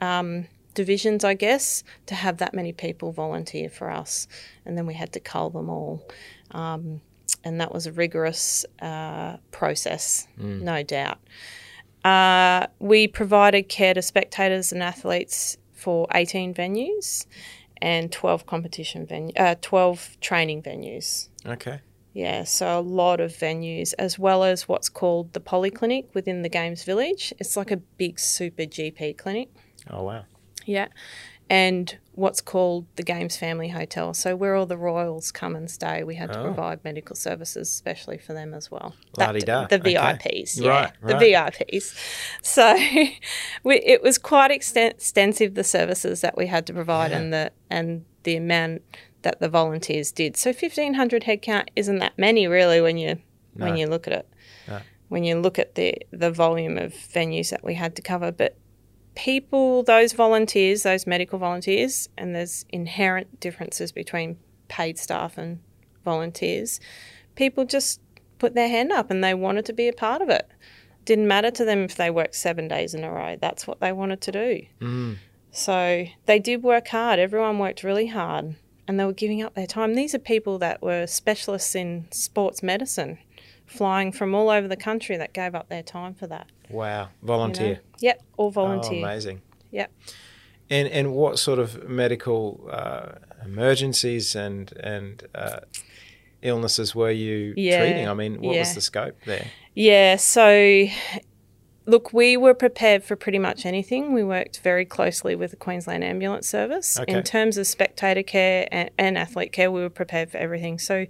um, 0.00 0.46
divisions, 0.74 1.24
I 1.24 1.34
guess, 1.34 1.82
to 2.06 2.14
have 2.14 2.38
that 2.38 2.54
many 2.54 2.72
people 2.72 3.10
volunteer 3.12 3.68
for 3.68 3.90
us. 3.90 4.28
And 4.64 4.76
then 4.76 4.86
we 4.86 4.94
had 4.94 5.12
to 5.14 5.20
cull 5.20 5.50
them 5.50 5.68
all. 5.68 6.06
Um, 6.50 7.00
and 7.44 7.60
that 7.60 7.72
was 7.72 7.86
a 7.86 7.92
rigorous 7.92 8.64
uh, 8.80 9.36
process, 9.50 10.26
no 10.64 10.82
doubt. 10.82 11.18
Uh, 12.08 12.66
we 12.78 13.06
provided 13.06 13.68
care 13.68 13.92
to 13.92 14.00
spectators 14.00 14.72
and 14.72 14.82
athletes 14.82 15.58
for 15.74 16.06
18 16.14 16.54
venues 16.54 17.26
and 17.82 18.10
12 18.10 18.46
competition 18.46 19.06
venue, 19.06 19.34
uh, 19.36 19.54
12 19.60 20.16
training 20.20 20.62
venues. 20.62 21.28
Okay. 21.44 21.80
Yeah, 22.14 22.44
so 22.44 22.78
a 22.78 22.80
lot 22.80 23.20
of 23.20 23.32
venues, 23.32 23.92
as 23.98 24.18
well 24.18 24.42
as 24.42 24.66
what's 24.66 24.88
called 24.88 25.34
the 25.34 25.40
polyclinic 25.40 26.06
within 26.14 26.40
the 26.40 26.48
Games 26.48 26.82
Village. 26.82 27.34
It's 27.38 27.56
like 27.58 27.70
a 27.70 27.76
big 27.76 28.18
super 28.18 28.62
GP 28.62 29.18
clinic. 29.18 29.50
Oh 29.90 30.04
wow. 30.04 30.24
Yeah. 30.64 30.88
And 31.50 31.98
what's 32.18 32.40
called 32.40 32.84
the 32.96 33.02
Games 33.04 33.36
Family 33.36 33.68
Hotel. 33.68 34.12
So 34.12 34.34
where 34.34 34.56
all 34.56 34.66
the 34.66 34.76
royals 34.76 35.30
come 35.30 35.54
and 35.54 35.70
stay, 35.70 36.02
we 36.02 36.16
had 36.16 36.32
to 36.32 36.40
Oh. 36.40 36.42
provide 36.44 36.82
medical 36.82 37.14
services, 37.14 37.68
especially 37.68 38.18
for 38.18 38.32
them 38.32 38.52
as 38.54 38.70
well. 38.70 38.94
La-di-da. 39.16 39.68
the 39.68 39.76
Okay. 39.76 39.94
VIPs, 39.94 40.60
yeah, 40.60 40.68
Right, 40.68 40.92
the 41.00 41.14
right. 41.14 41.54
VIPs. 41.70 41.94
So 42.42 42.74
we, 43.62 43.76
it 43.76 44.02
was 44.02 44.18
quite 44.18 44.50
exten- 44.50 44.90
extensive 44.90 45.54
the 45.54 45.62
services 45.64 46.20
that 46.20 46.36
we 46.36 46.48
had 46.48 46.66
to 46.66 46.72
provide 46.72 47.12
Yeah. 47.12 47.18
and 47.18 47.32
the 47.32 47.52
and 47.70 48.04
the 48.24 48.36
amount 48.36 48.82
that 49.22 49.38
the 49.40 49.48
volunteers 49.48 50.10
did. 50.12 50.36
So 50.36 50.52
fifteen 50.52 50.94
hundred 50.94 51.22
headcount 51.24 51.68
isn't 51.76 51.98
that 51.98 52.18
many 52.18 52.46
really 52.48 52.80
when 52.80 52.98
you 52.98 53.18
when 53.54 53.76
you 53.76 53.86
look 53.86 54.06
at 54.08 54.12
it. 54.12 54.28
No. 54.66 54.80
When 55.08 55.22
you 55.24 55.38
look 55.40 55.58
at 55.58 55.76
the 55.76 55.94
the 56.10 56.30
volume 56.32 56.78
of 56.78 56.92
venues 56.92 57.50
that 57.50 57.62
we 57.64 57.74
had 57.74 57.94
to 57.96 58.02
cover, 58.02 58.32
but 58.32 58.56
people, 59.18 59.82
those 59.82 60.12
volunteers, 60.12 60.84
those 60.84 61.06
medical 61.06 61.40
volunteers, 61.40 62.08
and 62.16 62.34
there's 62.34 62.64
inherent 62.70 63.40
differences 63.40 63.90
between 63.90 64.38
paid 64.68 64.96
staff 64.96 65.36
and 65.36 65.58
volunteers. 66.04 66.78
People 67.34 67.64
just 67.64 68.00
put 68.38 68.54
their 68.54 68.68
hand 68.68 68.92
up 68.92 69.10
and 69.10 69.22
they 69.22 69.34
wanted 69.34 69.66
to 69.66 69.72
be 69.72 69.88
a 69.88 69.92
part 69.92 70.22
of 70.22 70.28
it. 70.28 70.48
Didn't 71.04 71.26
matter 71.26 71.50
to 71.50 71.64
them 71.64 71.80
if 71.80 71.96
they 71.96 72.10
worked 72.10 72.36
seven 72.36 72.68
days 72.68 72.94
in 72.94 73.02
a 73.02 73.10
row. 73.10 73.36
That's 73.40 73.66
what 73.66 73.80
they 73.80 73.92
wanted 73.92 74.20
to 74.20 74.32
do. 74.32 74.62
Mm. 74.80 75.16
So 75.50 76.06
they 76.26 76.38
did 76.38 76.62
work 76.62 76.86
hard. 76.88 77.18
Everyone 77.18 77.58
worked 77.58 77.82
really 77.82 78.06
hard 78.06 78.54
and 78.86 79.00
they 79.00 79.04
were 79.04 79.12
giving 79.12 79.42
up 79.42 79.54
their 79.54 79.66
time. 79.66 79.94
These 79.94 80.14
are 80.14 80.20
people 80.20 80.58
that 80.58 80.80
were 80.80 81.06
specialists 81.08 81.74
in 81.74 82.06
sports 82.12 82.62
medicine, 82.62 83.18
flying 83.66 84.12
from 84.12 84.34
all 84.34 84.48
over 84.48 84.68
the 84.68 84.76
country 84.76 85.16
that 85.16 85.32
gave 85.32 85.56
up 85.56 85.68
their 85.68 85.82
time 85.82 86.14
for 86.14 86.28
that. 86.28 86.46
Wow. 86.70 87.02
you 87.02 87.04
know? 87.04 87.08
Volunteer. 87.22 87.80
Yep, 88.00 88.22
all 88.36 88.46
Oh, 88.46 88.50
volunteer. 88.50 89.04
amazing. 89.04 89.42
Yep. 89.70 89.92
And 90.70 90.88
and 90.88 91.12
what 91.12 91.38
sort 91.38 91.58
of 91.58 91.88
medical 91.88 92.68
uh, 92.70 93.12
emergencies 93.44 94.36
and 94.36 94.72
and 94.80 95.22
uh, 95.34 95.60
illnesses 96.42 96.94
were 96.94 97.10
you 97.10 97.54
Yeah, 97.56 97.80
treating? 97.80 98.08
I 98.08 98.14
mean, 98.14 98.40
what 98.40 98.56
was 98.58 98.74
the 98.74 98.80
scope 98.80 99.16
there? 99.24 99.46
Yeah, 99.74 100.16
so 100.16 100.86
look, 101.86 102.12
we 102.12 102.36
were 102.36 102.52
prepared 102.54 103.02
for 103.02 103.16
pretty 103.16 103.38
much 103.38 103.64
anything. 103.64 104.12
We 104.12 104.22
worked 104.22 104.60
very 104.60 104.84
closely 104.84 105.34
with 105.34 105.52
the 105.52 105.56
Queensland 105.56 106.04
Ambulance 106.04 106.46
Service. 106.46 106.98
Okay. 107.00 107.16
In 107.16 107.22
terms 107.22 107.56
of 107.56 107.66
spectator 107.66 108.22
care 108.22 108.68
and, 108.70 108.90
and 108.98 109.16
athlete 109.16 109.52
care, 109.52 109.70
we 109.70 109.80
were 109.80 109.88
prepared 109.90 110.30
for 110.30 110.36
everything. 110.36 110.78
So 110.78 111.06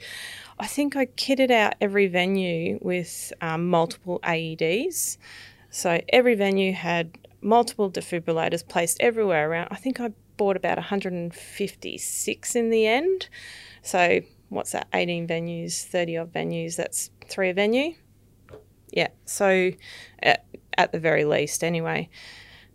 I 0.61 0.67
think 0.67 0.97
I 0.97 1.07
kitted 1.07 1.51
out 1.51 1.75
every 1.81 2.07
venue 2.09 2.79
with 2.83 3.33
um, 3.41 3.69
multiple 3.69 4.21
AEDs. 4.25 5.19
So 5.71 6.01
every 6.09 6.35
venue 6.35 6.73
had 6.73 7.17
multiple 7.41 7.91
defibrillators 7.91 8.67
placed 8.67 8.99
everywhere 9.01 9.51
around. 9.51 9.69
I 9.71 9.77
think 9.77 10.01
I 10.01 10.13
bought 10.37 10.57
about 10.57 10.79
156 10.79 12.57
in 12.57 12.71
the 12.71 12.87
end. 12.87 13.29
So 13.83 14.21
what's 14.49 14.73
that? 14.73 14.89
18 14.93 15.27
venues, 15.29 15.85
30 15.85 16.17
odd 16.19 16.33
venues. 16.33 16.77
That's 16.77 17.11
three 17.29 17.51
a 17.51 17.55
venue. 17.55 17.95
Yeah. 18.91 19.09
So 19.27 19.73
at, 20.23 20.45
at 20.77 20.93
the 20.93 20.99
very 20.99 21.25
least, 21.25 21.63
anyway. 21.63 22.09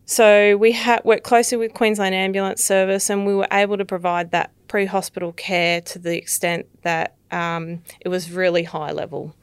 So 0.06 0.58
we 0.58 0.74
ha- 0.74 1.00
worked 1.04 1.24
closely 1.24 1.58
with 1.58 1.74
Queensland 1.74 2.14
Ambulance 2.14 2.64
Service, 2.64 3.10
and 3.10 3.26
we 3.26 3.34
were 3.34 3.48
able 3.52 3.78
to 3.78 3.86
provide 3.86 4.32
that 4.32 4.52
pre-hospital 4.68 5.32
care 5.32 5.82
to 5.82 6.00
the 6.00 6.18
extent 6.18 6.68
that 6.82 7.16
um, 7.34 7.82
it 8.00 8.10
was 8.10 8.32
really 8.32 8.64
high 8.64 8.92
level. 8.92 9.36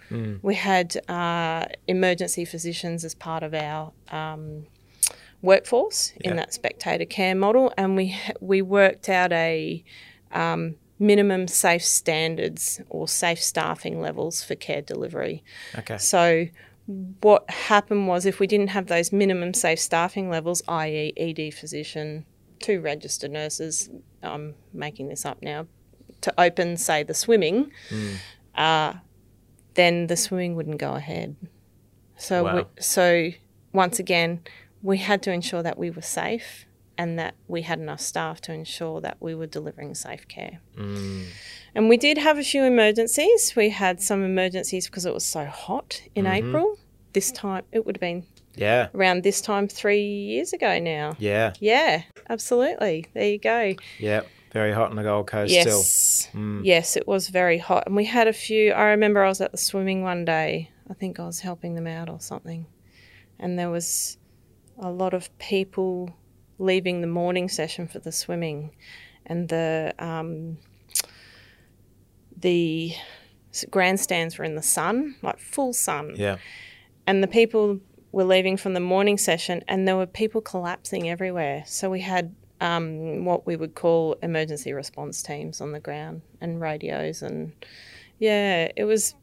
We 0.42 0.54
had 0.54 0.96
uh, 1.08 1.66
emergency 1.86 2.44
physicians 2.44 3.04
as 3.04 3.14
part 3.14 3.42
of 3.42 3.52
our 3.54 3.92
um, 4.10 4.66
workforce 5.42 6.12
in 6.20 6.36
that 6.36 6.52
spectator 6.54 7.04
care 7.04 7.34
model, 7.34 7.72
and 7.76 7.96
we 7.96 8.16
we 8.40 8.62
worked 8.62 9.08
out 9.08 9.32
a 9.32 9.84
um, 10.32 10.76
minimum 10.98 11.48
safe 11.48 11.84
standards 11.84 12.80
or 12.88 13.08
safe 13.08 13.42
staffing 13.42 14.00
levels 14.00 14.44
for 14.44 14.54
care 14.54 14.82
delivery. 14.82 15.42
Okay. 15.78 15.98
So, 15.98 16.46
what 17.20 17.48
happened 17.50 18.08
was 18.08 18.26
if 18.26 18.40
we 18.40 18.46
didn't 18.46 18.68
have 18.68 18.86
those 18.86 19.12
minimum 19.12 19.54
safe 19.54 19.80
staffing 19.80 20.28
levels, 20.28 20.62
i.e., 20.68 21.12
ED 21.16 21.54
physician, 21.54 22.26
two 22.58 22.80
registered 22.80 23.30
nurses, 23.30 23.90
I'm 24.22 24.54
making 24.72 25.08
this 25.08 25.24
up 25.24 25.42
now, 25.42 25.66
to 26.22 26.34
open, 26.40 26.76
say, 26.76 27.02
the 27.02 27.14
swimming, 27.14 27.70
uh, 28.54 28.94
then 29.74 30.06
the 30.06 30.16
swimming 30.16 30.54
wouldn't 30.56 30.78
go 30.78 30.94
ahead. 30.94 31.36
So, 32.16 32.54
we, 32.56 32.82
so 32.82 33.30
once 33.72 33.98
again, 33.98 34.42
we 34.82 34.98
had 34.98 35.22
to 35.22 35.32
ensure 35.32 35.62
that 35.62 35.78
we 35.78 35.90
were 35.90 36.02
safe 36.02 36.66
and 36.98 37.18
that 37.18 37.34
we 37.48 37.62
had 37.62 37.78
enough 37.78 38.00
staff 38.00 38.40
to 38.42 38.52
ensure 38.52 39.00
that 39.00 39.16
we 39.20 39.34
were 39.34 39.46
delivering 39.46 39.94
safe 39.94 40.28
care. 40.28 40.60
Mm. 40.76 41.26
And 41.74 41.88
we 41.88 41.96
did 41.96 42.18
have 42.18 42.36
a 42.36 42.42
few 42.42 42.62
emergencies. 42.64 43.54
We 43.56 43.70
had 43.70 44.02
some 44.02 44.22
emergencies 44.22 44.86
because 44.86 45.06
it 45.06 45.14
was 45.14 45.24
so 45.24 45.46
hot 45.46 46.02
in 46.14 46.26
April. 46.26 46.76
This 47.14 47.32
time, 47.32 47.64
it 47.72 47.86
would 47.86 47.96
have 47.96 48.00
been 48.00 48.26
Yeah. 48.54 48.88
around 48.94 49.22
this 49.22 49.40
time 49.40 49.66
three 49.68 50.02
years 50.02 50.52
ago 50.52 50.78
now. 50.78 51.16
Yeah. 51.18 51.54
Yeah, 51.58 52.02
absolutely. 52.28 53.06
There 53.14 53.28
you 53.30 53.38
go. 53.38 53.74
Yeah. 53.98 54.22
Very 54.52 54.72
hot 54.72 54.90
on 54.90 54.96
the 54.96 55.02
Gold 55.02 55.26
Coast 55.28 55.52
still. 55.52 55.78
Yes. 55.78 56.28
Yes, 56.64 56.96
it 56.96 57.06
was 57.06 57.28
very 57.28 57.58
hot. 57.58 57.84
And 57.86 57.94
we 57.94 58.04
had 58.06 58.26
a 58.28 58.32
few. 58.32 58.72
I 58.72 58.84
remember 58.86 59.22
I 59.22 59.28
was 59.28 59.40
at 59.40 59.52
the 59.52 59.58
swimming 59.58 60.02
one 60.02 60.24
day. 60.24 60.70
I 60.90 60.94
think 60.94 61.20
I 61.20 61.26
was 61.26 61.40
helping 61.40 61.74
them 61.76 61.86
out 61.86 62.08
or 62.08 62.18
something. 62.20 62.66
And 63.38 63.58
there 63.58 63.70
was 63.70 64.18
a 64.78 64.90
lot 64.90 65.14
of 65.14 65.36
people 65.38 66.10
leaving 66.58 67.00
the 67.00 67.06
morning 67.06 67.48
session 67.48 67.86
for 67.86 68.00
the 68.00 68.10
swimming. 68.12 68.72
And 69.24 69.48
the, 69.48 69.94
um, 70.00 70.58
the 72.36 72.92
grandstands 73.70 74.38
were 74.38 74.44
in 74.44 74.54
the 74.56 74.62
sun, 74.62 75.16
like 75.22 75.38
full 75.38 75.72
sun 75.72 76.14
Yeah. 76.16 76.38
and 77.06 77.22
the 77.22 77.28
people 77.28 77.80
were 78.12 78.24
leaving 78.24 78.56
from 78.56 78.74
the 78.74 78.80
morning 78.80 79.18
session 79.18 79.62
and 79.68 79.86
there 79.86 79.96
were 79.96 80.06
people 80.06 80.40
collapsing 80.40 81.08
everywhere 81.08 81.62
so 81.66 81.88
we 81.90 82.00
had 82.00 82.34
um, 82.60 83.24
what 83.24 83.46
we 83.46 83.56
would 83.56 83.74
call 83.74 84.14
emergency 84.22 84.72
response 84.72 85.22
teams 85.22 85.60
on 85.60 85.72
the 85.72 85.80
ground 85.80 86.22
and 86.40 86.60
radios 86.60 87.22
and 87.22 87.52
yeah 88.18 88.68
it 88.76 88.84
was 88.84 89.14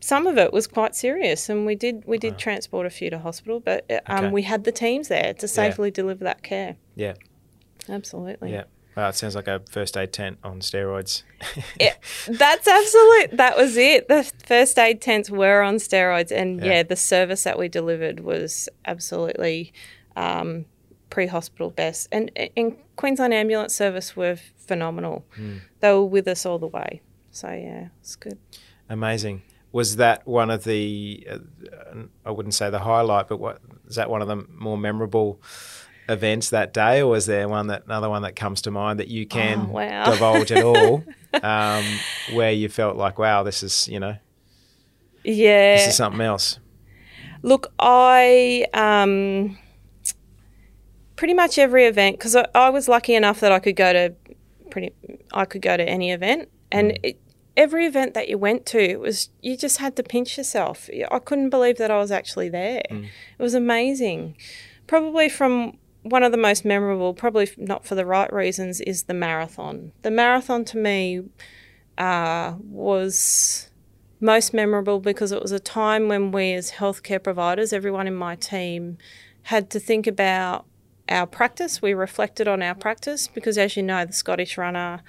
some 0.00 0.26
of 0.26 0.36
it 0.38 0.52
was 0.52 0.66
quite 0.66 0.94
serious 0.94 1.48
and 1.48 1.64
we 1.66 1.74
did 1.74 2.04
we 2.06 2.18
did 2.18 2.38
transport 2.38 2.86
a 2.86 2.90
few 2.90 3.08
to 3.10 3.18
hospital 3.18 3.60
but 3.60 3.90
uh, 3.90 3.98
um, 4.06 4.24
Okay. 4.26 4.32
we 4.32 4.42
had 4.42 4.64
the 4.64 4.72
teams 4.72 5.08
there 5.08 5.32
to 5.34 5.48
safely 5.48 5.90
deliver 5.90 6.22
that 6.24 6.42
care 6.42 6.76
Yeah. 6.94 7.14
absolutely 7.88 8.52
Yeah. 8.52 8.64
Wow, 8.96 9.10
it 9.10 9.14
sounds 9.14 9.34
like 9.34 9.46
a 9.46 9.62
first 9.70 9.94
aid 9.98 10.10
tent 10.14 10.38
on 10.42 10.60
steroids. 10.60 11.22
Yeah, 11.78 11.92
that's 12.26 12.66
absolute. 12.66 13.36
That 13.36 13.54
was 13.54 13.76
it. 13.76 14.08
The 14.08 14.24
first 14.46 14.78
aid 14.78 15.02
tents 15.02 15.28
were 15.30 15.60
on 15.60 15.74
steroids, 15.76 16.30
and 16.32 16.62
Yeah. 16.64 16.72
yeah, 16.76 16.82
the 16.82 16.96
service 16.96 17.42
that 17.44 17.58
we 17.58 17.68
delivered 17.68 18.20
was 18.20 18.70
absolutely 18.86 19.74
um, 20.16 20.64
pre-hospital 21.10 21.70
best. 21.70 22.08
And, 22.12 22.30
in 22.56 22.76
Queensland 22.96 23.32
Ambulance 23.34 23.74
Service 23.74 24.16
were 24.16 24.36
phenomenal. 24.56 25.24
Hmm. 25.34 25.56
They 25.80 25.92
were 25.92 26.04
with 26.04 26.26
us 26.28 26.46
all 26.46 26.58
the 26.58 26.66
way. 26.66 27.00
So 27.30 27.48
yeah, 27.50 27.88
it's 28.00 28.16
good. 28.16 28.38
Amazing. 28.88 29.42
Was 29.72 29.96
that 29.96 30.26
one 30.26 30.50
of 30.50 30.64
the? 30.64 31.26
Uh, 31.30 31.38
I 32.24 32.30
wouldn't 32.30 32.54
say 32.54 32.70
the 32.70 32.78
highlight, 32.78 33.28
but 33.28 33.38
what 33.38 33.60
is 33.86 33.96
that 33.96 34.08
one 34.08 34.22
of 34.22 34.28
the 34.28 34.46
more 34.48 34.78
memorable 34.78 35.40
events 36.08 36.50
that 36.50 36.72
day, 36.72 37.02
or 37.02 37.16
is 37.16 37.26
there 37.26 37.46
one 37.48 37.66
that 37.66 37.84
another 37.84 38.08
one 38.08 38.22
that 38.22 38.36
comes 38.36 38.62
to 38.62 38.70
mind 38.70 38.98
that 39.00 39.08
you 39.08 39.26
can 39.26 39.66
Oh, 39.68 39.72
wow. 39.72 40.04
divulge 40.10 40.52
at 40.52 40.62
all, 40.64 41.04
um, 41.42 41.84
where 42.32 42.52
you 42.52 42.68
felt 42.68 42.96
like, 42.96 43.18
wow, 43.18 43.42
this 43.42 43.62
is 43.62 43.86
you 43.88 44.00
know 44.00 44.16
Yeah. 45.24 45.76
this 45.76 45.88
is 45.88 45.96
something 45.96 46.20
else. 46.22 46.58
Look, 47.42 47.72
I 47.78 48.66
um, 48.72 49.58
pretty 51.16 51.34
much 51.34 51.58
every 51.58 51.86
event 51.86 52.18
because 52.18 52.36
I, 52.36 52.46
I 52.54 52.70
was 52.70 52.88
lucky 52.88 53.14
enough 53.14 53.40
that 53.40 53.52
I 53.52 53.58
could 53.58 53.76
go 53.76 53.92
to 53.92 54.14
pretty. 54.70 54.92
I 55.32 55.44
could 55.44 55.62
go 55.62 55.76
to 55.76 55.82
any 55.82 56.12
event, 56.12 56.48
and 56.70 56.98
it, 57.02 57.18
every 57.56 57.86
event 57.86 58.14
that 58.14 58.28
you 58.28 58.38
went 58.38 58.66
to, 58.66 58.78
it 58.78 59.00
was 59.00 59.30
you 59.40 59.56
just 59.56 59.78
had 59.78 59.96
to 59.96 60.02
pinch 60.02 60.36
yourself. 60.36 60.88
I 61.10 61.18
couldn't 61.18 61.50
believe 61.50 61.78
that 61.78 61.90
I 61.90 61.98
was 61.98 62.10
actually 62.10 62.48
there. 62.48 62.82
It 62.90 63.42
was 63.42 63.54
amazing. 63.54 64.36
Probably 64.86 65.28
from 65.28 65.78
one 66.02 66.22
of 66.22 66.30
the 66.30 66.38
most 66.38 66.64
memorable, 66.64 67.14
probably 67.14 67.48
not 67.56 67.84
for 67.84 67.94
the 67.94 68.06
right 68.06 68.32
reasons, 68.32 68.80
is 68.80 69.04
the 69.04 69.14
marathon. 69.14 69.92
The 70.02 70.10
marathon 70.10 70.64
to 70.66 70.76
me 70.76 71.22
uh, 71.98 72.54
was 72.60 73.70
most 74.20 74.54
memorable 74.54 75.00
because 75.00 75.32
it 75.32 75.42
was 75.42 75.52
a 75.52 75.58
time 75.58 76.08
when 76.08 76.30
we, 76.30 76.52
as 76.52 76.72
healthcare 76.72 77.22
providers, 77.22 77.72
everyone 77.72 78.06
in 78.06 78.14
my 78.14 78.36
team, 78.36 78.98
had 79.42 79.70
to 79.70 79.80
think 79.80 80.06
about 80.06 80.66
our 81.08 81.26
practice. 81.26 81.80
We 81.80 81.94
reflected 81.94 82.48
on 82.48 82.62
our 82.62 82.74
practice 82.74 83.28
because, 83.28 83.58
as 83.58 83.76
you 83.76 83.82
know, 83.82 84.04
the 84.04 84.12
Scottish 84.12 84.58
runner 84.58 85.02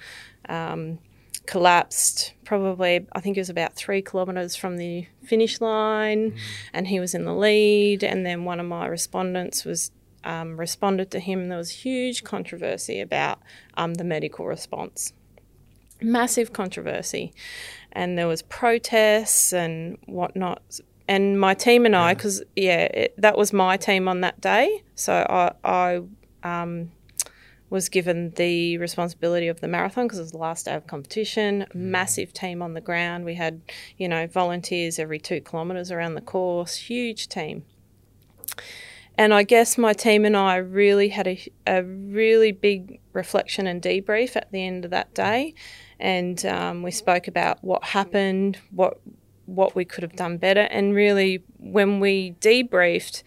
um, 0.48 0.98
collapsed 1.46 2.34
probably, 2.44 3.06
I 3.12 3.20
think 3.20 3.36
it 3.36 3.40
was 3.40 3.50
about 3.50 3.74
three 3.74 4.02
kilometres 4.02 4.56
from 4.56 4.76
the 4.76 5.06
finish 5.24 5.60
line, 5.60 6.36
and 6.72 6.86
he 6.88 7.00
was 7.00 7.14
in 7.14 7.24
the 7.24 7.34
lead. 7.34 8.04
And 8.04 8.24
then 8.24 8.44
one 8.44 8.60
of 8.60 8.66
my 8.66 8.86
respondents 8.86 9.64
was 9.64 9.90
um, 10.24 10.58
responded 10.58 11.10
to 11.12 11.20
him. 11.20 11.48
There 11.48 11.58
was 11.58 11.70
huge 11.70 12.24
controversy 12.24 13.00
about 13.00 13.40
um, 13.74 13.94
the 13.94 14.04
medical 14.04 14.46
response, 14.46 15.12
massive 16.00 16.52
controversy, 16.52 17.32
and 17.92 18.18
there 18.18 18.28
was 18.28 18.42
protests 18.42 19.52
and 19.52 19.98
whatnot. 20.06 20.80
And 21.08 21.40
my 21.40 21.54
team 21.54 21.86
and 21.86 21.96
I, 21.96 22.12
because 22.12 22.42
yeah, 22.54 22.82
it, 22.82 23.14
that 23.16 23.38
was 23.38 23.52
my 23.52 23.78
team 23.78 24.06
on 24.08 24.20
that 24.20 24.40
day, 24.42 24.82
so 24.94 25.14
I, 25.14 25.52
I 25.64 26.02
um, 26.42 26.92
was 27.70 27.88
given 27.88 28.30
the 28.36 28.76
responsibility 28.78 29.48
of 29.48 29.60
the 29.60 29.68
marathon 29.68 30.06
because 30.06 30.18
it 30.18 30.22
was 30.22 30.32
the 30.32 30.38
last 30.38 30.66
day 30.66 30.74
of 30.74 30.86
competition. 30.86 31.66
Massive 31.74 32.32
team 32.32 32.60
on 32.60 32.74
the 32.74 32.80
ground. 32.82 33.24
We 33.24 33.34
had, 33.34 33.62
you 33.96 34.06
know, 34.06 34.26
volunteers 34.26 34.98
every 34.98 35.18
two 35.18 35.40
kilometres 35.40 35.90
around 35.90 36.14
the 36.14 36.20
course. 36.20 36.76
Huge 36.76 37.28
team. 37.28 37.64
And 39.16 39.34
I 39.34 39.42
guess 39.42 39.76
my 39.76 39.94
team 39.94 40.24
and 40.24 40.36
I 40.36 40.56
really 40.56 41.08
had 41.08 41.26
a, 41.26 41.52
a 41.66 41.82
really 41.82 42.52
big 42.52 43.00
reflection 43.12 43.66
and 43.66 43.82
debrief 43.82 44.36
at 44.36 44.52
the 44.52 44.64
end 44.64 44.84
of 44.84 44.92
that 44.92 45.12
day. 45.12 45.54
And 45.98 46.44
um, 46.46 46.82
we 46.82 46.92
spoke 46.92 47.26
about 47.26 47.62
what 47.64 47.82
happened, 47.82 48.58
what 48.70 49.00
what 49.48 49.74
we 49.74 49.84
could 49.84 50.02
have 50.02 50.14
done 50.14 50.36
better. 50.36 50.60
And 50.60 50.94
really, 50.94 51.42
when 51.58 52.00
we 52.00 52.32
debriefed, 52.40 53.22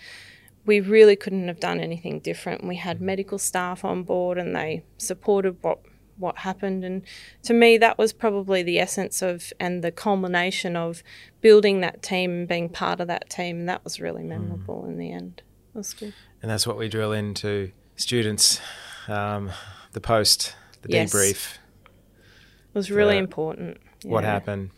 we 0.65 0.79
really 0.79 1.15
couldn't 1.15 1.47
have 1.47 1.59
done 1.59 1.79
anything 1.79 2.19
different. 2.19 2.63
We 2.63 2.75
had 2.75 3.01
medical 3.01 3.39
staff 3.39 3.83
on 3.83 4.03
board 4.03 4.37
and 4.37 4.55
they 4.55 4.83
supported 4.97 5.57
what 5.61 5.79
what 6.17 6.37
happened 6.37 6.85
and 6.85 7.01
to 7.41 7.51
me 7.51 7.79
that 7.79 7.97
was 7.97 8.13
probably 8.13 8.61
the 8.61 8.77
essence 8.77 9.23
of 9.23 9.51
and 9.59 9.83
the 9.83 9.91
culmination 9.91 10.75
of 10.75 11.01
building 11.39 11.81
that 11.81 12.03
team 12.03 12.29
and 12.31 12.47
being 12.47 12.69
part 12.69 12.99
of 12.99 13.07
that 13.07 13.27
team 13.27 13.61
and 13.61 13.69
that 13.69 13.83
was 13.83 13.99
really 13.99 14.21
memorable 14.21 14.83
mm. 14.83 14.89
in 14.89 14.97
the 14.99 15.11
end. 15.11 15.41
It 15.73 15.77
was 15.77 15.93
good. 15.95 16.13
And 16.43 16.51
that's 16.51 16.67
what 16.67 16.77
we 16.77 16.89
drill 16.89 17.11
into 17.11 17.71
students 17.95 18.61
um, 19.07 19.49
the 19.93 20.01
post, 20.01 20.55
the 20.83 20.89
yes. 20.91 21.11
debrief. 21.11 21.55
It 21.85 22.75
was 22.75 22.91
really 22.91 23.17
important. 23.17 23.81
Yeah. 24.03 24.11
What 24.11 24.23
happened? 24.23 24.69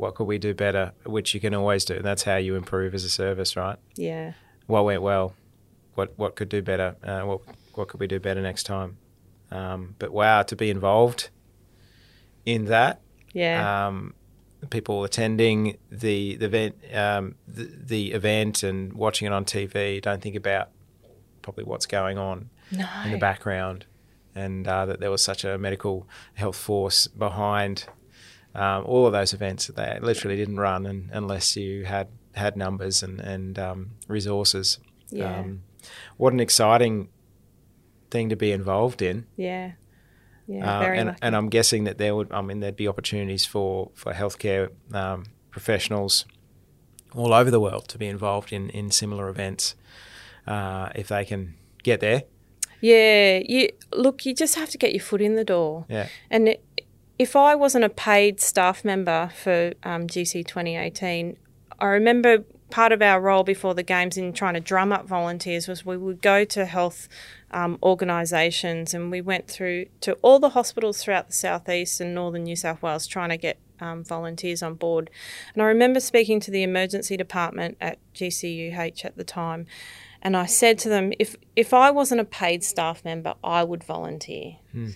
What 0.00 0.14
could 0.14 0.26
we 0.26 0.38
do 0.38 0.54
better, 0.54 0.92
which 1.04 1.34
you 1.34 1.40
can 1.40 1.54
always 1.54 1.84
do. 1.84 1.94
And 1.94 2.04
that's 2.04 2.22
how 2.22 2.36
you 2.36 2.56
improve 2.56 2.94
as 2.94 3.04
a 3.04 3.10
service, 3.10 3.54
right? 3.54 3.78
Yeah. 3.96 4.32
What 4.66 4.86
went 4.86 5.02
well? 5.02 5.34
What 5.94 6.14
what 6.16 6.36
could 6.36 6.48
do 6.48 6.62
better? 6.62 6.96
Uh, 7.02 7.20
what 7.22 7.40
what 7.74 7.88
could 7.88 8.00
we 8.00 8.06
do 8.06 8.18
better 8.18 8.40
next 8.40 8.64
time? 8.64 8.96
Um, 9.50 9.96
but 9.98 10.10
wow, 10.10 10.42
to 10.42 10.56
be 10.56 10.70
involved 10.70 11.28
in 12.46 12.64
that. 12.66 13.02
Yeah. 13.34 13.88
Um, 13.88 14.14
people 14.70 15.04
attending 15.04 15.76
the 15.90 16.36
the 16.36 16.46
event, 16.46 16.76
um, 16.94 17.34
the, 17.46 17.64
the, 17.64 18.12
event, 18.12 18.62
and 18.62 18.94
watching 18.94 19.26
it 19.26 19.32
on 19.32 19.44
TV 19.44 20.00
don't 20.00 20.22
think 20.22 20.36
about 20.36 20.70
probably 21.42 21.64
what's 21.64 21.86
going 21.86 22.16
on 22.16 22.48
no. 22.72 22.86
in 23.04 23.12
the 23.12 23.18
background, 23.18 23.84
and 24.34 24.66
uh, 24.66 24.86
that 24.86 25.00
there 25.00 25.10
was 25.10 25.22
such 25.22 25.44
a 25.44 25.58
medical 25.58 26.08
health 26.34 26.56
force 26.56 27.06
behind 27.06 27.86
um, 28.54 28.84
all 28.84 29.06
of 29.06 29.12
those 29.12 29.32
events 29.32 29.66
that 29.66 29.76
they 29.76 29.98
literally 30.00 30.36
didn't 30.36 30.58
run 30.58 30.86
and, 30.86 31.10
unless 31.12 31.56
you 31.56 31.84
had 31.84 32.08
had 32.34 32.56
numbers 32.56 33.02
and 33.02 33.20
and 33.20 33.58
um, 33.58 33.90
resources. 34.08 34.78
Yeah. 35.10 35.40
Um, 35.40 35.62
what 36.16 36.32
an 36.32 36.40
exciting 36.40 37.08
thing 38.10 38.28
to 38.28 38.36
be 38.36 38.52
involved 38.52 39.02
in. 39.02 39.26
Yeah. 39.36 39.72
Yeah, 40.46 40.80
uh, 40.80 40.82
and, 40.82 41.16
and 41.22 41.36
I'm 41.36 41.48
guessing 41.48 41.84
that 41.84 41.98
there 41.98 42.12
would, 42.16 42.32
I 42.32 42.40
mean, 42.40 42.58
there'd 42.58 42.74
be 42.74 42.88
opportunities 42.88 43.46
for 43.46 43.92
for 43.94 44.12
healthcare 44.12 44.70
um, 44.92 45.26
professionals 45.52 46.24
all 47.14 47.32
over 47.32 47.52
the 47.52 47.60
world 47.60 47.86
to 47.88 47.98
be 47.98 48.08
involved 48.08 48.52
in 48.52 48.68
in 48.70 48.90
similar 48.90 49.28
events 49.28 49.76
uh, 50.48 50.88
if 50.96 51.06
they 51.06 51.24
can 51.24 51.54
get 51.84 52.00
there. 52.00 52.24
Yeah, 52.80 53.40
you 53.46 53.68
look. 53.92 54.26
You 54.26 54.34
just 54.34 54.56
have 54.56 54.70
to 54.70 54.78
get 54.78 54.92
your 54.92 55.02
foot 55.02 55.20
in 55.20 55.36
the 55.36 55.44
door. 55.44 55.84
Yeah, 55.88 56.08
and 56.30 56.48
it, 56.48 56.64
if 57.20 57.36
I 57.36 57.54
wasn't 57.54 57.84
a 57.84 57.90
paid 57.90 58.40
staff 58.40 58.82
member 58.82 59.30
for 59.36 59.74
um, 59.82 60.06
GC 60.06 60.46
2018, 60.46 61.36
I 61.78 61.84
remember 61.84 62.44
part 62.70 62.92
of 62.92 63.02
our 63.02 63.20
role 63.20 63.44
before 63.44 63.74
the 63.74 63.82
games 63.82 64.16
in 64.16 64.32
trying 64.32 64.54
to 64.54 64.60
drum 64.60 64.90
up 64.90 65.06
volunteers 65.06 65.68
was 65.68 65.84
we 65.84 65.98
would 65.98 66.22
go 66.22 66.46
to 66.46 66.64
health 66.64 67.10
um, 67.50 67.78
organisations 67.82 68.94
and 68.94 69.10
we 69.10 69.20
went 69.20 69.48
through 69.48 69.84
to 70.00 70.14
all 70.22 70.38
the 70.38 70.50
hospitals 70.50 71.04
throughout 71.04 71.26
the 71.26 71.34
southeast 71.34 72.00
and 72.00 72.14
northern 72.14 72.44
New 72.44 72.56
South 72.56 72.80
Wales 72.80 73.06
trying 73.06 73.28
to 73.28 73.36
get 73.36 73.58
um, 73.80 74.02
volunteers 74.02 74.62
on 74.62 74.72
board. 74.72 75.10
And 75.52 75.62
I 75.62 75.66
remember 75.66 76.00
speaking 76.00 76.40
to 76.40 76.50
the 76.50 76.62
emergency 76.62 77.18
department 77.18 77.76
at 77.82 77.98
GCUH 78.14 79.04
at 79.04 79.18
the 79.18 79.24
time, 79.24 79.66
and 80.22 80.38
I 80.38 80.46
said 80.46 80.78
to 80.78 80.88
them, 80.88 81.12
if 81.18 81.36
if 81.54 81.74
I 81.74 81.90
wasn't 81.90 82.22
a 82.22 82.24
paid 82.24 82.64
staff 82.64 83.04
member, 83.04 83.34
I 83.44 83.62
would 83.62 83.84
volunteer. 83.84 84.56
Hmm. 84.72 84.90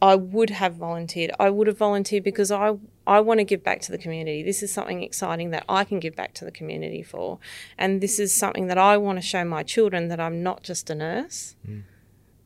I 0.00 0.14
would 0.14 0.50
have 0.50 0.74
volunteered. 0.74 1.32
I 1.38 1.50
would 1.50 1.66
have 1.66 1.78
volunteered 1.78 2.24
because 2.24 2.50
I 2.50 2.76
I 3.06 3.20
want 3.20 3.38
to 3.38 3.44
give 3.44 3.62
back 3.62 3.80
to 3.82 3.92
the 3.92 3.98
community. 3.98 4.42
This 4.42 4.62
is 4.62 4.72
something 4.72 5.02
exciting 5.02 5.50
that 5.50 5.64
I 5.68 5.84
can 5.84 6.00
give 6.00 6.16
back 6.16 6.34
to 6.34 6.44
the 6.44 6.50
community 6.50 7.02
for, 7.02 7.38
and 7.76 8.00
this 8.00 8.18
is 8.18 8.34
something 8.34 8.66
that 8.68 8.78
I 8.78 8.96
want 8.96 9.18
to 9.18 9.22
show 9.22 9.44
my 9.44 9.62
children 9.62 10.08
that 10.08 10.20
I'm 10.20 10.42
not 10.42 10.62
just 10.62 10.90
a 10.90 10.94
nurse, 10.94 11.56
mm. 11.68 11.82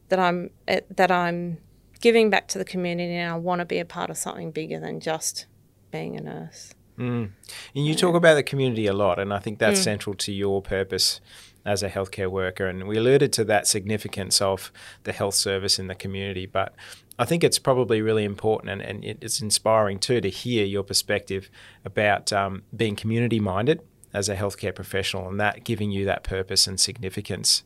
that 0.08 0.18
I'm 0.18 0.50
eh, 0.66 0.80
that 0.94 1.10
I'm 1.10 1.58
giving 2.00 2.30
back 2.30 2.48
to 2.48 2.58
the 2.58 2.64
community, 2.64 3.14
and 3.14 3.32
I 3.32 3.36
want 3.36 3.60
to 3.60 3.64
be 3.64 3.78
a 3.78 3.84
part 3.84 4.10
of 4.10 4.16
something 4.16 4.50
bigger 4.50 4.78
than 4.80 5.00
just 5.00 5.46
being 5.90 6.16
a 6.16 6.20
nurse. 6.20 6.74
Mm. 6.98 7.30
And 7.74 7.86
you 7.86 7.94
talk 7.94 8.14
about 8.14 8.34
the 8.34 8.42
community 8.42 8.86
a 8.86 8.92
lot, 8.92 9.18
and 9.18 9.32
I 9.32 9.38
think 9.38 9.58
that's 9.58 9.80
mm. 9.80 9.84
central 9.84 10.14
to 10.16 10.32
your 10.32 10.60
purpose 10.62 11.20
as 11.64 11.82
a 11.82 11.88
healthcare 11.90 12.30
worker. 12.30 12.66
And 12.66 12.88
we 12.88 12.96
alluded 12.96 13.32
to 13.34 13.44
that 13.44 13.66
significance 13.66 14.40
of 14.40 14.72
the 15.04 15.12
health 15.12 15.34
service 15.34 15.78
in 15.78 15.86
the 15.86 15.94
community. 15.94 16.46
But 16.46 16.74
I 17.18 17.24
think 17.24 17.42
it's 17.42 17.58
probably 17.58 18.00
really 18.00 18.24
important 18.24 18.70
and, 18.70 18.82
and 18.82 19.04
it's 19.22 19.40
inspiring 19.40 19.98
too 19.98 20.20
to 20.20 20.28
hear 20.28 20.64
your 20.64 20.84
perspective 20.84 21.50
about 21.84 22.32
um, 22.32 22.62
being 22.76 22.94
community 22.94 23.40
minded 23.40 23.80
as 24.14 24.28
a 24.28 24.36
healthcare 24.36 24.74
professional 24.74 25.28
and 25.28 25.40
that 25.40 25.64
giving 25.64 25.90
you 25.90 26.04
that 26.04 26.22
purpose 26.22 26.66
and 26.66 26.78
significance, 26.78 27.62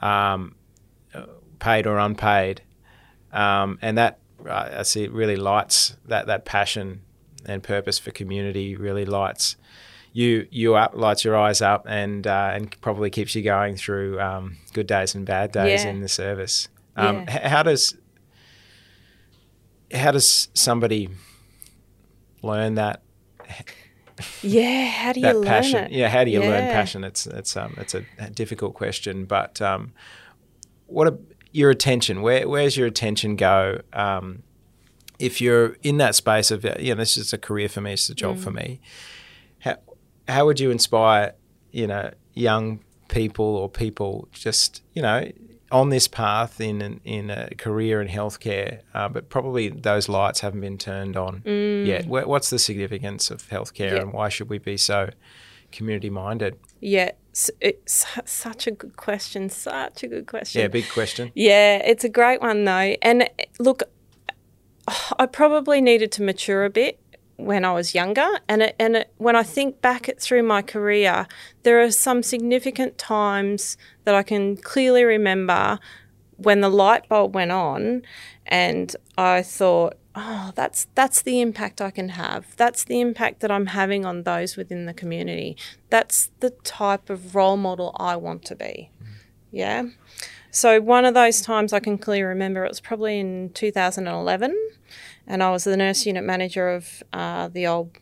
um, 0.00 0.54
paid 1.58 1.86
or 1.86 1.98
unpaid. 1.98 2.62
Um, 3.32 3.78
and 3.80 3.96
that 3.96 4.18
I 4.48 4.82
see 4.82 5.04
it 5.04 5.12
really 5.12 5.36
lights 5.36 5.96
that, 6.06 6.26
that 6.26 6.44
passion 6.44 7.02
and 7.46 7.62
purpose 7.62 7.98
for 7.98 8.10
community 8.10 8.76
really 8.76 9.04
lights 9.04 9.56
you 10.12 10.46
you 10.50 10.74
up 10.74 10.92
lights 10.94 11.24
your 11.24 11.36
eyes 11.36 11.62
up 11.62 11.86
and 11.88 12.26
uh, 12.26 12.50
and 12.52 12.78
probably 12.80 13.10
keeps 13.10 13.34
you 13.34 13.42
going 13.42 13.76
through 13.76 14.20
um, 14.20 14.56
good 14.72 14.86
days 14.86 15.14
and 15.14 15.24
bad 15.24 15.52
days 15.52 15.84
yeah. 15.84 15.90
in 15.90 16.00
the 16.00 16.08
service. 16.08 16.68
Um, 16.96 17.24
yeah. 17.28 17.48
how 17.48 17.62
does 17.62 17.96
how 19.92 20.10
does 20.12 20.48
somebody 20.54 21.08
learn 22.42 22.74
that? 22.74 23.02
Yeah, 24.42 24.86
how 24.86 25.12
do 25.12 25.20
you 25.20 25.32
learn 25.32 25.44
passion? 25.44 25.84
it? 25.84 25.92
Yeah, 25.92 26.08
how 26.08 26.24
do 26.24 26.30
you 26.30 26.42
yeah. 26.42 26.48
learn 26.48 26.64
passion? 26.66 27.04
It's 27.04 27.26
it's 27.26 27.56
um 27.56 27.74
it's 27.78 27.94
a 27.94 28.02
difficult 28.30 28.74
question, 28.74 29.24
but 29.24 29.60
um, 29.62 29.92
what 30.86 31.08
a, 31.08 31.18
your 31.52 31.70
attention? 31.70 32.22
Where 32.22 32.48
where's 32.48 32.76
your 32.76 32.86
attention 32.86 33.36
go? 33.36 33.80
Um, 33.92 34.42
if 35.18 35.40
you're 35.40 35.76
in 35.82 35.98
that 35.98 36.14
space 36.14 36.50
of 36.50 36.64
you 36.78 36.94
know 36.94 36.98
this 36.98 37.16
is 37.16 37.32
a 37.32 37.38
career 37.38 37.68
for 37.68 37.80
me, 37.80 37.94
it's 37.94 38.08
a 38.08 38.14
job 38.14 38.36
mm. 38.36 38.40
for 38.40 38.50
me. 38.50 38.80
How 39.60 39.76
how 40.28 40.46
would 40.46 40.60
you 40.60 40.70
inspire 40.70 41.34
you 41.72 41.86
know 41.86 42.12
young 42.34 42.80
people 43.08 43.44
or 43.44 43.68
people 43.68 44.28
just 44.32 44.82
you 44.92 45.02
know 45.02 45.30
on 45.70 45.90
this 45.90 46.08
path 46.08 46.60
in 46.60 46.82
an, 46.82 47.00
in 47.04 47.30
a 47.30 47.50
career 47.56 48.02
in 48.02 48.08
healthcare, 48.08 48.80
uh, 48.94 49.08
but 49.08 49.28
probably 49.28 49.68
those 49.68 50.08
lights 50.08 50.40
haven't 50.40 50.60
been 50.60 50.78
turned 50.78 51.16
on 51.16 51.40
mm. 51.40 51.86
yet. 51.86 52.06
What's 52.06 52.50
the 52.50 52.58
significance 52.58 53.30
of 53.30 53.48
healthcare, 53.48 53.92
yeah. 53.92 54.02
and 54.02 54.12
why 54.12 54.28
should 54.28 54.48
we 54.48 54.58
be 54.58 54.76
so 54.76 55.10
community 55.72 56.10
minded? 56.10 56.58
Yeah, 56.80 57.12
it's 57.60 58.06
such 58.24 58.66
a 58.66 58.70
good 58.72 58.96
question. 58.96 59.48
Such 59.48 60.02
a 60.02 60.08
good 60.08 60.26
question. 60.26 60.62
Yeah, 60.62 60.68
big 60.68 60.88
question. 60.88 61.30
Yeah, 61.34 61.76
it's 61.76 62.04
a 62.04 62.08
great 62.08 62.40
one 62.40 62.64
though. 62.64 62.96
And 63.02 63.28
look, 63.58 63.84
I 65.18 65.26
probably 65.26 65.80
needed 65.80 66.10
to 66.12 66.22
mature 66.22 66.64
a 66.64 66.70
bit 66.70 66.98
when 67.44 67.64
I 67.64 67.72
was 67.72 67.94
younger, 67.94 68.28
and 68.48 68.62
it, 68.62 68.76
and 68.78 68.96
it, 68.96 69.12
when 69.18 69.36
I 69.36 69.42
think 69.42 69.80
back 69.80 70.10
through 70.18 70.42
my 70.42 70.62
career, 70.62 71.26
there 71.62 71.80
are 71.80 71.90
some 71.90 72.22
significant 72.22 72.98
times 72.98 73.76
that 74.04 74.14
I 74.14 74.22
can 74.22 74.56
clearly 74.56 75.04
remember 75.04 75.78
when 76.36 76.60
the 76.60 76.68
light 76.68 77.08
bulb 77.08 77.34
went 77.34 77.52
on, 77.52 78.02
and 78.46 78.94
I 79.18 79.42
thought, 79.42 79.96
oh, 80.14 80.52
that's 80.54 80.86
that's 80.94 81.22
the 81.22 81.40
impact 81.40 81.80
I 81.80 81.90
can 81.90 82.10
have. 82.10 82.56
That's 82.56 82.84
the 82.84 83.00
impact 83.00 83.40
that 83.40 83.50
I'm 83.50 83.66
having 83.66 84.04
on 84.04 84.22
those 84.22 84.56
within 84.56 84.86
the 84.86 84.94
community. 84.94 85.56
That's 85.88 86.30
the 86.40 86.50
type 86.50 87.10
of 87.10 87.34
role 87.34 87.56
model 87.56 87.94
I 87.98 88.16
want 88.16 88.44
to 88.46 88.56
be. 88.56 88.90
Yeah. 89.50 89.84
So 90.50 90.80
one 90.80 91.04
of 91.04 91.14
those 91.14 91.40
times 91.42 91.72
I 91.72 91.80
can 91.80 91.96
clearly 91.96 92.22
remember 92.22 92.64
it 92.64 92.68
was 92.68 92.80
probably 92.80 93.20
in 93.20 93.50
2011 93.50 94.56
and 95.30 95.44
I 95.44 95.50
was 95.50 95.62
the 95.62 95.76
nurse 95.76 96.04
unit 96.04 96.24
manager 96.24 96.70
of 96.70 97.04
uh, 97.12 97.46
the 97.48 97.64
old 97.68 97.92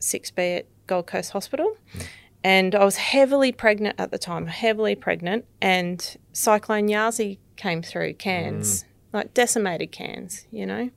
6B 0.00 0.58
at 0.58 0.66
Gold 0.86 1.06
Coast 1.06 1.32
Hospital. 1.32 1.78
and 2.44 2.74
I 2.74 2.84
was 2.84 2.96
heavily 2.96 3.52
pregnant 3.52 3.98
at 3.98 4.10
the 4.10 4.18
time, 4.18 4.46
heavily 4.48 4.94
pregnant, 4.94 5.46
and 5.62 6.16
Cyclone 6.34 6.88
Yasi 6.88 7.38
came 7.56 7.82
through 7.82 8.12
Cairns, 8.14 8.84
like 9.14 9.32
decimated 9.32 9.92
Cairns, 9.92 10.46
you 10.50 10.66
know. 10.66 10.90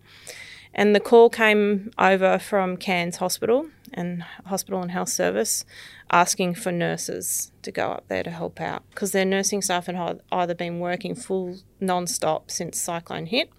And 0.73 0.93
the 0.93 0.99
call 0.99 1.29
came 1.29 1.91
over 1.97 2.37
from 2.37 2.75
Cairns 2.75 3.15
Hospital 3.17 3.67
and 3.93 4.23
Hospital 4.45 4.81
and 4.81 4.91
Health 4.91 5.09
Service 5.09 5.63
asking 6.11 6.55
for 6.55 6.73
nurses 6.73 7.53
to 7.61 7.71
go 7.71 7.91
up 7.91 8.03
there 8.09 8.23
to 8.23 8.29
help 8.29 8.59
out 8.59 8.83
because 8.89 9.13
their 9.13 9.25
nursing 9.25 9.61
staff 9.61 9.85
had 9.85 10.21
either 10.33 10.53
been 10.53 10.79
working 10.79 11.15
full 11.15 11.57
non-stop 11.79 12.51
since 12.51 12.79
cyclone 12.79 13.27
hit 13.27 13.49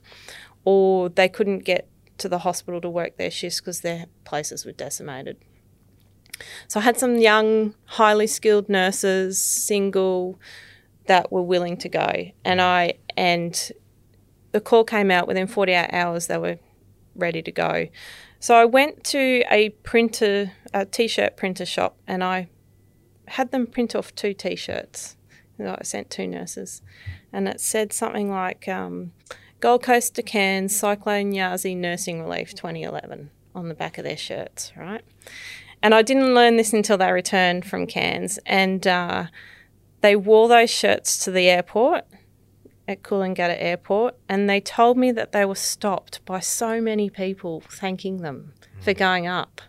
or 0.65 1.09
they 1.09 1.29
couldn't 1.29 1.61
get 1.61 1.89
to 2.19 2.29
the 2.29 2.41
hospital 2.41 2.81
to 2.81 2.91
work 2.91 3.17
their 3.17 3.31
shifts 3.31 3.61
because 3.61 3.81
their 3.81 4.07
places 4.25 4.65
were 4.65 4.73
decimated. 4.73 5.39
So 6.69 6.81
I 6.81 6.83
had 6.83 6.99
some 6.99 7.17
young, 7.17 7.75
highly 7.85 8.27
skilled 8.27 8.69
nurses, 8.69 9.43
single, 9.43 10.39
that 11.07 11.33
were 11.33 11.43
willing 11.43 11.77
to 11.79 11.89
go, 11.89 12.31
and 12.45 12.61
I 12.61 12.95
and 13.17 13.73
the 14.53 14.61
call 14.61 14.85
came 14.85 15.11
out 15.11 15.27
within 15.27 15.47
48 15.47 15.89
hours. 15.93 16.27
They 16.27 16.39
were 16.39 16.59
ready 17.15 17.43
to 17.43 17.51
go. 17.51 17.89
So 18.41 18.55
I 18.55 18.65
went 18.65 19.03
to 19.05 19.43
a 19.51 19.71
printer, 19.83 20.53
a 20.73 20.87
t-shirt 20.87 21.37
printer 21.37 21.67
shop, 21.67 21.97
and 22.07 22.23
I 22.23 22.49
had 23.27 23.51
them 23.51 23.67
print 23.67 23.97
off 23.97 24.15
two 24.15 24.33
t-shirts. 24.33 25.17
I 25.61 25.83
sent 25.83 26.09
two 26.09 26.29
nurses, 26.29 26.83
and 27.33 27.49
it 27.49 27.61
said 27.61 27.93
something 27.93 28.31
like 28.31 28.69
um, 28.69 29.13
"Gold 29.61 29.83
Coast 29.83 30.15
to 30.17 30.23
Cairns 30.23 30.75
Cyclone 30.75 31.33
Yasi 31.33 31.75
Nursing 31.75 32.23
Relief 32.23 32.55
2011" 32.55 33.31
on 33.55 33.69
the 33.69 33.75
back 33.75 33.99
of 33.99 34.05
their 34.05 34.17
shirts, 34.17 34.73
right? 34.77 35.05
And 35.83 35.95
I 35.95 36.03
didn't 36.03 36.35
learn 36.35 36.57
this 36.57 36.73
until 36.73 36.99
they 36.99 37.11
returned 37.13 37.65
from 37.65 37.87
Cairns. 37.87 38.39
And 38.47 38.87
uh, 38.87 39.27
they 40.01 40.17
wore 40.17 40.49
those 40.49 40.71
shirts 40.71 41.23
to 41.25 41.31
the 41.31 41.49
airport 41.49 42.05
at 42.87 43.03
Coolangatta 43.03 43.57
Airport. 43.61 44.17
And 44.29 44.49
they 44.49 44.61
told 44.61 44.97
me 44.97 45.13
that 45.13 45.33
they 45.33 45.45
were 45.45 45.55
stopped 45.55 46.25
by 46.25 46.41
so 46.41 46.81
many 46.81 47.11
people 47.11 47.63
thanking 47.69 48.19
them 48.19 48.55
mm. 48.81 48.85
for 48.85 48.93
going 48.93 49.27
up. 49.27 49.61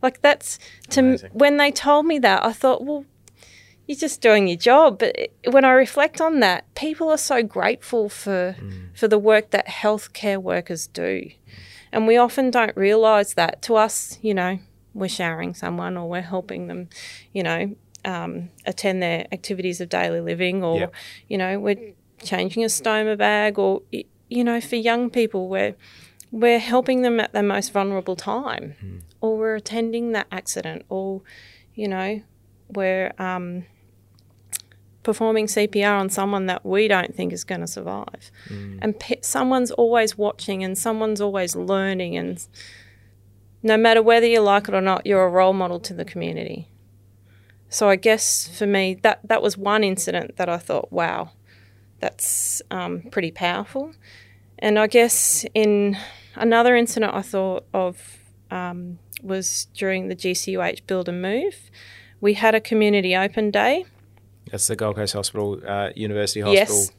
Like 0.00 0.20
that's 0.20 0.58
to 0.90 1.00
Amazing. 1.00 1.30
when 1.32 1.58
they 1.58 1.70
told 1.70 2.06
me 2.06 2.18
that, 2.18 2.44
I 2.44 2.52
thought, 2.52 2.84
well, 2.84 3.04
you're 3.86 3.98
just 3.98 4.20
doing 4.20 4.48
your 4.48 4.56
job. 4.56 4.98
But 4.98 5.16
when 5.50 5.64
I 5.64 5.72
reflect 5.72 6.20
on 6.20 6.40
that, 6.40 6.72
people 6.74 7.08
are 7.10 7.18
so 7.18 7.42
grateful 7.42 8.08
for 8.08 8.56
mm. 8.58 8.96
for 8.96 9.08
the 9.08 9.18
work 9.18 9.50
that 9.50 9.66
healthcare 9.66 10.40
workers 10.40 10.86
do, 10.86 11.30
and 11.90 12.06
we 12.06 12.16
often 12.16 12.50
don't 12.50 12.76
realise 12.76 13.34
that. 13.34 13.62
To 13.62 13.76
us, 13.76 14.18
you 14.22 14.34
know, 14.34 14.58
we're 14.94 15.08
showering 15.08 15.54
someone 15.54 15.96
or 15.96 16.08
we're 16.08 16.20
helping 16.22 16.66
them, 16.66 16.88
you 17.32 17.42
know, 17.42 17.74
um, 18.04 18.50
attend 18.66 19.02
their 19.02 19.26
activities 19.32 19.80
of 19.80 19.88
daily 19.88 20.20
living 20.20 20.62
or, 20.62 20.78
yep. 20.80 20.94
you 21.28 21.38
know, 21.38 21.58
we're 21.58 21.94
changing 22.22 22.64
a 22.64 22.66
stoma 22.66 23.16
bag 23.16 23.58
or, 23.58 23.82
you 24.28 24.44
know, 24.44 24.60
for 24.60 24.76
young 24.76 25.10
people, 25.10 25.48
we're, 25.48 25.74
we're 26.30 26.58
helping 26.58 27.02
them 27.02 27.20
at 27.20 27.32
their 27.32 27.42
most 27.42 27.72
vulnerable 27.72 28.16
time 28.16 28.74
mm. 28.82 29.00
or 29.20 29.36
we're 29.36 29.54
attending 29.54 30.12
that 30.12 30.26
accident 30.30 30.84
or, 30.88 31.22
you 31.74 31.88
know, 31.88 32.22
we're 32.72 33.12
um, 33.18 33.64
performing 35.02 35.46
CPR 35.46 35.98
on 35.98 36.10
someone 36.10 36.46
that 36.46 36.64
we 36.64 36.88
don't 36.88 37.14
think 37.14 37.32
is 37.32 37.44
going 37.44 37.60
to 37.60 37.66
survive. 37.66 38.30
Mm. 38.48 38.78
And 38.82 38.98
pe- 38.98 39.20
someone's 39.22 39.70
always 39.70 40.16
watching 40.16 40.62
and 40.62 40.76
someone's 40.76 41.20
always 41.20 41.56
learning 41.56 42.16
and 42.16 42.46
no 43.62 43.76
matter 43.76 44.02
whether 44.02 44.26
you 44.26 44.40
like 44.40 44.68
it 44.68 44.74
or 44.74 44.80
not, 44.80 45.06
you're 45.06 45.24
a 45.24 45.28
role 45.28 45.52
model 45.52 45.78
to 45.80 45.94
the 45.94 46.04
community. 46.04 46.68
So 47.68 47.88
I 47.88 47.96
guess 47.96 48.48
for 48.48 48.66
me, 48.66 48.98
that 49.02 49.20
that 49.24 49.40
was 49.40 49.56
one 49.56 49.84
incident 49.84 50.36
that 50.36 50.48
I 50.48 50.58
thought, 50.58 50.92
wow, 50.92 51.30
that's 52.00 52.60
um, 52.70 53.02
pretty 53.10 53.30
powerful. 53.30 53.94
And 54.58 54.78
I 54.78 54.88
guess 54.88 55.46
in 55.54 55.96
another 56.34 56.76
incident 56.76 57.14
I 57.14 57.22
thought 57.22 57.64
of 57.72 58.18
um, 58.50 58.98
was 59.22 59.68
during 59.74 60.08
the 60.08 60.16
GCUH 60.16 60.86
Build 60.86 61.08
and 61.08 61.22
Move. 61.22 61.70
We 62.22 62.32
had 62.32 62.54
a 62.54 62.60
community 62.60 63.14
open 63.14 63.50
day. 63.50 63.84
That's 64.50 64.66
the 64.66 64.76
Gold 64.76 64.96
Coast 64.96 65.12
Hospital, 65.12 65.60
uh, 65.66 65.90
University 65.94 66.40
Hospital. 66.40 66.76
Yes. 66.76 66.90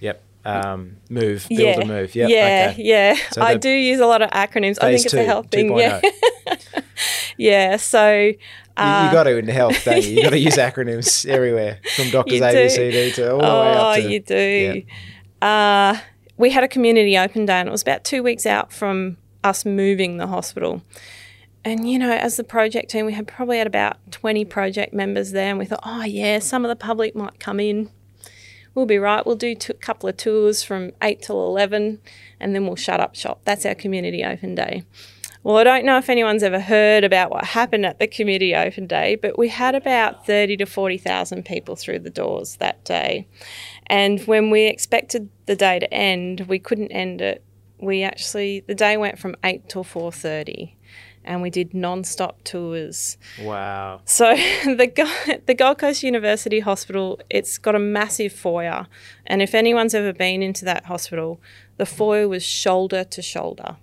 Yep 0.00 0.24
um, 0.48 0.96
move, 1.10 1.46
build 1.48 1.60
yeah. 1.60 1.80
a 1.80 1.84
move. 1.84 2.14
Yep. 2.14 2.30
Yeah, 2.30 2.70
okay. 2.72 2.82
yeah. 2.82 3.16
So 3.32 3.42
I 3.42 3.56
do 3.56 3.70
use 3.70 4.00
a 4.00 4.06
lot 4.06 4.22
of 4.22 4.30
acronyms. 4.30 4.78
I 4.80 4.92
think 4.92 5.04
it's 5.04 5.10
two, 5.10 5.18
a 5.18 5.24
health 5.24 5.50
thing. 5.50 5.76
Yeah. 5.76 6.00
Oh. 6.02 6.52
yeah. 7.36 7.76
So 7.76 8.32
uh, 8.76 9.00
you, 9.00 9.06
you 9.06 9.12
got 9.12 9.24
to 9.24 9.36
in 9.36 9.48
health, 9.48 9.84
don't 9.84 10.02
you? 10.02 10.10
You 10.10 10.22
got 10.22 10.30
to 10.30 10.38
use 10.48 10.56
acronyms 10.56 11.26
everywhere, 11.26 11.80
from 11.96 12.10
doctors 12.10 12.40
ABCD 12.40 13.14
to 13.14 13.32
all 13.32 13.38
the 13.38 13.46
oh, 13.46 13.60
way 13.60 13.72
up 13.72 13.96
to. 13.96 14.02
Oh, 14.02 14.08
you 14.08 14.20
do. 14.20 14.84
Yeah. 15.42 15.46
Uh, 15.46 16.00
we 16.36 16.50
had 16.50 16.64
a 16.64 16.68
community 16.68 17.18
open 17.18 17.46
day, 17.46 17.54
and 17.54 17.68
it 17.68 17.72
was 17.72 17.82
about 17.82 18.04
two 18.04 18.22
weeks 18.22 18.46
out 18.46 18.72
from 18.72 19.16
us 19.44 19.64
moving 19.64 20.16
the 20.16 20.26
hospital. 20.26 20.82
And 21.64 21.90
you 21.90 21.98
know, 21.98 22.12
as 22.12 22.36
the 22.36 22.44
project 22.44 22.90
team, 22.90 23.06
we 23.06 23.12
had 23.12 23.26
probably 23.26 23.58
had 23.58 23.66
about 23.66 23.96
twenty 24.10 24.44
project 24.44 24.94
members 24.94 25.32
there, 25.32 25.50
and 25.50 25.58
we 25.58 25.64
thought, 25.64 25.82
oh 25.84 26.04
yeah, 26.04 26.38
some 26.38 26.64
of 26.64 26.68
the 26.68 26.76
public 26.76 27.14
might 27.14 27.40
come 27.40 27.60
in 27.60 27.90
we'll 28.78 28.86
be 28.86 28.98
right. 28.98 29.26
We'll 29.26 29.36
do 29.36 29.56
a 29.68 29.74
couple 29.74 30.08
of 30.08 30.16
tours 30.16 30.62
from 30.62 30.92
8 31.02 31.20
till 31.20 31.44
11 31.44 32.00
and 32.38 32.54
then 32.54 32.64
we'll 32.64 32.76
shut 32.76 33.00
up 33.00 33.16
shop. 33.16 33.40
That's 33.44 33.66
our 33.66 33.74
community 33.74 34.24
open 34.24 34.54
day. 34.54 34.84
Well, 35.42 35.56
I 35.56 35.64
don't 35.64 35.84
know 35.84 35.98
if 35.98 36.08
anyone's 36.08 36.42
ever 36.42 36.60
heard 36.60 37.04
about 37.04 37.30
what 37.30 37.44
happened 37.44 37.86
at 37.86 37.98
the 37.98 38.06
community 38.06 38.54
open 38.54 38.86
day, 38.86 39.16
but 39.16 39.38
we 39.38 39.48
had 39.48 39.74
about 39.74 40.26
30 40.26 40.56
to 40.58 40.66
40,000 40.66 41.44
people 41.44 41.74
through 41.74 42.00
the 42.00 42.10
doors 42.10 42.56
that 42.56 42.84
day. 42.84 43.26
And 43.86 44.20
when 44.22 44.50
we 44.50 44.66
expected 44.66 45.28
the 45.46 45.56
day 45.56 45.78
to 45.78 45.92
end, 45.92 46.42
we 46.42 46.58
couldn't 46.58 46.92
end 46.92 47.20
it. 47.20 47.42
We 47.80 48.02
actually 48.02 48.60
the 48.60 48.74
day 48.74 48.96
went 48.96 49.18
from 49.18 49.36
8 49.44 49.68
till 49.68 49.84
4:30 49.84 50.72
and 51.24 51.42
we 51.42 51.50
did 51.50 51.74
non-stop 51.74 52.42
tours. 52.44 53.18
Wow. 53.40 54.00
So 54.04 54.34
the 54.64 55.40
the 55.46 55.54
Gold 55.54 55.78
Coast 55.78 56.02
University 56.02 56.60
Hospital, 56.60 57.20
it's 57.30 57.58
got 57.58 57.74
a 57.74 57.78
massive 57.78 58.32
foyer, 58.32 58.86
and 59.26 59.42
if 59.42 59.54
anyone's 59.54 59.94
ever 59.94 60.12
been 60.12 60.42
into 60.42 60.64
that 60.64 60.86
hospital, 60.86 61.40
the 61.76 61.86
foyer 61.86 62.28
was 62.28 62.42
shoulder 62.42 63.04
to 63.04 63.22
shoulder 63.22 63.76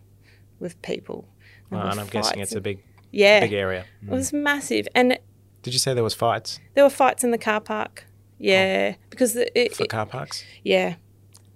with 0.60 0.82
people. 0.82 1.28
Wow, 1.70 1.90
and 1.90 2.00
I'm 2.00 2.08
guessing 2.08 2.40
it's 2.40 2.56
a 2.56 2.62
big 2.62 2.84
yeah, 3.12 3.40
big 3.40 3.54
area. 3.54 3.86
Mm. 4.04 4.10
It 4.10 4.16
was 4.16 4.34
massive. 4.34 4.88
And 4.94 5.18
did 5.62 5.74
you 5.74 5.80
say 5.80 5.94
there 5.94 6.04
was 6.04 6.14
fights? 6.14 6.60
There 6.74 6.84
were 6.84 6.90
fights 6.90 7.24
in 7.24 7.32
the 7.32 7.38
car 7.38 7.62
park. 7.62 8.06
Yeah, 8.38 8.94
oh. 8.96 9.04
because 9.10 9.34
the, 9.34 9.60
it, 9.60 9.76
for 9.76 9.84
it, 9.84 9.90
car 9.90 10.06
parks. 10.06 10.44
Yeah, 10.64 10.96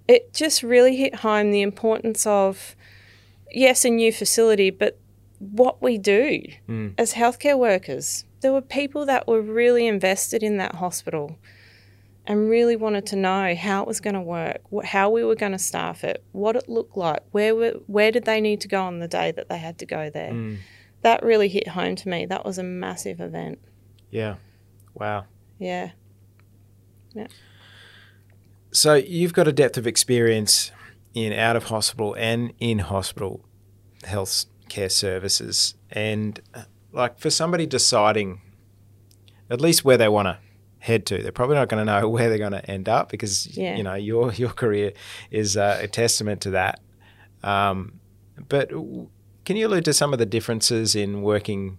it 0.08 0.32
just 0.32 0.62
really 0.62 0.96
hit 0.96 1.16
home 1.16 1.50
the 1.50 1.62
importance 1.62 2.26
of 2.26 2.74
yes, 3.52 3.84
a 3.84 3.90
new 3.90 4.12
facility, 4.12 4.70
but 4.70 4.98
what 5.40 5.82
we 5.82 5.98
do 5.98 6.42
mm. 6.68 6.94
as 6.96 7.14
healthcare 7.14 7.58
workers. 7.58 8.24
There 8.42 8.52
were 8.52 8.60
people 8.60 9.06
that 9.06 9.26
were 9.26 9.40
really 9.40 9.86
invested 9.86 10.42
in 10.42 10.58
that 10.58 10.76
hospital 10.76 11.38
and 12.26 12.48
really 12.48 12.76
wanted 12.76 13.06
to 13.06 13.16
know 13.16 13.54
how 13.54 13.82
it 13.82 13.88
was 13.88 14.00
going 14.00 14.14
to 14.14 14.20
work, 14.20 14.60
how 14.84 15.10
we 15.10 15.24
were 15.24 15.34
going 15.34 15.52
to 15.52 15.58
staff 15.58 16.04
it, 16.04 16.22
what 16.32 16.56
it 16.56 16.68
looked 16.68 16.96
like, 16.96 17.22
where 17.32 17.54
were, 17.54 17.72
where 17.86 18.12
did 18.12 18.24
they 18.24 18.40
need 18.40 18.60
to 18.60 18.68
go 18.68 18.82
on 18.82 18.98
the 19.00 19.08
day 19.08 19.32
that 19.32 19.48
they 19.48 19.58
had 19.58 19.78
to 19.78 19.86
go 19.86 20.10
there. 20.10 20.32
Mm. 20.32 20.58
That 21.02 21.22
really 21.22 21.48
hit 21.48 21.68
home 21.68 21.96
to 21.96 22.08
me. 22.08 22.26
That 22.26 22.44
was 22.44 22.58
a 22.58 22.62
massive 22.62 23.20
event. 23.20 23.58
Yeah. 24.10 24.36
Wow. 24.94 25.24
Yeah. 25.58 25.92
Yeah. 27.14 27.28
So 28.70 28.94
you've 28.94 29.32
got 29.32 29.48
a 29.48 29.52
depth 29.52 29.78
of 29.78 29.86
experience 29.86 30.70
in 31.14 31.32
out 31.32 31.56
of 31.56 31.64
hospital 31.64 32.14
and 32.14 32.52
in 32.60 32.80
hospital 32.80 33.44
health 34.04 34.44
care 34.70 34.88
services. 34.88 35.74
And 35.90 36.40
uh, 36.54 36.62
like 36.92 37.18
for 37.18 37.28
somebody 37.28 37.66
deciding 37.66 38.40
at 39.50 39.60
least 39.60 39.84
where 39.84 39.98
they 39.98 40.08
want 40.08 40.26
to 40.26 40.38
head 40.78 41.04
to, 41.06 41.22
they're 41.22 41.32
probably 41.32 41.56
not 41.56 41.68
going 41.68 41.84
to 41.86 41.92
know 41.92 42.08
where 42.14 42.30
they're 42.30 42.38
going 42.38 42.52
to 42.52 42.70
end 42.70 42.88
up 42.88 43.10
because 43.10 43.54
yeah. 43.56 43.76
you 43.76 43.82
know 43.82 43.94
your 43.94 44.32
your 44.42 44.50
career 44.50 44.92
is 45.30 45.56
uh, 45.56 45.78
a 45.82 45.88
testament 45.88 46.40
to 46.42 46.50
that. 46.52 46.80
Um, 47.42 48.00
but 48.48 48.70
can 49.44 49.56
you 49.56 49.66
allude 49.66 49.84
to 49.86 49.92
some 49.92 50.12
of 50.12 50.18
the 50.18 50.26
differences 50.26 50.94
in 50.94 51.22
working 51.22 51.78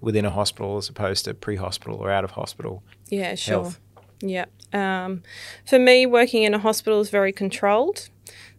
within 0.00 0.24
a 0.24 0.30
hospital 0.30 0.76
as 0.76 0.88
opposed 0.88 1.24
to 1.24 1.34
pre-hospital 1.34 1.98
or 1.98 2.10
out 2.10 2.24
of 2.24 2.32
hospital? 2.32 2.82
Yeah, 3.08 3.34
sure. 3.34 3.62
Health? 3.62 3.80
Yeah. 4.20 4.46
Um, 4.72 5.22
for 5.66 5.78
me, 5.78 6.06
working 6.06 6.42
in 6.42 6.54
a 6.54 6.58
hospital 6.58 7.00
is 7.00 7.10
very 7.10 7.32
controlled. 7.32 8.08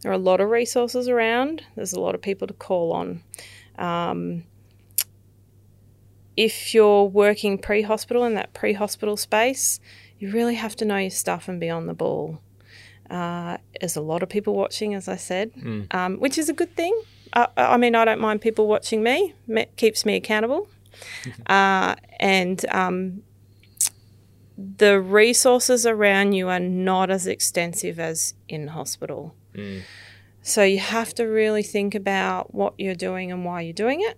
There 0.01 0.11
are 0.11 0.15
a 0.15 0.19
lot 0.19 0.41
of 0.41 0.49
resources 0.49 1.07
around. 1.07 1.63
There's 1.75 1.93
a 1.93 1.99
lot 1.99 2.15
of 2.15 2.21
people 2.21 2.47
to 2.47 2.53
call 2.53 2.91
on. 2.91 3.23
Um, 3.79 4.43
if 6.37 6.73
you're 6.73 7.05
working 7.05 7.57
pre 7.57 7.81
hospital 7.81 8.23
in 8.23 8.33
that 8.35 8.53
pre 8.53 8.73
hospital 8.73 9.17
space, 9.17 9.79
you 10.19 10.31
really 10.31 10.55
have 10.55 10.75
to 10.77 10.85
know 10.85 10.97
your 10.97 11.09
stuff 11.09 11.47
and 11.47 11.59
be 11.59 11.69
on 11.69 11.87
the 11.87 11.93
ball. 11.93 12.39
Uh, 13.09 13.57
there's 13.79 13.95
a 13.95 14.01
lot 14.01 14.21
of 14.21 14.29
people 14.29 14.53
watching, 14.53 14.93
as 14.93 15.07
I 15.07 15.15
said, 15.15 15.53
mm. 15.55 15.91
um, 15.93 16.17
which 16.17 16.37
is 16.37 16.47
a 16.47 16.53
good 16.53 16.75
thing. 16.75 17.01
I, 17.33 17.47
I, 17.57 17.77
mean, 17.77 17.95
I 17.95 18.05
don't 18.05 18.19
mind 18.19 18.41
people 18.41 18.67
watching 18.67 19.01
me, 19.01 19.33
it 19.47 19.75
keeps 19.77 20.05
me 20.05 20.15
accountable. 20.15 20.67
uh, 21.47 21.95
and 22.19 22.63
um, 22.69 23.23
the 24.57 24.99
resources 24.99 25.85
around 25.85 26.33
you 26.33 26.49
are 26.49 26.59
not 26.59 27.09
as 27.09 27.27
extensive 27.27 27.99
as 27.99 28.35
in 28.47 28.67
hospital. 28.67 29.35
So 30.41 30.63
you 30.63 30.79
have 30.79 31.13
to 31.15 31.23
really 31.25 31.63
think 31.63 31.95
about 31.95 32.53
what 32.53 32.73
you're 32.77 32.95
doing 32.95 33.31
and 33.31 33.45
why 33.45 33.61
you're 33.61 33.73
doing 33.73 34.01
it. 34.01 34.17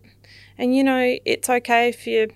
And 0.57 0.75
you 0.75 0.83
know, 0.83 1.17
it's 1.25 1.49
okay 1.49 1.89
if 1.89 2.05
you 2.05 2.29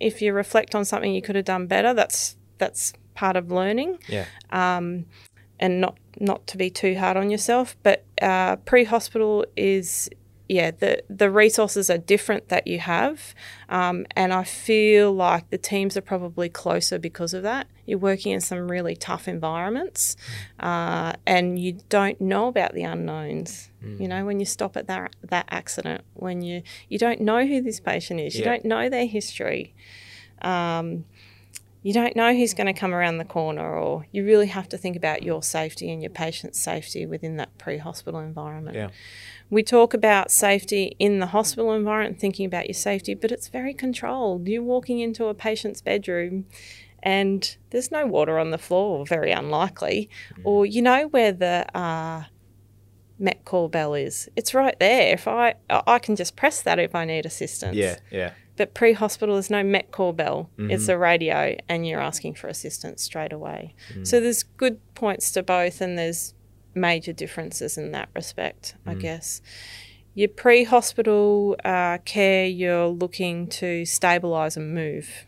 if 0.00 0.20
you 0.20 0.32
reflect 0.32 0.74
on 0.74 0.84
something 0.84 1.14
you 1.14 1.22
could 1.22 1.36
have 1.36 1.44
done 1.44 1.66
better. 1.66 1.94
That's 1.94 2.36
that's 2.58 2.92
part 3.14 3.36
of 3.36 3.50
learning. 3.50 3.98
Yeah. 4.08 4.26
Um, 4.50 5.06
and 5.60 5.80
not 5.80 5.98
not 6.18 6.46
to 6.48 6.56
be 6.56 6.70
too 6.70 6.96
hard 6.98 7.16
on 7.16 7.30
yourself. 7.30 7.76
But 7.82 8.04
uh, 8.20 8.56
pre-hospital 8.56 9.46
is 9.56 10.10
yeah 10.48 10.70
the 10.70 11.02
the 11.08 11.30
resources 11.30 11.88
are 11.90 11.98
different 11.98 12.48
that 12.48 12.66
you 12.66 12.78
have, 12.78 13.34
um, 13.68 14.06
and 14.14 14.32
I 14.32 14.44
feel 14.44 15.12
like 15.12 15.50
the 15.50 15.58
teams 15.58 15.96
are 15.96 16.02
probably 16.02 16.48
closer 16.48 16.98
because 16.98 17.32
of 17.34 17.42
that. 17.44 17.66
You're 17.86 17.98
working 17.98 18.32
in 18.32 18.40
some 18.40 18.70
really 18.70 18.96
tough 18.96 19.28
environments, 19.28 20.16
uh, 20.60 21.12
and 21.26 21.58
you 21.58 21.78
don't 21.88 22.20
know 22.20 22.48
about 22.48 22.74
the 22.74 22.82
unknowns. 22.82 23.70
You 23.98 24.08
know, 24.08 24.24
when 24.24 24.40
you 24.40 24.46
stop 24.46 24.76
at 24.76 24.86
that 24.86 25.14
that 25.22 25.46
accident, 25.50 26.02
when 26.14 26.40
you 26.42 26.62
you 26.88 26.98
don't 26.98 27.20
know 27.20 27.46
who 27.46 27.60
this 27.60 27.80
patient 27.80 28.20
is, 28.20 28.34
you 28.34 28.40
Yeah. 28.44 28.52
don't 28.52 28.64
know 28.64 28.88
their 28.88 29.06
history. 29.06 29.74
Um, 30.40 31.04
you 31.82 31.92
don't 31.92 32.16
know 32.16 32.32
who's 32.34 32.54
going 32.54 32.66
to 32.66 32.72
come 32.72 32.94
around 32.94 33.18
the 33.18 33.26
corner, 33.26 33.74
or 33.78 34.06
you 34.10 34.24
really 34.24 34.46
have 34.46 34.70
to 34.70 34.78
think 34.78 34.96
about 34.96 35.22
your 35.22 35.42
safety 35.42 35.92
and 35.92 36.02
your 36.02 36.10
patient's 36.10 36.58
safety 36.58 37.04
within 37.04 37.36
that 37.36 37.56
pre 37.58 37.76
hospital 37.76 38.20
environment. 38.20 38.74
Yeah. 38.76 38.88
We 39.50 39.62
talk 39.62 39.94
about 39.94 40.30
safety 40.30 40.96
in 40.98 41.18
the 41.18 41.26
hospital 41.26 41.72
environment, 41.72 42.18
thinking 42.18 42.46
about 42.46 42.66
your 42.66 42.74
safety, 42.74 43.14
but 43.14 43.30
it's 43.30 43.48
very 43.48 43.74
controlled. 43.74 44.48
You're 44.48 44.62
walking 44.62 45.00
into 45.00 45.26
a 45.26 45.34
patient's 45.34 45.80
bedroom 45.80 46.46
and 47.04 47.56
there's 47.70 47.90
no 47.90 48.06
water 48.06 48.38
on 48.38 48.50
the 48.50 48.58
floor, 48.58 49.04
very 49.04 49.30
unlikely, 49.30 50.08
mm. 50.32 50.40
or 50.44 50.64
you 50.64 50.80
know 50.80 51.06
where 51.08 51.32
the 51.32 51.66
uh, 51.76 52.24
Met 53.18 53.44
call 53.44 53.68
bell 53.68 53.94
is. 53.94 54.28
It's 54.34 54.54
right 54.54 54.76
there. 54.80 55.12
If 55.12 55.28
I 55.28 55.54
I 55.70 55.98
can 55.98 56.16
just 56.16 56.34
press 56.34 56.62
that 56.62 56.78
if 56.80 56.94
I 56.94 57.04
need 57.04 57.26
assistance. 57.26 57.76
Yeah. 57.76 57.98
Yeah. 58.10 58.32
But 58.56 58.72
pre-hospital, 58.72 59.34
there's 59.34 59.50
no 59.50 59.62
Met 59.62 59.90
call 59.90 60.12
bell. 60.12 60.48
It's 60.56 60.84
mm-hmm. 60.84 60.92
a 60.92 60.98
radio, 60.98 61.56
and 61.68 61.86
you're 61.86 62.00
asking 62.00 62.34
for 62.34 62.46
assistance 62.48 63.02
straight 63.02 63.32
away. 63.32 63.74
Mm. 63.92 64.06
So 64.06 64.20
there's 64.20 64.42
good 64.42 64.80
points 64.94 65.32
to 65.32 65.42
both, 65.42 65.80
and 65.80 65.98
there's 65.98 66.33
major 66.74 67.12
differences 67.12 67.78
in 67.78 67.92
that 67.92 68.08
respect, 68.14 68.76
I 68.86 68.94
mm. 68.94 69.00
guess. 69.00 69.40
Your 70.14 70.28
pre-hospital 70.28 71.56
uh, 71.64 71.98
care, 72.04 72.46
you're 72.46 72.86
looking 72.86 73.48
to 73.48 73.82
stabilise 73.82 74.56
and 74.56 74.74
move 74.74 75.26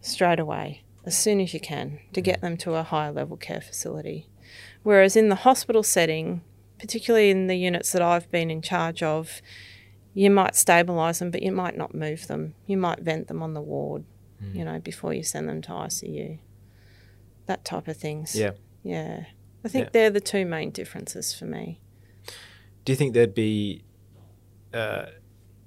straight 0.00 0.38
away, 0.38 0.82
as 1.04 1.16
soon 1.16 1.40
as 1.40 1.54
you 1.54 1.60
can, 1.60 2.00
to 2.12 2.20
get 2.20 2.38
mm. 2.38 2.42
them 2.42 2.56
to 2.58 2.74
a 2.74 2.82
higher 2.82 3.12
level 3.12 3.36
care 3.36 3.60
facility. 3.60 4.28
Whereas 4.82 5.16
in 5.16 5.28
the 5.28 5.34
hospital 5.34 5.82
setting, 5.82 6.42
particularly 6.78 7.30
in 7.30 7.46
the 7.46 7.56
units 7.56 7.92
that 7.92 8.02
I've 8.02 8.30
been 8.30 8.50
in 8.50 8.62
charge 8.62 9.02
of, 9.02 9.40
you 10.14 10.30
might 10.30 10.54
stabilise 10.54 11.18
them, 11.18 11.30
but 11.30 11.42
you 11.42 11.52
might 11.52 11.76
not 11.76 11.94
move 11.94 12.26
them. 12.26 12.54
You 12.66 12.76
might 12.76 13.00
vent 13.00 13.28
them 13.28 13.42
on 13.42 13.54
the 13.54 13.60
ward, 13.60 14.04
mm. 14.42 14.54
you 14.54 14.64
know, 14.64 14.78
before 14.78 15.12
you 15.14 15.22
send 15.22 15.48
them 15.48 15.62
to 15.62 15.70
ICU. 15.70 16.38
That 17.46 17.64
type 17.64 17.88
of 17.88 17.96
things. 17.96 18.34
Yeah. 18.34 18.52
Yeah. 18.82 19.24
I 19.64 19.68
think 19.68 19.86
Yeah. 19.86 19.90
they're 19.92 20.10
the 20.10 20.20
two 20.20 20.44
main 20.46 20.70
differences 20.70 21.34
for 21.34 21.44
me. 21.46 21.80
Do 22.84 22.92
you 22.92 22.96
think 22.96 23.12
there'd 23.14 23.34
be 23.34 23.82
uh, 24.72 25.06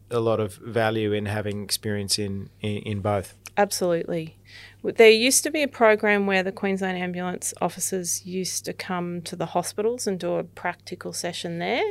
a 0.10 0.20
lot 0.20 0.39
of 0.39 0.56
value 0.56 1.12
in 1.14 1.26
having 1.26 1.64
experience 1.64 2.18
in, 2.20 2.50
in, 2.62 2.78
in 2.84 3.00
both? 3.02 3.36
Absolutely. 3.58 4.38
There 4.84 5.10
used 5.10 5.44
to 5.44 5.52
be 5.52 5.62
a 5.62 5.68
program 5.68 6.26
where 6.26 6.42
the 6.42 6.52
Queensland 6.54 6.98
ambulance 6.98 7.54
officers 7.62 8.26
used 8.26 8.64
to 8.66 8.74
come 8.74 9.22
to 9.24 9.36
the 9.36 9.48
hospitals 9.48 10.08
and 10.08 10.20
do 10.20 10.36
a 10.36 10.44
practical 10.44 11.12
session 11.14 11.60
there. 11.60 11.84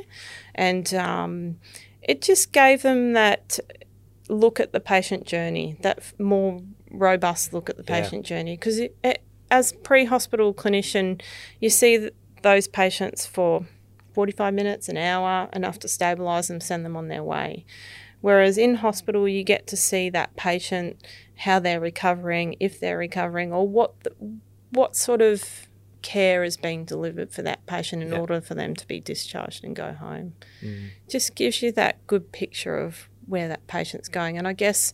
And 0.54 0.92
um, 0.94 1.58
it 2.02 2.22
just 2.22 2.52
gave 2.52 2.82
them 2.82 3.12
that 3.12 3.58
look 4.28 4.58
at 4.58 4.72
the 4.72 4.80
patient 4.80 5.26
journey, 5.26 5.76
that 5.82 6.18
more 6.18 6.60
robust 6.90 7.52
look 7.52 7.68
at 7.68 7.76
the 7.76 7.84
Yeah. 7.86 8.00
patient 8.02 8.24
journey. 8.26 8.56
Because 8.56 8.78
it, 8.78 8.96
it, 9.04 9.22
as 9.50 9.72
pre 9.72 10.04
hospital 10.04 10.54
clinician, 10.54 11.20
you 11.60 11.70
see 11.70 11.98
th- 11.98 12.14
those 12.42 12.68
patients 12.68 13.26
for 13.26 13.66
45 14.14 14.54
minutes, 14.54 14.88
an 14.88 14.96
hour, 14.96 15.48
enough 15.52 15.78
to 15.80 15.88
stabilise 15.88 16.48
them, 16.48 16.60
send 16.60 16.84
them 16.84 16.96
on 16.96 17.08
their 17.08 17.22
way. 17.22 17.64
Whereas 18.20 18.58
in 18.58 18.76
hospital, 18.76 19.26
you 19.28 19.42
get 19.42 19.66
to 19.68 19.76
see 19.76 20.10
that 20.10 20.36
patient, 20.36 21.02
how 21.38 21.58
they're 21.58 21.80
recovering, 21.80 22.56
if 22.60 22.78
they're 22.78 22.98
recovering, 22.98 23.52
or 23.52 23.66
what 23.66 23.98
the, 24.04 24.12
what 24.70 24.94
sort 24.96 25.22
of 25.22 25.66
care 26.02 26.42
is 26.44 26.56
being 26.56 26.84
delivered 26.84 27.30
for 27.32 27.42
that 27.42 27.64
patient 27.66 28.02
in 28.02 28.10
Yeah. 28.10 28.18
order 28.18 28.40
for 28.40 28.54
them 28.54 28.74
to 28.74 28.86
be 28.86 29.00
discharged 29.00 29.64
and 29.64 29.74
go 29.76 29.92
home. 29.92 30.34
Mm. 30.62 30.90
Just 31.08 31.34
gives 31.34 31.62
you 31.62 31.72
that 31.72 32.06
good 32.06 32.32
picture 32.32 32.76
of 32.78 33.08
where 33.26 33.48
that 33.48 33.66
patient's 33.66 34.08
going. 34.08 34.36
And 34.38 34.46
I 34.48 34.52
guess 34.54 34.92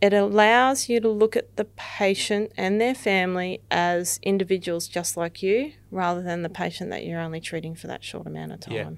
it 0.00 0.12
allows 0.12 0.88
you 0.88 1.00
to 1.00 1.08
look 1.08 1.36
at 1.36 1.56
the 1.56 1.64
patient 1.76 2.52
and 2.56 2.80
their 2.80 2.94
family 2.94 3.60
as 3.70 4.18
individuals 4.22 4.88
just 4.88 5.16
like 5.16 5.42
you, 5.42 5.72
rather 5.90 6.22
than 6.22 6.42
the 6.42 6.48
patient 6.48 6.90
that 6.90 7.04
you're 7.04 7.20
only 7.20 7.40
treating 7.40 7.74
for 7.74 7.86
that 7.88 8.02
short 8.04 8.26
amount 8.26 8.52
of 8.52 8.60
time. 8.60 8.74
Yeah. 8.74 8.90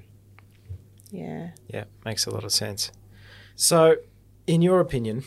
Yeah, 1.11 1.51
Yeah, 1.69 1.85
makes 2.05 2.25
a 2.27 2.31
lot 2.31 2.45
of 2.45 2.53
sense. 2.53 2.91
So, 3.55 3.97
in 4.47 4.63
your 4.63 4.81
opinion, 4.81 5.25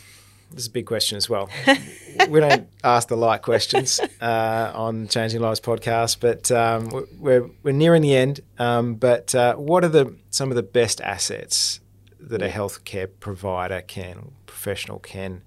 this 0.52 0.62
is 0.64 0.68
a 0.68 0.72
big 0.72 0.86
question 0.88 1.16
as 1.18 1.30
well. 1.30 1.48
we 2.30 2.40
don't 2.40 2.68
ask 2.84 3.08
the 3.08 3.16
light 3.18 3.44
questions 3.44 4.00
uh, 4.22 4.72
on 4.74 5.08
Changing 5.08 5.42
Lives 5.42 5.60
podcast, 5.60 6.20
but 6.22 6.52
um, 6.52 6.90
we're- 6.90 7.08
we're 7.20 7.50
we're 7.62 7.72
nearing 7.72 8.02
the 8.02 8.16
end. 8.16 8.40
Um, 8.58 8.96
but 8.96 9.36
uh, 9.36 9.56
what 9.56 9.84
are 9.84 9.90
the 9.90 10.16
some 10.32 10.50
of 10.50 10.56
the 10.56 10.64
best 10.64 11.02
assets 11.02 11.82
that 12.20 12.42
a 12.42 12.48
healthcare 12.50 13.08
provider 13.20 13.82
can, 13.82 14.32
professional 14.46 15.00
can, 15.00 15.44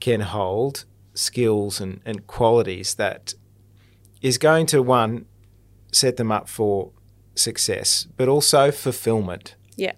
can 0.00 0.20
hold? 0.20 0.84
Skills 1.14 1.80
and, 1.80 2.00
and 2.04 2.26
qualities 2.28 2.94
that 2.94 3.34
is 4.22 4.38
going 4.38 4.66
to 4.66 4.80
one 4.82 5.26
set 5.90 6.16
them 6.16 6.30
up 6.30 6.48
for 6.48 6.92
success, 7.34 8.06
but 8.16 8.28
also 8.28 8.70
fulfillment 8.70 9.56
Yeah. 9.76 9.92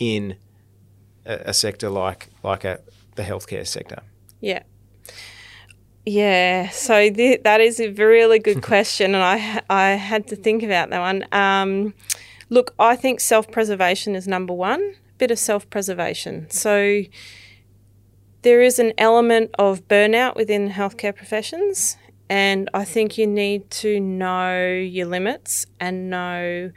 in 0.00 0.36
a, 1.24 1.34
a 1.46 1.52
sector 1.54 1.88
like 1.90 2.28
like 2.42 2.64
a, 2.64 2.80
the 3.14 3.22
healthcare 3.22 3.66
sector? 3.66 4.02
Yeah. 4.40 4.62
Yeah, 6.06 6.70
so 6.70 7.10
th- 7.10 7.42
that 7.42 7.60
is 7.60 7.80
a 7.80 7.90
really 7.90 8.38
good 8.38 8.62
question, 8.72 9.14
and 9.14 9.22
I 9.22 9.60
I 9.68 9.90
had 9.90 10.26
to 10.28 10.36
think 10.36 10.62
about 10.62 10.90
that 10.90 11.00
one. 11.00 11.24
Um, 11.32 11.94
look, 12.48 12.74
I 12.78 12.96
think 12.96 13.20
self 13.20 13.50
preservation 13.50 14.16
is 14.16 14.26
number 14.26 14.54
one. 14.54 14.94
Bit 15.18 15.30
of 15.30 15.38
self 15.38 15.68
preservation. 15.68 16.48
So 16.50 17.02
there 18.42 18.62
is 18.62 18.78
an 18.78 18.92
element 18.98 19.50
of 19.58 19.86
burnout 19.88 20.36
within 20.36 20.70
healthcare 20.70 21.14
professions, 21.14 21.96
and 22.30 22.70
I 22.72 22.84
think 22.84 23.18
you 23.18 23.26
need 23.26 23.70
to 23.72 24.00
know 24.00 24.64
your 24.70 25.06
limits 25.06 25.66
and 25.80 26.08
know 26.08 26.70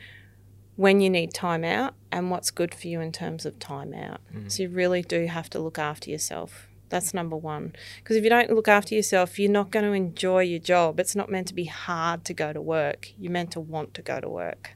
when 0.76 1.00
you 1.00 1.10
need 1.10 1.34
time 1.34 1.64
out 1.64 1.94
and 2.12 2.32
what's 2.32 2.50
good 2.50 2.74
for 2.74 2.88
you 2.88 3.00
in 3.02 3.12
terms 3.12 3.46
of 3.46 3.60
time 3.60 3.94
out. 3.94 4.22
Mm-hmm. 4.34 4.50
So 4.50 4.64
you 4.64 4.70
really 4.70 5.04
do 5.04 5.28
have 5.28 5.50
to 5.52 5.60
look 5.60 5.78
after 5.78 6.10
yourself. 6.10 6.68
That's 6.90 7.14
number 7.14 7.38
one. 7.38 7.74
Because 7.98 8.18
if 8.18 8.24
you 8.24 8.30
don't 8.30 8.52
look 8.52 8.68
after 8.68 8.96
yourself, 8.96 9.40
you're 9.40 9.52
not 9.52 9.72
going 9.72 9.86
to 9.86 9.92
enjoy 9.92 10.42
your 10.42 10.60
job. 10.60 11.00
It's 11.00 11.16
not 11.16 11.30
meant 11.30 11.48
to 11.48 11.54
be 11.54 11.66
hard 11.66 12.26
to 12.26 12.34
go 12.34 12.52
to 12.52 12.62
work. 12.62 13.14
You're 13.18 13.32
meant 13.32 13.52
to 13.52 13.60
want 13.60 13.94
to 13.94 14.02
go 14.02 14.20
to 14.20 14.28
work. 14.28 14.72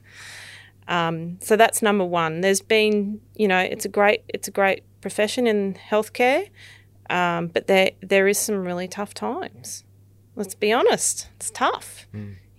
Um, 0.88 1.38
so 1.40 1.56
that's 1.56 1.82
number 1.82 2.04
one. 2.04 2.40
There's 2.42 2.60
been, 2.60 3.20
you 3.34 3.48
know, 3.48 3.58
it's 3.58 3.84
a 3.84 3.88
great, 3.88 4.22
it's 4.28 4.48
a 4.48 4.52
great 4.52 4.82
profession 5.00 5.46
in 5.46 5.74
healthcare, 5.74 6.48
um, 7.10 7.48
but 7.48 7.66
there 7.66 7.90
there 8.00 8.28
is 8.28 8.38
some 8.38 8.64
really 8.64 8.88
tough 8.88 9.14
times. 9.14 9.84
Let's 10.36 10.54
be 10.54 10.72
honest, 10.72 11.28
it's 11.36 11.50
tough. 11.50 12.06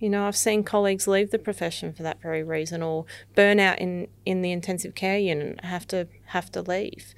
You 0.00 0.08
know, 0.08 0.26
I've 0.26 0.36
seen 0.36 0.62
colleagues 0.62 1.08
leave 1.08 1.30
the 1.30 1.38
profession 1.38 1.92
for 1.92 2.04
that 2.04 2.22
very 2.22 2.42
reason, 2.42 2.82
or 2.82 3.04
burn 3.34 3.58
out 3.58 3.78
in, 3.80 4.08
in 4.24 4.42
the 4.42 4.52
intensive 4.52 4.94
care 4.94 5.18
unit, 5.18 5.58
and 5.58 5.64
have 5.64 5.86
to 5.88 6.06
have 6.26 6.52
to 6.52 6.62
leave. 6.62 7.14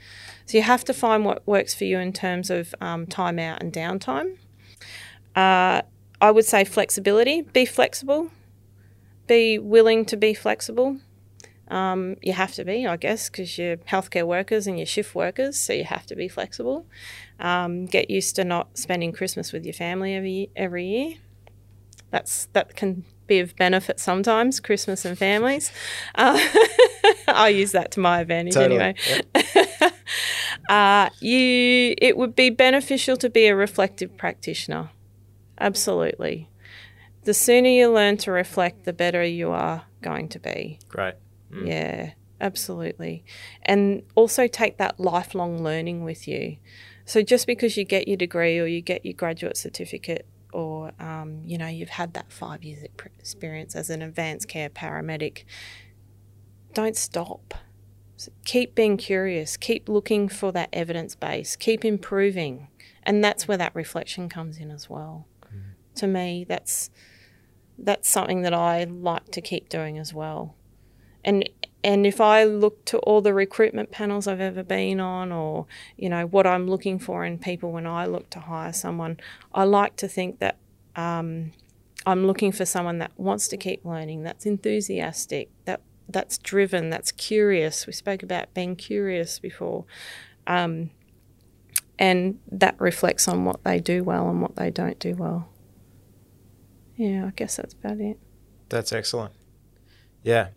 So 0.47 0.57
you 0.57 0.63
have 0.63 0.85
to 0.85 0.95
find 0.95 1.25
what 1.25 1.47
works 1.47 1.75
for 1.75 1.85
you 1.85 1.99
in 1.99 2.13
terms 2.13 2.51
of 2.51 2.75
um, 2.81 3.07
time 3.07 3.39
out 3.39 3.63
and 3.63 3.73
downtime. 3.73 4.39
Uh, 5.37 5.83
I 6.21 6.31
would 6.31 6.47
say 6.47 6.65
flexibility. 6.65 7.43
Be 7.43 7.67
flexible. 7.67 8.31
Be 9.31 9.61
willing 9.61 10.05
to 10.07 10.17
be 10.17 10.35
flexible. 10.35 10.99
Um, 11.69 12.17
you 12.21 12.33
have 12.33 12.53
to 12.55 12.65
be, 12.65 12.85
I 12.85 12.97
guess, 12.97 13.31
because 13.31 13.57
you're 13.57 13.77
healthcare 13.77 14.27
workers 14.27 14.67
and 14.67 14.77
you're 14.77 14.87
shift 14.87 15.15
workers, 15.15 15.57
so 15.57 15.73
you 15.73 15.85
have 15.85 16.05
to 16.07 16.17
be 16.17 16.27
flexible. 16.27 16.85
Um, 17.39 17.87
get 17.87 18.11
used 18.11 18.35
to 18.37 18.45
not 18.45 18.77
spending 18.77 19.13
Christmas 19.13 19.53
with 19.53 19.65
your 19.65 19.73
family 19.73 20.17
every 20.17 20.51
every 20.57 20.85
year. 20.85 21.15
That's 22.11 22.47
that 22.55 22.75
can 22.75 23.05
be 23.29 23.39
of 23.39 23.55
benefit 23.55 24.01
sometimes. 24.01 24.59
Christmas 24.59 25.05
and 25.05 25.17
families. 25.17 25.71
Uh, 26.17 26.37
I 27.29 27.51
use 27.51 27.71
that 27.71 27.93
to 27.93 28.01
my 28.01 28.23
advantage 28.23 28.55
Totally. 28.55 28.81
anyway. 28.81 29.93
uh, 30.69 31.09
you, 31.21 31.95
it 31.99 32.17
would 32.17 32.35
be 32.35 32.51
beneficial 32.51 33.17
to 33.19 33.31
be 33.31 33.47
a 33.47 33.55
reflective 33.55 34.17
practitioner. 34.17 34.91
Absolutely. 35.61 36.49
The 37.25 37.35
sooner 37.35 37.69
you 37.69 37.91
learn 37.91 38.17
to 38.19 38.33
reflect, 38.33 38.85
the 38.85 38.93
better 38.93 39.23
you 39.25 39.51
are 39.51 39.85
going 40.01 40.29
to 40.31 40.39
be. 40.39 40.79
Great. 40.89 41.15
Mm. 41.53 41.69
Yeah, 41.69 42.13
absolutely. 42.41 43.25
And 43.63 44.03
also 44.15 44.47
take 44.47 44.79
that 44.79 44.99
lifelong 44.99 45.63
learning 45.63 46.05
with 46.05 46.27
you. 46.27 46.57
So 47.05 47.23
just 47.23 47.47
because 47.47 47.77
you 47.77 47.85
get 47.85 48.09
your 48.09 48.17
degree 48.17 48.59
or 48.59 48.67
you 48.67 48.81
get 48.81 49.05
your 49.05 49.15
graduate 49.15 49.57
certificate 49.57 50.27
or 50.53 50.93
um, 50.99 51.43
you 51.45 51.59
know 51.59 51.67
you've 51.67 51.91
had 51.91 52.15
that 52.15 52.33
five 52.33 52.65
years 52.65 52.85
experience 53.19 53.75
as 53.77 53.91
an 53.91 54.03
advanced 54.03 54.49
care 54.49 54.69
paramedic, 54.69 55.45
don't 56.75 56.97
stop. 56.97 57.55
So 58.17 58.33
keep 58.45 58.75
being 58.75 58.97
curious. 58.97 59.57
Keep 59.57 59.89
looking 59.89 60.29
for 60.29 60.53
that 60.53 60.69
evidence 60.73 61.15
base. 61.15 61.57
Keep 61.57 61.85
improving, 61.85 62.69
and 63.03 63.25
that's 63.25 63.49
where 63.49 63.59
that 63.59 63.75
reflection 63.75 64.29
comes 64.29 64.59
in 64.59 64.71
as 64.71 64.91
well. 64.91 65.27
To 66.01 66.07
me, 66.07 66.45
that's 66.49 66.91
that's 67.79 68.09
something 68.09 68.43
that 68.43 68.55
I 68.55 68.85
like 68.85 69.31
to 69.33 69.41
keep 69.41 69.69
doing 69.69 69.99
as 69.99 70.13
well. 70.13 70.55
And 71.25 71.49
and 71.83 72.07
if 72.07 72.21
I 72.21 72.45
look 72.45 72.85
to 72.87 72.99
all 72.99 73.23
the 73.23 73.33
recruitment 73.33 73.91
panels 73.91 74.27
I've 74.27 74.41
ever 74.41 74.63
been 74.63 75.01
on, 75.01 75.33
or 75.33 75.67
you 75.97 76.09
know 76.09 76.27
what 76.27 76.47
I'm 76.47 76.67
looking 76.67 76.99
for 76.99 77.25
in 77.25 77.39
people 77.39 77.73
when 77.73 77.87
I 77.87 78.07
look 78.07 78.31
to 78.31 78.41
hire 78.41 78.73
someone, 78.73 79.19
I 79.55 79.65
like 79.65 79.97
to 79.97 80.09
think 80.09 80.39
that 80.41 80.57
um, 80.97 81.53
I'm 82.07 82.27
looking 82.27 82.53
for 82.53 82.65
someone 82.65 82.99
that 82.99 83.13
wants 83.17 83.49
to 83.49 83.57
keep 83.57 83.85
learning, 83.85 84.23
that's 84.23 84.47
enthusiastic, 84.47 85.51
that 85.65 85.81
that's 86.09 86.39
driven, 86.39 86.91
that's 86.91 87.13
curious. 87.13 87.87
We 87.87 87.93
spoke 87.93 88.23
about 88.23 88.53
being 88.53 88.77
curious 88.77 89.39
before, 89.39 89.85
um, 90.47 90.91
and 91.99 92.39
that 92.51 92.81
reflects 92.81 93.29
on 93.29 93.45
what 93.45 93.65
they 93.65 93.81
do 93.81 94.05
well 94.05 94.29
and 94.29 94.43
what 94.43 94.57
they 94.57 94.71
don't 94.71 94.99
do 94.99 95.15
well. 95.15 95.49
Yeah, 97.01 97.29
I 97.29 97.31
guess 97.31 97.57
that's 97.57 97.73
about 97.73 97.99
it. 97.99 98.19
That's 98.69 98.93
excellent. 98.93 99.33
Yeah. 100.23 100.49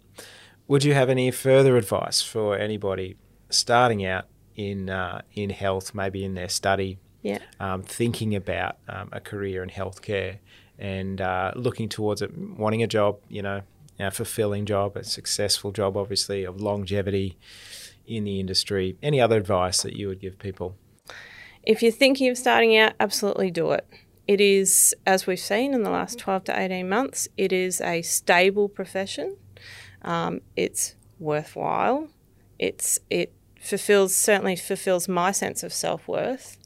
Would 0.68 0.84
you 0.84 0.94
have 0.94 1.10
any 1.10 1.32
further 1.32 1.78
advice 1.78 2.22
for 2.22 2.58
anybody 2.58 3.16
starting 3.50 4.06
out 4.06 4.26
in 4.58 4.90
uh, 4.90 5.22
in 5.34 5.52
health, 5.52 5.96
maybe 5.96 6.26
in 6.26 6.34
their 6.34 6.50
study, 6.50 7.00
yeah. 7.22 7.40
um, 7.62 7.82
thinking 7.82 8.36
about 8.36 8.76
um, 8.90 9.08
a 9.14 9.22
career 9.22 9.64
in 9.64 9.70
healthcare 9.70 10.40
and 10.78 11.22
uh, 11.22 11.54
looking 11.56 11.88
towards 11.88 12.22
it, 12.22 12.38
wanting 12.38 12.84
a 12.84 12.88
job, 12.88 13.20
you 13.30 13.42
know, 13.42 13.62
a 13.98 14.12
fulfilling 14.12 14.66
job, 14.66 14.98
a 14.98 15.06
successful 15.06 15.72
job, 15.72 15.96
obviously, 15.96 16.44
of 16.44 16.60
longevity 16.60 17.38
in 18.06 18.26
the 18.26 18.42
industry? 18.42 18.98
Any 19.02 19.22
other 19.22 19.38
advice 19.38 19.82
that 19.84 19.94
you 19.94 20.10
would 20.10 20.20
give 20.20 20.38
people? 20.40 20.76
If 21.64 21.82
you're 21.82 21.94
thinking 21.94 22.30
of 22.30 22.38
starting 22.38 22.76
out, 22.76 22.96
absolutely 23.00 23.50
do 23.50 23.72
it. 23.72 23.88
It 24.28 24.40
is, 24.40 24.96
as 25.06 25.28
we've 25.28 25.40
seen 25.40 25.74
in 25.74 25.84
the 25.84 25.90
last 25.90 26.18
12 26.18 26.46
to 26.46 26.58
18 26.60 26.88
months, 26.88 27.28
it 27.36 27.52
is 27.52 27.82
a 27.82 28.02
stable 28.02 28.70
profession. 28.70 29.38
Um, 30.02 30.42
it's 30.56 30.96
worthwhile. 31.20 32.08
It's 32.58 33.00
it 33.10 33.34
fulfills 33.60 34.16
certainly 34.16 34.56
fulfills 34.56 35.08
my 35.08 35.32
sense 35.32 35.64
of 35.64 35.74
self 35.74 36.08
worth, 36.08 36.58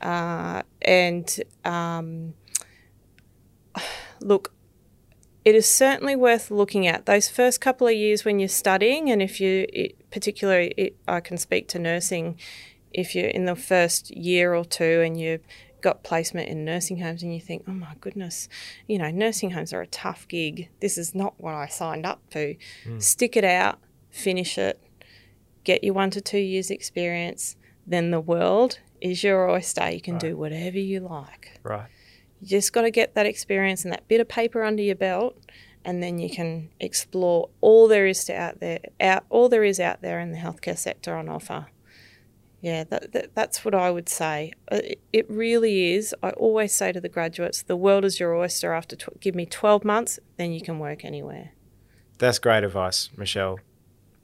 uh, 0.00 0.62
and 0.82 1.42
um, 1.64 2.34
look, 4.20 4.52
it 5.44 5.54
is 5.54 5.66
certainly 5.66 6.16
worth 6.16 6.50
looking 6.50 6.86
at 6.86 7.06
those 7.06 7.28
first 7.28 7.60
couple 7.60 7.86
of 7.86 7.94
years 7.94 8.24
when 8.24 8.38
you're 8.38 8.48
studying, 8.48 9.10
and 9.10 9.22
if 9.22 9.40
you, 9.40 9.66
it, 9.72 10.10
particularly, 10.10 10.74
it, 10.76 10.96
I 11.06 11.20
can 11.20 11.36
speak 11.36 11.68
to 11.68 11.78
nursing. 11.78 12.38
If 12.92 13.14
you're 13.14 13.28
in 13.28 13.44
the 13.44 13.54
first 13.54 14.10
year 14.10 14.52
or 14.52 14.64
two 14.64 15.00
and 15.04 15.18
you 15.18 15.38
got 15.80 16.02
placement 16.02 16.48
in 16.48 16.64
nursing 16.64 17.00
homes 17.00 17.22
and 17.22 17.34
you 17.34 17.40
think, 17.40 17.64
oh 17.68 17.72
my 17.72 17.94
goodness, 18.00 18.48
you 18.86 18.98
know, 18.98 19.10
nursing 19.10 19.50
homes 19.50 19.72
are 19.72 19.80
a 19.80 19.86
tough 19.86 20.26
gig. 20.28 20.68
This 20.80 20.98
is 20.98 21.14
not 21.14 21.34
what 21.38 21.54
I 21.54 21.66
signed 21.66 22.06
up 22.06 22.20
to. 22.30 22.56
Mm. 22.84 23.02
Stick 23.02 23.36
it 23.36 23.44
out, 23.44 23.78
finish 24.10 24.58
it, 24.58 24.80
get 25.64 25.84
your 25.84 25.94
one 25.94 26.10
to 26.10 26.20
two 26.20 26.38
years 26.38 26.70
experience. 26.70 27.56
Then 27.86 28.10
the 28.10 28.20
world 28.20 28.78
is 29.00 29.24
your 29.24 29.48
oyster. 29.48 29.90
You 29.90 30.00
can 30.00 30.14
right. 30.14 30.20
do 30.20 30.36
whatever 30.36 30.78
you 30.78 31.00
like. 31.00 31.58
Right. 31.62 31.88
You 32.40 32.48
just 32.48 32.72
got 32.72 32.82
to 32.82 32.90
get 32.90 33.14
that 33.14 33.26
experience 33.26 33.84
and 33.84 33.92
that 33.92 34.08
bit 34.08 34.20
of 34.20 34.28
paper 34.28 34.62
under 34.62 34.82
your 34.82 34.96
belt, 34.96 35.36
and 35.84 36.02
then 36.02 36.18
you 36.18 36.30
can 36.30 36.70
explore 36.78 37.48
all 37.60 37.88
there 37.88 38.06
is 38.06 38.24
to 38.24 38.34
out 38.34 38.60
there, 38.60 38.80
out 39.00 39.24
all 39.28 39.48
there 39.48 39.64
is 39.64 39.80
out 39.80 40.02
there 40.02 40.20
in 40.20 40.32
the 40.32 40.38
healthcare 40.38 40.78
sector 40.78 41.14
on 41.14 41.28
offer. 41.28 41.66
Yeah, 42.60 42.84
that, 42.84 43.12
that, 43.12 43.34
that's 43.34 43.64
what 43.64 43.74
I 43.74 43.90
would 43.90 44.08
say. 44.08 44.52
It, 44.70 45.00
it, 45.12 45.30
really 45.30 45.94
is. 45.94 46.14
I 46.22 46.30
always 46.30 46.72
say 46.72 46.92
to 46.92 47.00
the 47.00 47.08
graduates, 47.08 47.62
the 47.62 47.76
world 47.76 48.04
is 48.04 48.20
your 48.20 48.34
oyster. 48.34 48.74
After 48.74 48.96
tw- 48.96 49.18
give 49.20 49.34
me 49.34 49.46
12 49.46 49.82
months, 49.82 50.18
then 50.36 50.52
you 50.52 50.60
can 50.60 50.78
work 50.78 51.04
anywhere. 51.04 51.52
That's 52.18 52.38
great 52.38 52.62
advice, 52.62 53.08
Michelle. 53.16 53.58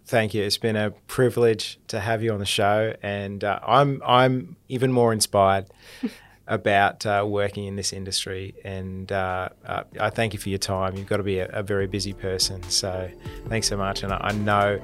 Thank 0.04 0.34
you. 0.34 0.42
It's 0.42 0.58
been 0.58 0.76
a 0.76 0.90
privilege 0.90 1.78
to 1.88 1.98
have 1.98 2.22
you 2.22 2.32
on 2.32 2.38
the 2.38 2.46
show, 2.46 2.94
and 3.02 3.42
uh, 3.42 3.58
I'm 3.66 4.00
I'm 4.06 4.56
even 4.68 4.92
more 4.92 5.12
inspired 5.12 5.66
about 6.46 7.04
uh, 7.06 7.24
working 7.26 7.64
in 7.64 7.74
this 7.74 7.92
industry. 7.92 8.54
And 8.64 9.10
uh, 9.10 9.48
uh, 9.64 9.82
I 9.98 10.10
thank 10.10 10.32
you 10.32 10.38
for 10.38 10.48
your 10.48 10.58
time. 10.58 10.96
You've 10.96 11.08
got 11.08 11.16
to 11.16 11.24
be 11.24 11.40
a, 11.40 11.48
a 11.48 11.62
very 11.62 11.88
busy 11.88 12.12
person. 12.12 12.62
So 12.64 13.10
thanks 13.48 13.66
so 13.66 13.76
much. 13.76 14.04
And 14.04 14.12
I, 14.12 14.18
I 14.20 14.32
know 14.32 14.80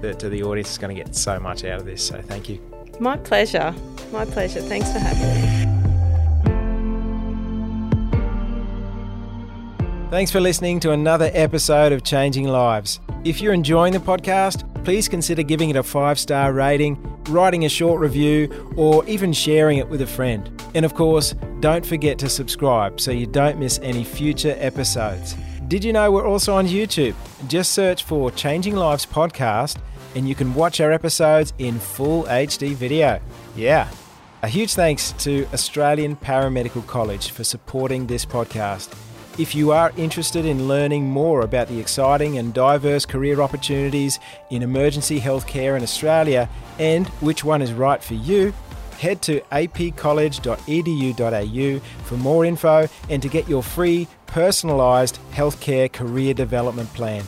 that 0.00 0.18
the 0.18 0.42
audience 0.42 0.72
is 0.72 0.78
going 0.78 0.96
to 0.96 1.00
get 1.00 1.14
so 1.14 1.38
much 1.38 1.64
out 1.64 1.78
of 1.78 1.86
this. 1.86 2.04
So 2.04 2.20
thank 2.20 2.48
you. 2.48 2.73
My 3.00 3.16
pleasure. 3.16 3.74
My 4.12 4.24
pleasure. 4.24 4.60
Thanks 4.60 4.92
for 4.92 4.98
having 4.98 5.22
me. 5.22 5.64
Thanks 10.10 10.30
for 10.30 10.40
listening 10.40 10.78
to 10.80 10.92
another 10.92 11.30
episode 11.34 11.92
of 11.92 12.04
Changing 12.04 12.46
Lives. 12.46 13.00
If 13.24 13.40
you're 13.40 13.52
enjoying 13.52 13.92
the 13.92 13.98
podcast, 13.98 14.62
please 14.84 15.08
consider 15.08 15.42
giving 15.42 15.70
it 15.70 15.76
a 15.76 15.82
five 15.82 16.20
star 16.20 16.52
rating, 16.52 16.96
writing 17.30 17.64
a 17.64 17.68
short 17.68 18.00
review, 18.00 18.72
or 18.76 19.04
even 19.06 19.32
sharing 19.32 19.78
it 19.78 19.88
with 19.88 20.02
a 20.02 20.06
friend. 20.06 20.48
And 20.74 20.84
of 20.84 20.94
course, 20.94 21.34
don't 21.58 21.84
forget 21.84 22.18
to 22.20 22.28
subscribe 22.28 23.00
so 23.00 23.10
you 23.10 23.26
don't 23.26 23.58
miss 23.58 23.80
any 23.82 24.04
future 24.04 24.54
episodes. 24.58 25.34
Did 25.66 25.82
you 25.82 25.92
know 25.92 26.12
we're 26.12 26.28
also 26.28 26.54
on 26.54 26.68
YouTube? 26.68 27.14
Just 27.48 27.72
search 27.72 28.04
for 28.04 28.30
Changing 28.30 28.76
Lives 28.76 29.06
Podcast 29.06 29.78
and 30.14 30.28
you 30.28 30.34
can 30.34 30.54
watch 30.54 30.80
our 30.80 30.92
episodes 30.92 31.52
in 31.58 31.78
full 31.78 32.24
HD 32.24 32.74
video. 32.74 33.20
Yeah. 33.56 33.88
A 34.42 34.48
huge 34.48 34.74
thanks 34.74 35.12
to 35.12 35.46
Australian 35.52 36.16
Paramedical 36.16 36.86
College 36.86 37.30
for 37.30 37.44
supporting 37.44 38.06
this 38.06 38.26
podcast. 38.26 38.94
If 39.38 39.54
you 39.54 39.72
are 39.72 39.92
interested 39.96 40.44
in 40.44 40.68
learning 40.68 41.06
more 41.06 41.40
about 41.40 41.68
the 41.68 41.80
exciting 41.80 42.38
and 42.38 42.54
diverse 42.54 43.04
career 43.04 43.40
opportunities 43.40 44.20
in 44.50 44.62
emergency 44.62 45.18
healthcare 45.18 45.76
in 45.76 45.82
Australia 45.82 46.48
and 46.78 47.08
which 47.20 47.42
one 47.42 47.62
is 47.62 47.72
right 47.72 48.02
for 48.02 48.14
you, 48.14 48.52
head 48.98 49.22
to 49.22 49.40
apcollege.edu.au 49.50 51.78
for 52.04 52.16
more 52.16 52.44
info 52.44 52.88
and 53.10 53.20
to 53.22 53.28
get 53.28 53.48
your 53.48 53.62
free 53.62 54.06
personalised 54.26 55.18
healthcare 55.32 55.92
career 55.92 56.34
development 56.34 56.92
plan. 56.94 57.24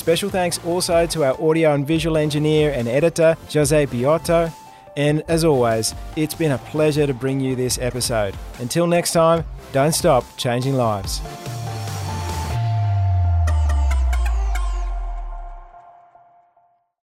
Special 0.00 0.30
thanks 0.30 0.58
also 0.64 1.04
to 1.04 1.24
our 1.24 1.38
audio 1.42 1.74
and 1.74 1.86
visual 1.86 2.16
engineer 2.16 2.72
and 2.72 2.88
editor, 2.88 3.36
Jose 3.52 3.86
Biotto. 3.86 4.50
And 4.96 5.22
as 5.28 5.44
always, 5.44 5.94
it's 6.16 6.32
been 6.32 6.52
a 6.52 6.58
pleasure 6.58 7.06
to 7.06 7.12
bring 7.12 7.38
you 7.38 7.54
this 7.54 7.78
episode. 7.78 8.34
Until 8.60 8.86
next 8.86 9.12
time, 9.12 9.44
don't 9.72 9.92
stop 9.92 10.24
changing 10.38 10.74
lives. 10.74 11.20